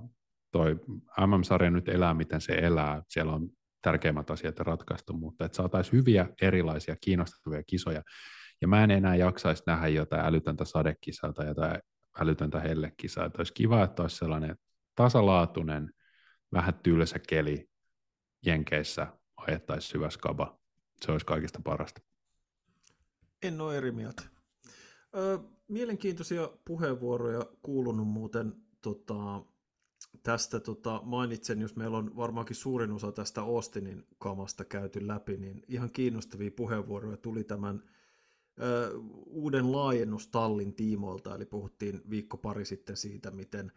toi 0.52 0.76
MM-sarja 1.26 1.70
nyt 1.70 1.88
elää, 1.88 2.14
miten 2.14 2.40
se 2.40 2.52
elää, 2.52 3.02
siellä 3.08 3.32
on 3.32 3.48
tärkeimmät 3.82 4.30
asiat 4.30 4.60
ratkaistu, 4.60 5.12
mutta 5.12 5.44
että 5.44 5.56
saataisiin 5.56 5.92
hyviä 5.92 6.28
erilaisia 6.42 6.96
kiinnostavia 7.00 7.62
kisoja, 7.62 8.02
ja 8.60 8.68
mä 8.68 8.84
en 8.84 8.90
enää 8.90 9.16
jaksaisi 9.16 9.62
nähdä 9.66 9.88
jotain 9.88 10.26
älytöntä 10.26 10.64
sadekisaa 10.64 11.32
tai 11.32 11.46
jotain 11.46 11.80
älytöntä 12.20 12.60
hellekisaa, 12.60 13.24
että 13.24 13.38
olisi 13.38 13.54
kiva, 13.54 13.84
että 13.84 14.02
olisi 14.02 14.16
sellainen 14.16 14.56
tasalaatuinen, 14.94 15.90
vähän 16.52 16.74
tylsä 16.82 17.18
keli 17.28 17.68
Jenkeissä 18.46 19.06
ajettaisiin 19.36 19.90
syvä 19.90 20.10
skaba 20.10 20.58
se 21.04 21.12
olisi 21.12 21.26
kaikista 21.26 21.60
parasta. 21.64 22.00
En 23.42 23.60
ole 23.60 23.76
eri 23.76 23.92
mieltä. 23.92 24.22
Ö, 25.16 25.38
mielenkiintoisia 25.68 26.50
puheenvuoroja 26.64 27.46
kuulunut 27.62 28.08
muuten 28.08 28.54
tota, 28.82 29.42
tästä 30.22 30.60
tota, 30.60 31.00
mainitsen, 31.04 31.60
jos 31.60 31.76
meillä 31.76 31.98
on 31.98 32.16
varmaankin 32.16 32.56
suurin 32.56 32.92
osa 32.92 33.12
tästä 33.12 33.40
Austinin 33.40 34.06
kamasta 34.18 34.64
käyty 34.64 35.06
läpi, 35.06 35.36
niin 35.36 35.62
ihan 35.68 35.90
kiinnostavia 35.90 36.50
puheenvuoroja 36.50 37.16
tuli 37.16 37.44
tämän 37.44 37.82
ö, 38.62 38.92
uuden 39.26 39.72
laajennustallin 39.72 40.74
tiimoilta, 40.74 41.34
eli 41.34 41.46
puhuttiin 41.46 42.02
viikko 42.10 42.36
pari 42.36 42.64
sitten 42.64 42.96
siitä, 42.96 43.30
miten 43.30 43.72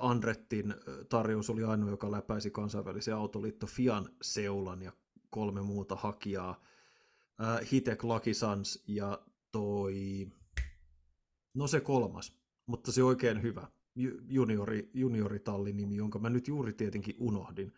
Andrettin 0.00 0.74
tarjous 1.08 1.50
oli 1.50 1.64
ainoa, 1.64 1.90
joka 1.90 2.10
läpäisi 2.10 2.50
kansainvälisen 2.50 3.14
autoliitto 3.14 3.66
Fian 3.66 4.08
seulan, 4.22 4.82
ja 4.82 4.92
kolme 5.30 5.62
muuta 5.62 5.96
hakijaa. 5.96 6.64
Äh, 7.42 7.70
Hitek, 7.72 8.04
Lucky 8.04 8.34
Sans 8.34 8.84
ja 8.86 9.22
toi... 9.52 10.26
No 11.54 11.66
se 11.66 11.80
kolmas, 11.80 12.40
mutta 12.66 12.92
se 12.92 13.02
oikein 13.02 13.42
hyvä 13.42 13.66
juniori, 14.28 14.90
junioritallin 14.94 15.76
nimi, 15.76 15.96
jonka 15.96 16.18
mä 16.18 16.30
nyt 16.30 16.48
juuri 16.48 16.72
tietenkin 16.72 17.16
unohdin. 17.18 17.72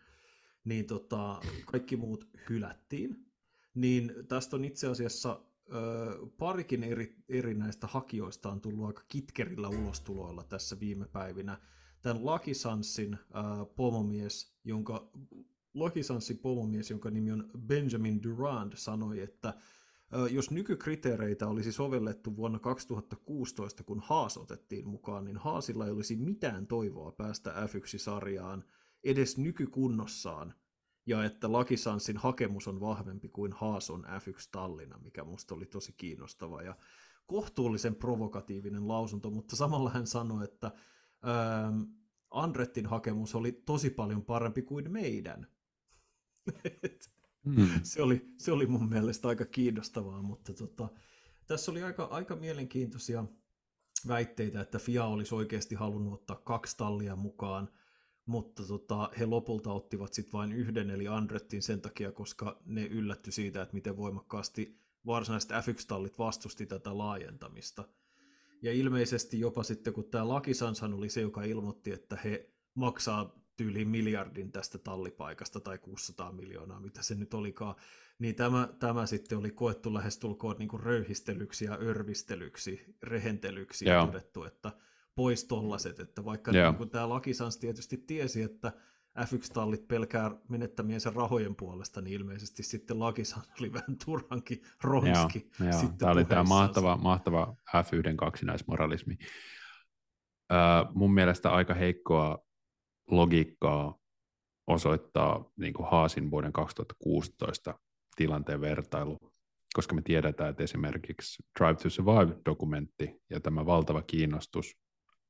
Niin 0.65 0.85
tota, 0.85 1.41
kaikki 1.65 1.97
muut 1.97 2.29
hylättiin. 2.49 3.25
Niin 3.73 4.13
tästä 4.27 4.55
on 4.55 4.65
itse 4.65 4.87
asiassa 4.87 5.41
ö, 5.73 6.27
parikin 6.37 6.83
eri, 6.83 7.15
eri 7.29 7.53
näistä 7.53 7.87
hakijoista 7.87 8.49
on 8.49 8.61
tullut 8.61 8.87
aika 8.87 9.03
kitkerillä 9.07 9.69
ulostuloilla 9.69 10.43
tässä 10.43 10.79
viime 10.79 11.07
päivinä. 11.07 11.57
Tämän 12.01 12.25
Lucky 12.25 12.51
pomomies, 13.75 14.55
jonka 14.63 15.11
Lokisanssin 15.73 16.37
pomomies, 16.37 16.89
jonka 16.89 17.09
nimi 17.09 17.31
on 17.31 17.49
Benjamin 17.67 18.23
Durand, 18.23 18.73
sanoi, 18.75 19.19
että 19.19 19.53
jos 20.31 20.51
nykykriteereitä 20.51 21.47
olisi 21.47 21.71
sovellettu 21.71 22.35
vuonna 22.35 22.59
2016, 22.59 23.83
kun 23.83 23.99
Haas 23.99 24.37
otettiin 24.37 24.87
mukaan, 24.87 25.25
niin 25.25 25.37
Haasilla 25.37 25.85
ei 25.85 25.91
olisi 25.91 26.15
mitään 26.15 26.67
toivoa 26.67 27.11
päästä 27.11 27.51
F1-sarjaan 27.51 28.63
edes 29.03 29.37
nykykunnossaan, 29.37 30.53
ja 31.05 31.23
että 31.23 31.51
Lakisanssin 31.51 32.17
hakemus 32.17 32.67
on 32.67 32.79
vahvempi 32.79 33.29
kuin 33.29 33.53
Haas 33.53 33.89
on 33.89 34.05
F1-tallina, 34.05 34.97
mikä 35.03 35.23
musta 35.23 35.55
oli 35.55 35.65
tosi 35.65 35.93
kiinnostava 35.97 36.61
ja 36.61 36.75
kohtuullisen 37.25 37.95
provokatiivinen 37.95 38.87
lausunto, 38.87 39.29
mutta 39.29 39.55
samalla 39.55 39.89
hän 39.89 40.07
sanoi, 40.07 40.43
että 40.43 40.71
ähm, 41.27 41.81
Andrettin 42.31 42.85
hakemus 42.85 43.35
oli 43.35 43.51
tosi 43.51 43.89
paljon 43.89 44.25
parempi 44.25 44.61
kuin 44.61 44.91
meidän, 44.91 45.47
mm. 47.43 47.69
se, 47.83 48.01
oli, 48.01 48.33
se 48.37 48.51
oli 48.51 48.65
mun 48.65 48.89
mielestä 48.89 49.27
aika 49.27 49.45
kiinnostavaa, 49.45 50.21
mutta 50.21 50.53
tota, 50.53 50.89
tässä 51.47 51.71
oli 51.71 51.83
aika, 51.83 52.03
aika 52.03 52.35
mielenkiintoisia 52.35 53.25
väitteitä, 54.07 54.61
että 54.61 54.79
FIA 54.79 55.05
olisi 55.05 55.35
oikeasti 55.35 55.75
halunnut 55.75 56.13
ottaa 56.13 56.35
kaksi 56.35 56.77
tallia 56.77 57.15
mukaan, 57.15 57.69
mutta 58.25 58.63
tota, 58.63 59.09
he 59.19 59.25
lopulta 59.25 59.73
ottivat 59.73 60.13
sitten 60.13 60.33
vain 60.33 60.51
yhden, 60.51 60.89
eli 60.89 61.07
Andrettin 61.07 61.61
sen 61.61 61.81
takia, 61.81 62.11
koska 62.11 62.61
ne 62.65 62.85
yllätty 62.85 63.31
siitä, 63.31 63.61
että 63.61 63.73
miten 63.73 63.97
voimakkaasti 63.97 64.79
varsinaiset 65.05 65.51
F1-tallit 65.51 66.19
vastusti 66.19 66.65
tätä 66.65 66.97
laajentamista. 66.97 67.87
Ja 68.61 68.73
ilmeisesti 68.73 69.39
jopa 69.39 69.63
sitten, 69.63 69.93
kun 69.93 70.09
tämä 70.09 70.27
Lakisansan 70.27 70.93
oli 70.93 71.09
se, 71.09 71.21
joka 71.21 71.43
ilmoitti, 71.43 71.91
että 71.91 72.17
he 72.23 72.53
maksaa 72.75 73.42
tyyliin 73.57 73.87
miljardin 73.87 74.51
tästä 74.51 74.77
tallipaikasta 74.77 75.59
tai 75.59 75.77
600 75.77 76.31
miljoonaa, 76.31 76.79
mitä 76.79 77.03
se 77.03 77.15
nyt 77.15 77.33
olikaan, 77.33 77.75
niin 78.19 78.35
tämä, 78.35 78.69
tämä 78.79 79.05
sitten 79.05 79.37
oli 79.37 79.51
koettu 79.51 79.93
lähestulkoon 79.93 80.55
niin 80.59 80.69
kuin 80.69 80.83
röyhistelyksi 80.83 81.65
ja 81.65 81.77
örvistelyksi, 81.81 82.95
rehentelyksi 83.03 83.85
ja 83.85 84.05
todettu, 84.05 84.43
että 84.43 84.71
pois 85.15 85.43
tollaset, 85.45 85.99
että 85.99 86.25
vaikka 86.25 86.51
niin 86.51 86.75
kuin 86.75 86.89
tämä 86.89 87.09
Lakisans 87.09 87.57
tietysti 87.57 87.97
tiesi, 87.97 88.41
että 88.41 88.71
F1-tallit 89.19 89.87
pelkää 89.87 90.31
menettämiensä 90.49 91.11
rahojen 91.15 91.55
puolesta, 91.55 92.01
niin 92.01 92.13
ilmeisesti 92.13 92.63
sitten 92.63 92.99
Lakisan 92.99 93.43
oli 93.59 93.73
vähän 93.73 93.97
turhankin 94.05 94.61
ronski. 94.83 95.49
Joo, 95.59 95.69
joo. 95.69 95.93
Tämä 95.97 96.11
oli 96.11 96.25
tämä 96.25 96.43
mahtava, 96.43 96.97
mahtava 96.97 97.55
F1 97.69 98.15
kaksinaismoralismi. 98.15 99.17
Äh, 100.51 100.93
mun 100.93 101.13
mielestä 101.13 101.51
aika 101.51 101.73
heikkoa 101.73 102.45
logiikkaa 103.15 103.95
osoittaa 104.67 105.45
niin 105.57 105.73
kuin 105.73 105.89
Haasin 105.91 106.31
vuoden 106.31 106.53
2016 106.53 107.79
tilanteen 108.15 108.61
vertailu, 108.61 109.17
koska 109.73 109.95
me 109.95 110.01
tiedetään, 110.01 110.49
että 110.49 110.63
esimerkiksi 110.63 111.43
Drive 111.59 111.75
to 111.75 111.89
Survive-dokumentti 111.89 113.21
ja 113.29 113.39
tämä 113.39 113.65
valtava 113.65 114.01
kiinnostus 114.01 114.75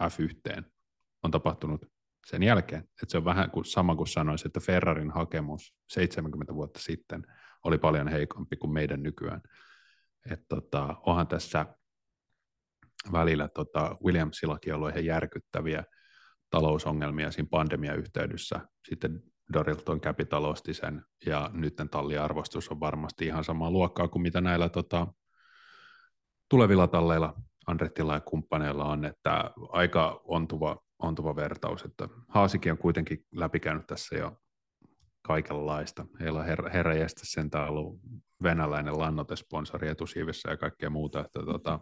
F1 0.03 0.63
on 1.23 1.31
tapahtunut 1.31 1.85
sen 2.27 2.43
jälkeen. 2.43 2.81
Että 2.81 3.05
se 3.07 3.17
on 3.17 3.25
vähän 3.25 3.51
kuin 3.51 3.65
sama 3.65 3.95
kuin 3.95 4.07
sanoisi, 4.07 4.47
että 4.47 4.59
Ferrarin 4.59 5.11
hakemus 5.11 5.75
70 5.89 6.53
vuotta 6.53 6.79
sitten 6.79 7.25
oli 7.63 7.77
paljon 7.77 8.07
heikompi 8.07 8.57
kuin 8.57 8.73
meidän 8.73 9.03
nykyään. 9.03 9.41
Että 10.31 10.45
tota, 10.49 10.95
onhan 11.05 11.27
tässä 11.27 11.65
välillä 13.11 13.47
tota, 13.47 13.97
Williamsillakin 14.05 14.73
ollut 14.73 14.89
ihan 14.89 15.05
järkyttäviä 15.05 15.83
talousongelmia 16.53 17.31
siinä 17.31 17.47
pandemiayhteydessä. 17.51 18.59
Sitten 18.89 19.23
Dorilton 19.53 20.01
Capital 20.01 20.43
osti 20.43 20.73
sen, 20.73 21.05
ja 21.25 21.49
nyt 21.53 21.73
talliarvostus 21.91 22.69
on 22.69 22.79
varmasti 22.79 23.25
ihan 23.25 23.43
samaa 23.43 23.71
luokkaa 23.71 24.07
kuin 24.07 24.21
mitä 24.21 24.41
näillä 24.41 24.69
tota, 24.69 25.07
tulevilla 26.49 26.87
talleilla 26.87 27.33
Andrettilla 27.67 28.13
ja 28.13 28.19
kumppaneilla 28.19 28.85
on, 28.85 29.05
että 29.05 29.51
aika 29.69 30.21
ontuva, 30.23 30.77
ontuva 30.99 31.35
vertaus, 31.35 31.85
että 31.85 32.09
Haasikin 32.27 32.71
on 32.71 32.77
kuitenkin 32.77 33.25
läpikäynyt 33.31 33.87
tässä 33.87 34.15
jo 34.15 34.37
kaikenlaista. 35.21 36.05
Heillä 36.19 36.39
on 36.39 36.45
herra, 36.45 36.69
herra 36.69 36.93
sentään 37.17 37.69
ollut 37.69 37.99
venäläinen 38.43 38.99
lannotesponsori 38.99 39.87
etusiivessä 39.87 40.49
ja 40.49 40.57
kaikkea 40.57 40.89
muuta. 40.89 41.19
Että 41.19 41.39
tota, 41.45 41.79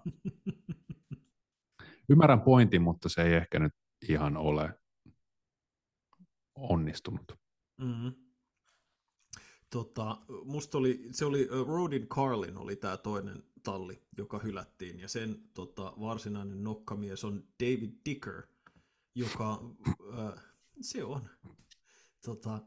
ymmärrän 2.10 2.42
pointin, 2.42 2.82
mutta 2.82 3.10
se 3.10 3.24
ei 3.24 3.34
ehkä 3.34 3.60
nyt 3.60 3.74
ihan 4.10 4.38
ole 4.38 4.80
onnistunut. 6.56 7.32
Mm-hmm. 7.78 8.14
Tota, 9.70 10.18
musta 10.46 10.78
oli, 10.78 11.08
se 11.12 11.26
oli 11.26 11.48
Rodin 11.68 12.08
Carlin 12.08 12.58
oli 12.58 12.76
tämä 12.76 12.98
toinen 12.98 13.44
talli, 13.64 14.02
joka 14.18 14.40
hylättiin, 14.40 15.00
ja 15.00 15.08
sen 15.08 15.50
tota, 15.54 15.94
varsinainen 16.00 16.64
nokkamies 16.64 17.24
on 17.24 17.44
David 17.64 17.92
Dicker, 18.06 18.44
joka, 19.16 19.62
äh, 20.20 20.44
se 20.82 21.04
on, 21.04 21.30
tota, 22.26 22.54
äh, 22.56 22.62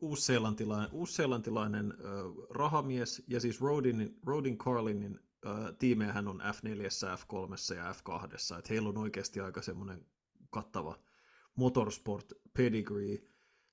uusseelantilainen, 0.00 0.92
uusseelantilainen 0.92 1.92
äh, 1.92 2.46
rahamies, 2.50 3.22
ja 3.28 3.40
siis 3.40 3.60
Rodin, 3.60 4.18
Rodin 4.26 4.58
Carlinin 4.58 5.20
äh, 5.46 5.76
tiimejä 5.78 6.12
hän 6.12 6.28
on 6.28 6.40
F4, 6.40 7.16
F3 7.16 7.74
ja 7.76 7.92
F2, 7.92 8.24
että 8.58 8.68
heillä 8.70 8.88
on 8.88 8.98
oikeasti 8.98 9.40
aika 9.40 9.62
semmoinen 9.62 10.06
kattava 10.54 10.98
motorsport 11.54 12.32
pedigree, 12.56 13.18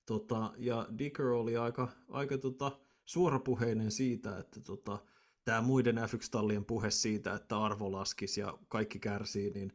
tota, 0.05 0.53
ja 0.57 0.87
Dicker 0.97 1.25
oli 1.25 1.57
aika, 1.57 1.87
aika 2.09 2.37
tota, 2.37 2.79
suorapuheinen 3.05 3.91
siitä, 3.91 4.37
että 4.37 4.59
tota, 4.59 4.99
tämä 5.45 5.61
muiden 5.61 5.97
F1-tallien 5.97 6.65
puhe 6.65 6.91
siitä, 6.91 7.33
että 7.33 7.63
arvo 7.63 7.91
laskisi 7.91 8.41
ja 8.41 8.57
kaikki 8.67 8.99
kärsii, 8.99 9.51
niin 9.51 9.71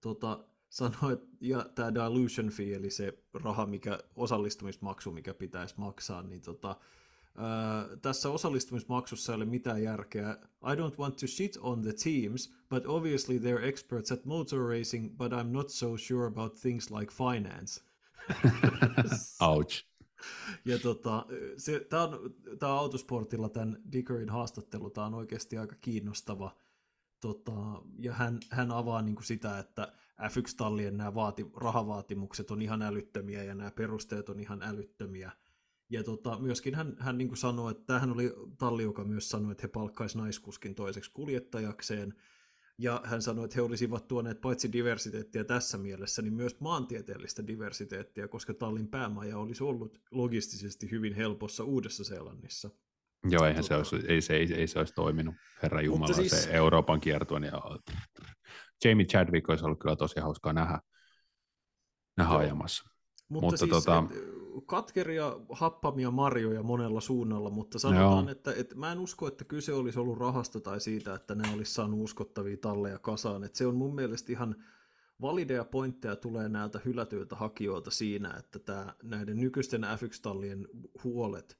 tota, 0.00 0.44
sanoi, 0.68 1.18
ja 1.40 1.66
tämä 1.74 1.94
dilution 1.94 2.48
fee, 2.48 2.74
eli 2.74 2.90
se 2.90 3.18
raha, 3.34 3.66
mikä 3.66 3.98
osallistumismaksu, 4.16 5.10
mikä 5.10 5.34
pitäisi 5.34 5.74
maksaa, 5.78 6.22
niin 6.22 6.40
tota, 6.40 6.76
tässä 8.02 8.30
osallistumismaksussa 8.30 9.32
ei 9.32 9.36
ole 9.36 9.44
mitään 9.44 9.82
järkeä. 9.82 10.38
I 10.42 10.74
don't 10.74 10.98
want 10.98 11.16
to 11.16 11.26
shit 11.26 11.56
on 11.60 11.82
the 11.82 11.92
teams, 11.92 12.54
but 12.68 12.86
obviously 12.86 13.38
they're 13.38 13.64
experts 13.64 14.12
at 14.12 14.24
motor 14.24 14.68
racing, 14.68 15.16
but 15.16 15.32
I'm 15.32 15.52
not 15.52 15.70
so 15.70 15.96
sure 15.96 16.26
about 16.26 16.54
things 16.54 16.90
like 16.90 17.12
finance. 17.12 17.80
Ouch. 19.40 19.84
Ja 20.64 20.78
tota, 20.78 21.26
tämä 21.88 22.02
on, 22.02 22.34
tää 22.58 22.72
autosportilla 22.72 23.48
tämän 23.48 23.82
Dickerin 23.92 24.30
haastattelu, 24.30 24.90
tämä 24.90 25.06
on 25.06 25.14
oikeasti 25.14 25.58
aika 25.58 25.76
kiinnostava. 25.80 26.56
Tota, 27.20 27.52
ja 27.98 28.12
hän, 28.12 28.40
hän 28.50 28.70
avaa 28.70 29.02
niin 29.02 29.14
kuin 29.14 29.24
sitä, 29.24 29.58
että 29.58 29.92
F1-tallien 30.22 30.96
nämä 30.96 31.14
vaati, 31.14 31.46
rahavaatimukset 31.56 32.50
on 32.50 32.62
ihan 32.62 32.82
älyttömiä 32.82 33.44
ja 33.44 33.54
nämä 33.54 33.70
perusteet 33.70 34.28
on 34.28 34.40
ihan 34.40 34.62
älyttömiä. 34.62 35.32
Ja 35.94 36.04
tota, 36.04 36.38
myöskin 36.38 36.74
hän, 36.74 36.96
hän 36.98 37.18
niin 37.18 37.36
sanoi, 37.36 37.70
että 37.70 37.82
tämähän 37.86 38.12
oli 38.12 38.34
talli, 38.58 38.82
joka 38.82 39.04
myös 39.04 39.28
sanoi, 39.28 39.52
että 39.52 39.62
he 39.62 39.68
palkkaisivat 39.68 40.22
naiskuskin 40.22 40.74
toiseksi 40.74 41.10
kuljettajakseen– 41.12 42.14
ja 42.78 43.00
hän 43.04 43.22
sanoi, 43.22 43.44
että 43.44 43.54
he 43.54 43.62
olisivat 43.62 44.08
tuoneet 44.08 44.40
paitsi 44.40 44.72
diversiteettiä 44.72 45.44
tässä 45.44 45.78
mielessä, 45.78 46.22
niin 46.22 46.34
myös 46.34 46.60
maantieteellistä 46.60 47.46
diversiteettiä, 47.46 48.28
koska 48.28 48.54
tallin 48.54 48.88
päämaja 48.88 49.38
olisi 49.38 49.64
ollut 49.64 50.00
logistisesti 50.10 50.90
hyvin 50.90 51.14
helpossa 51.14 51.64
Uudessa-Seelannissa. 51.64 52.70
Joo, 53.30 53.44
eihän 53.46 53.64
se, 53.64 53.74
olisi, 53.74 53.96
ei, 54.08 54.20
se, 54.20 54.36
ei, 54.36 54.54
ei 54.54 54.66
se 54.66 54.78
olisi 54.78 54.94
toiminut, 54.94 55.34
herra 55.62 55.80
Jumala, 55.80 56.12
siis... 56.14 56.44
se 56.44 56.50
Euroopan 56.50 57.00
kiertuen. 57.00 57.42
Ja 57.42 57.60
Jamie 58.84 59.06
Chadwick 59.06 59.48
olisi 59.48 59.64
ollut 59.64 59.80
kyllä 59.80 59.96
tosi 59.96 60.20
hauskaa 60.20 60.52
nähdä, 60.52 60.80
nähdä 62.16 62.34
ajamassa. 62.34 62.90
Mutta, 63.28 63.46
mutta 63.46 63.56
siis, 63.56 63.70
tota... 63.70 64.04
katkeria, 64.66 65.36
happamia 65.50 66.10
marjoja 66.10 66.62
monella 66.62 67.00
suunnalla, 67.00 67.50
mutta 67.50 67.78
sanotaan, 67.78 68.28
että, 68.28 68.52
että 68.52 68.74
mä 68.74 68.92
en 68.92 68.98
usko, 68.98 69.26
että 69.28 69.44
kyse 69.44 69.72
olisi 69.72 69.98
ollut 69.98 70.18
rahasta 70.18 70.60
tai 70.60 70.80
siitä, 70.80 71.14
että 71.14 71.34
ne 71.34 71.54
olisi 71.54 71.74
saanut 71.74 72.00
uskottavia 72.00 72.56
talleja 72.56 72.98
kasaan. 72.98 73.44
Että 73.44 73.58
se 73.58 73.66
on 73.66 73.76
mun 73.76 73.94
mielestä 73.94 74.32
ihan 74.32 74.56
valideja 75.20 75.64
pointteja 75.64 76.16
tulee 76.16 76.48
näiltä 76.48 76.80
hylätyiltä 76.84 77.36
hakijoilta 77.36 77.90
siinä, 77.90 78.34
että 78.38 78.58
tämä, 78.58 78.94
näiden 79.02 79.36
nykyisten 79.36 79.82
F1-tallien 79.82 80.68
huolet, 81.04 81.58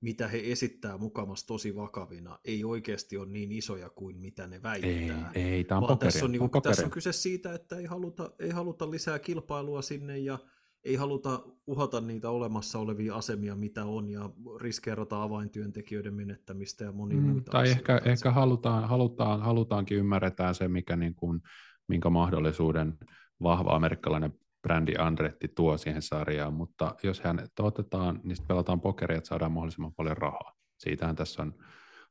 mitä 0.00 0.28
he 0.28 0.42
esittää 0.44 0.98
mukamassa 0.98 1.46
tosi 1.46 1.76
vakavina, 1.76 2.38
ei 2.44 2.64
oikeasti 2.64 3.16
ole 3.16 3.28
niin 3.28 3.52
isoja 3.52 3.90
kuin 3.90 4.16
mitä 4.16 4.46
ne 4.46 4.62
väittää. 4.62 5.32
Ei, 5.34 5.42
ei 5.42 5.64
tämä 5.64 5.78
on, 5.78 5.86
pokeria, 5.86 6.12
tässä 6.12 6.24
on, 6.24 6.32
niin 6.32 6.50
kuin, 6.50 6.62
tässä 6.62 6.84
on 6.84 6.90
kyse 6.90 7.12
siitä, 7.12 7.54
että 7.54 7.76
ei 7.76 7.84
haluta, 7.84 8.30
ei 8.38 8.50
haluta 8.50 8.90
lisää 8.90 9.18
kilpailua 9.18 9.82
sinne 9.82 10.18
ja 10.18 10.38
ei 10.84 10.96
haluta 10.96 11.42
uhata 11.66 12.00
niitä 12.00 12.30
olemassa 12.30 12.78
olevia 12.78 13.14
asemia, 13.14 13.56
mitä 13.56 13.84
on, 13.84 14.10
ja 14.10 14.30
riskeerata 14.60 15.22
avaintyöntekijöiden 15.22 16.14
menettämistä 16.14 16.84
ja 16.84 16.92
monia 16.92 17.20
mm, 17.20 17.26
muita 17.26 17.52
Tai 17.52 17.70
ehkä, 17.70 18.00
ehkä 18.04 18.30
halutaan, 18.30 18.88
halutaan, 18.88 19.40
halutaankin 19.40 19.98
ymmärretään 19.98 20.54
se, 20.54 20.68
mikä 20.68 20.96
niin 20.96 21.14
kuin, 21.14 21.40
minkä 21.88 22.10
mahdollisuuden 22.10 22.98
vahva 23.42 23.76
amerikkalainen 23.76 24.32
brändi 24.62 24.94
Andretti 24.98 25.48
tuo 25.48 25.78
siihen 25.78 26.02
sarjaan, 26.02 26.54
mutta 26.54 26.94
jos 27.02 27.20
hän 27.20 27.48
otetaan, 27.58 28.20
niin 28.24 28.36
sitten 28.36 28.48
pelataan 28.48 28.80
pokeria, 28.80 29.16
että 29.16 29.28
saadaan 29.28 29.52
mahdollisimman 29.52 29.94
paljon 29.94 30.16
rahaa. 30.16 30.52
Siitähän 30.78 31.16
tässä 31.16 31.42
on 31.42 31.54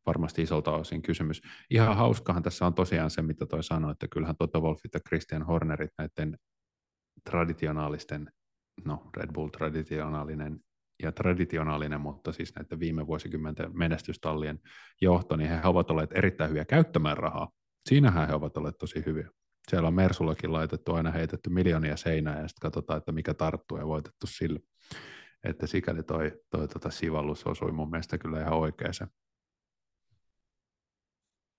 varmasti 0.05 0.41
isolta 0.41 0.71
osin 0.71 1.01
kysymys. 1.01 1.41
Ihan 1.69 1.97
hauskahan 1.97 2.43
tässä 2.43 2.65
on 2.65 2.73
tosiaan 2.73 3.09
se, 3.09 3.21
mitä 3.21 3.45
toi 3.45 3.63
sanoi, 3.63 3.91
että 3.91 4.07
kyllähän 4.07 4.35
Toto 4.37 4.61
Wolfit 4.61 4.93
ja 4.93 4.99
Christian 4.99 5.43
Hornerit 5.43 5.91
näiden 5.97 6.37
traditionaalisten 7.23 8.31
no 8.85 9.09
Red 9.17 9.33
Bull 9.33 9.47
traditionaalinen 9.49 10.59
ja 11.03 11.11
traditionaalinen, 11.11 12.01
mutta 12.01 12.31
siis 12.31 12.55
näiden 12.55 12.79
viime 12.79 13.07
vuosikymmenten 13.07 13.77
menestystallien 13.77 14.59
johto, 15.01 15.35
niin 15.35 15.49
he 15.49 15.59
ovat 15.63 15.91
olleet 15.91 16.09
erittäin 16.15 16.49
hyviä 16.49 16.65
käyttämään 16.65 17.17
rahaa. 17.17 17.51
Siinähän 17.89 18.27
he 18.27 18.33
ovat 18.33 18.57
olleet 18.57 18.77
tosi 18.77 19.03
hyviä. 19.05 19.29
Siellä 19.69 19.87
on 19.87 19.93
Mersullakin 19.93 20.53
laitettu 20.53 20.93
aina 20.93 21.11
heitetty 21.11 21.49
miljoonia 21.49 21.97
seinään 21.97 22.41
ja 22.41 22.47
sitten 22.47 22.61
katsotaan, 22.61 22.97
että 22.97 23.11
mikä 23.11 23.33
tarttuu 23.33 23.77
ja 23.77 23.87
voitettu 23.87 24.27
sillä. 24.27 24.59
Että 25.43 25.67
sikäli 25.67 26.03
toi, 26.03 26.31
toi 26.49 26.67
tota 26.67 26.89
sivallus 26.89 27.47
osui 27.47 27.71
mun 27.71 27.89
mielestä 27.89 28.17
kyllä 28.17 28.41
ihan 28.41 28.53
oikeeseen. 28.53 29.09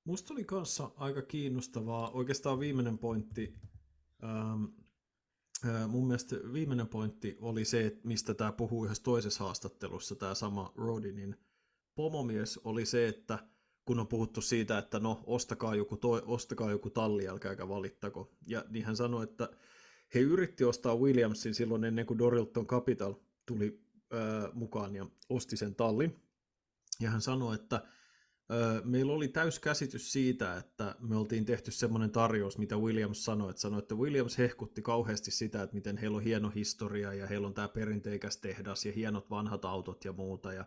Musta 0.05 0.35
oli 0.35 0.45
kanssa 0.45 0.91
aika 0.97 1.23
kiinnostavaa, 1.23 2.11
oikeastaan 2.11 2.61
viimeinen 2.61 2.99
pointti, 2.99 3.55
ähm, 4.25 4.65
mun 5.89 6.07
mielestä 6.07 6.37
viimeinen 6.53 6.89
pointti 6.89 7.37
oli 7.41 7.65
se, 7.65 7.87
että 7.87 8.09
mistä 8.09 8.35
tämä 8.35 8.53
puhuu 8.53 8.85
yhdessä 8.85 9.03
toisessa 9.03 9.45
haastattelussa, 9.45 10.15
tämä 10.15 10.35
sama 10.35 10.73
Rodinin 10.77 11.37
pomomies, 11.95 12.59
oli 12.59 12.87
se, 12.87 13.09
että 13.09 13.39
kun 13.85 14.01
on 14.01 14.07
puhuttu 14.07 14.41
siitä, 14.41 14.79
että 14.79 15.01
no, 15.01 15.23
ostakaa 15.27 15.75
joku, 15.75 15.97
toi, 15.97 16.23
ostakaa 16.27 16.71
joku 16.71 16.91
talli, 16.91 17.29
älkääkä 17.29 17.69
valittako. 17.69 18.33
Ja 18.47 18.65
niin 18.69 18.85
hän 18.85 18.97
sanoi, 18.97 19.25
että 19.25 19.51
he 20.15 20.21
yritti 20.21 20.65
ostaa 20.65 20.97
Williamsin 20.97 21.55
silloin 21.55 21.85
ennen 21.85 22.07
kuin 22.07 22.19
Dorilton 22.19 22.67
Capital 22.67 23.15
tuli 23.47 23.81
ää, 24.11 24.49
mukaan 24.53 24.97
ja 24.97 25.07
osti 25.29 25.57
sen 25.57 25.75
tallin. 25.75 26.23
Ja 27.01 27.11
hän 27.11 27.21
sanoi, 27.21 27.55
että 27.55 27.83
meillä 28.85 29.13
oli 29.13 29.29
täys 29.29 29.59
käsitys 29.59 30.13
siitä, 30.13 30.57
että 30.57 30.97
me 31.01 31.17
oltiin 31.17 31.45
tehty 31.45 31.71
semmoinen 31.71 32.11
tarjous, 32.11 32.59
mitä 32.59 32.77
Williams 32.77 33.25
sanoi, 33.25 33.51
että 33.51 33.63
sanoi, 33.63 33.79
että 33.79 33.95
Williams 33.95 34.39
hehkutti 34.39 34.83
kauheasti 34.83 35.31
sitä, 35.31 35.63
että 35.63 35.75
miten 35.75 35.97
heillä 35.97 36.17
on 36.17 36.23
hieno 36.23 36.51
historia 36.55 37.15
ja 37.15 37.27
heillä 37.27 37.47
on 37.47 37.55
tämä 37.55 37.69
perinteikäs 37.69 38.37
tehdas 38.37 38.87
ja 38.87 38.93
hienot 38.93 39.31
vanhat 39.31 39.65
autot 39.65 40.05
ja 40.05 40.13
muuta. 40.13 40.53
Ja 40.53 40.65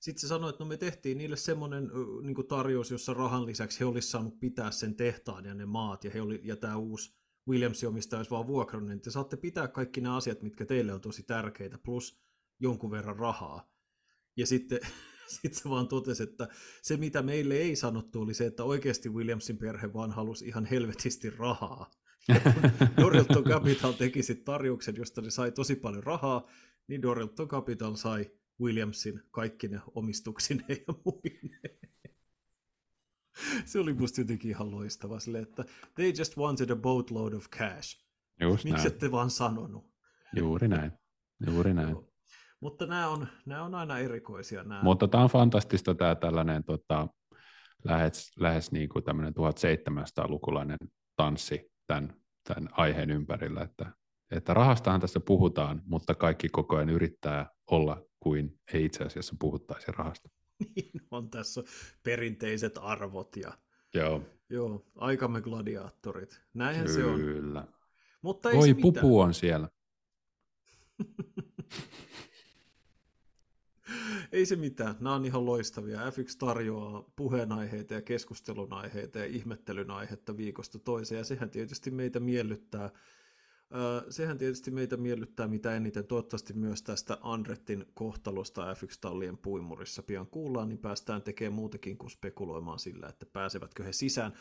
sitten 0.00 0.20
se 0.20 0.28
sanoi, 0.28 0.50
että 0.50 0.64
no 0.64 0.68
me 0.68 0.76
tehtiin 0.76 1.18
niille 1.18 1.36
semmoinen 1.36 1.90
niin 2.22 2.46
tarjous, 2.48 2.90
jossa 2.90 3.14
rahan 3.14 3.46
lisäksi 3.46 3.80
he 3.80 3.84
olisivat 3.84 4.10
saaneet 4.10 4.40
pitää 4.40 4.70
sen 4.70 4.94
tehtaan 4.94 5.44
ja 5.44 5.54
ne 5.54 5.66
maat 5.66 6.04
ja, 6.04 6.10
he 6.10 6.22
oli, 6.22 6.40
ja 6.44 6.56
tämä 6.56 6.76
uusi 6.76 7.16
Williamsin 7.48 7.88
omistaja 7.88 8.18
olisi 8.18 8.30
vaan 8.30 8.46
vuokrannut, 8.46 8.88
niin 8.88 9.00
te 9.00 9.10
saatte 9.10 9.36
pitää 9.36 9.68
kaikki 9.68 10.00
ne 10.00 10.08
asiat, 10.08 10.42
mitkä 10.42 10.66
teille 10.66 10.92
on 10.92 11.00
tosi 11.00 11.22
tärkeitä, 11.22 11.78
plus 11.78 12.20
jonkun 12.60 12.90
verran 12.90 13.16
rahaa. 13.16 13.70
Ja 14.36 14.46
sitten 14.46 14.80
sitten 15.42 15.54
se 15.54 15.68
vaan 15.68 15.88
totesi, 15.88 16.22
että 16.22 16.48
se 16.82 16.96
mitä 16.96 17.22
meille 17.22 17.54
ei 17.54 17.76
sanottu 17.76 18.20
oli 18.20 18.34
se, 18.34 18.46
että 18.46 18.64
oikeasti 18.64 19.08
Williamsin 19.08 19.58
perhe 19.58 19.92
vaan 19.92 20.10
halusi 20.10 20.46
ihan 20.46 20.64
helvetisti 20.64 21.30
rahaa. 21.30 21.90
Dorilton 23.00 23.44
Capital 23.44 23.92
teki 23.92 24.22
sitten 24.22 24.44
tarjouksen, 24.44 24.96
josta 24.96 25.20
ne 25.20 25.30
sai 25.30 25.52
tosi 25.52 25.76
paljon 25.76 26.02
rahaa, 26.02 26.48
niin 26.88 27.02
Dorilton 27.02 27.48
Capital 27.48 27.94
sai 27.94 28.30
Williamsin 28.60 29.22
kaikki 29.30 29.68
ne 29.68 29.80
omistuksineen 29.94 30.78
ja 30.88 30.94
muineen. 31.04 31.78
Se 33.64 33.78
oli 33.78 33.92
musta 33.92 34.20
jotenkin 34.20 34.50
ihan 34.50 34.70
loistava 34.70 35.20
sille, 35.20 35.38
että 35.38 35.64
they 35.94 36.12
just 36.18 36.36
wanted 36.36 36.70
a 36.70 36.76
boatload 36.76 37.32
of 37.32 37.50
cash. 37.50 38.00
Miksi 38.64 38.86
ette 38.86 39.10
vaan 39.10 39.30
sanonut? 39.30 39.90
Juuri 40.36 40.68
näin. 40.68 40.92
Juuri 41.46 41.74
näin. 41.74 41.90
Joo. 41.90 42.15
Mutta 42.60 42.86
nämä 42.86 43.08
on, 43.08 43.26
nämä 43.46 43.62
on 43.62 43.74
aina 43.74 43.98
erikoisia. 43.98 44.64
Nämä. 44.64 44.82
Mutta 44.82 45.08
tämä 45.08 45.24
on 45.24 45.30
fantastista 45.30 45.94
tämä 45.94 46.14
tällainen 46.14 46.64
tota, 46.64 47.08
lähes, 47.84 48.30
lähes 48.38 48.72
niin 48.72 48.88
kuin 48.88 49.04
tämmöinen 49.04 49.34
1700-lukulainen 49.34 50.78
tanssi 51.16 51.70
tämän, 51.86 52.14
tämän 52.48 52.68
aiheen 52.72 53.10
ympärillä, 53.10 53.62
että, 53.62 53.92
että 54.30 54.54
rahastahan 54.54 55.00
tässä 55.00 55.20
puhutaan, 55.20 55.82
mutta 55.84 56.14
kaikki 56.14 56.48
koko 56.48 56.76
ajan 56.76 56.90
yrittää 56.90 57.50
olla 57.70 58.02
kuin 58.20 58.60
ei 58.72 58.84
itse 58.84 59.04
asiassa 59.04 59.34
puhuttaisi 59.38 59.92
rahasta. 59.92 60.28
Niin 60.76 61.00
on 61.10 61.30
tässä 61.30 61.62
perinteiset 62.02 62.78
arvot 62.82 63.36
ja 63.36 63.52
Joo. 63.94 64.22
Joo, 64.50 64.86
aikamme 64.96 65.40
gladiaattorit. 65.40 66.40
Näinhän 66.54 66.86
Kyllä. 66.86 67.60
se 67.60 67.60
on. 67.60 67.68
Mutta 68.22 68.50
ei 68.50 68.58
Oi, 68.58 68.74
pupu 68.74 69.20
on 69.20 69.34
siellä. 69.34 69.68
Ei 74.36 74.46
se 74.46 74.56
mitään, 74.56 74.96
nämä 75.00 75.14
on 75.14 75.24
ihan 75.24 75.46
loistavia. 75.46 76.10
F1 76.10 76.36
tarjoaa 76.38 77.12
puheenaiheita 77.16 77.94
ja 77.94 78.02
keskustelun 78.02 78.72
aiheita 78.72 79.18
ja 79.18 79.24
ihmettelyn 79.24 79.90
aihetta 79.90 80.36
viikosta 80.36 80.78
toiseen, 80.78 81.18
ja 81.18 81.24
sehän 81.24 81.50
tietysti 81.50 81.90
meitä 81.90 82.20
miellyttää. 82.20 82.90
Sehän 84.10 84.38
tietysti 84.38 84.70
meitä 84.70 84.96
miellyttää 84.96 85.48
mitä 85.48 85.76
eniten. 85.76 86.06
Toivottavasti 86.06 86.52
myös 86.52 86.82
tästä 86.82 87.18
Andrettin 87.20 87.86
kohtalosta 87.94 88.74
F1-tallien 88.74 89.38
puimurissa 89.38 90.02
pian 90.02 90.26
kuullaan, 90.26 90.68
niin 90.68 90.78
päästään 90.78 91.22
tekemään 91.22 91.54
muutakin 91.54 91.98
kuin 91.98 92.10
spekuloimaan 92.10 92.78
sillä, 92.78 93.08
että 93.08 93.26
pääsevätkö 93.26 93.84
he 93.84 93.92
sisään. 93.92 94.32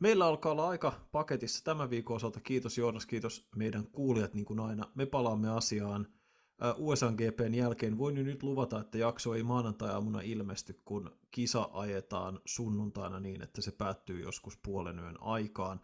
Meillä 0.00 0.26
alkaa 0.26 0.52
olla 0.52 0.68
aika 0.68 0.92
paketissa 1.12 1.64
tämän 1.64 1.90
viikon 1.90 2.16
osalta. 2.16 2.40
Kiitos 2.40 2.78
Joonas, 2.78 3.06
kiitos 3.06 3.48
meidän 3.56 3.86
kuulijat 3.86 4.34
niin 4.34 4.46
kuin 4.46 4.60
aina. 4.60 4.90
Me 4.94 5.06
palaamme 5.06 5.50
asiaan 5.50 6.06
USA 6.76 7.12
GPn 7.12 7.54
jälkeen 7.54 7.98
voin 7.98 8.16
jo 8.16 8.22
nyt 8.24 8.42
luvata, 8.42 8.80
että 8.80 8.98
jakso 8.98 9.34
ei 9.34 9.42
maanantai-aamuna 9.42 10.20
ilmesty, 10.20 10.80
kun 10.84 11.10
kisa 11.30 11.68
ajetaan 11.72 12.40
sunnuntaina 12.44 13.20
niin, 13.20 13.42
että 13.42 13.62
se 13.62 13.72
päättyy 13.72 14.20
joskus 14.20 14.56
puolen 14.56 14.98
yön 14.98 15.16
aikaan. 15.20 15.80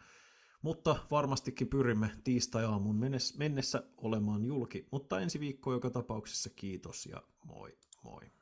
Mutta 0.62 0.96
varmastikin 1.10 1.68
pyrimme 1.68 2.10
tiistai-aamun 2.24 2.96
mennessä 3.36 3.82
olemaan 3.96 4.44
julki. 4.44 4.86
Mutta 4.90 5.20
ensi 5.20 5.40
viikko 5.40 5.72
joka 5.72 5.90
tapauksessa 5.90 6.50
kiitos 6.50 7.06
ja 7.06 7.22
moi 7.44 7.76
moi. 8.06 8.36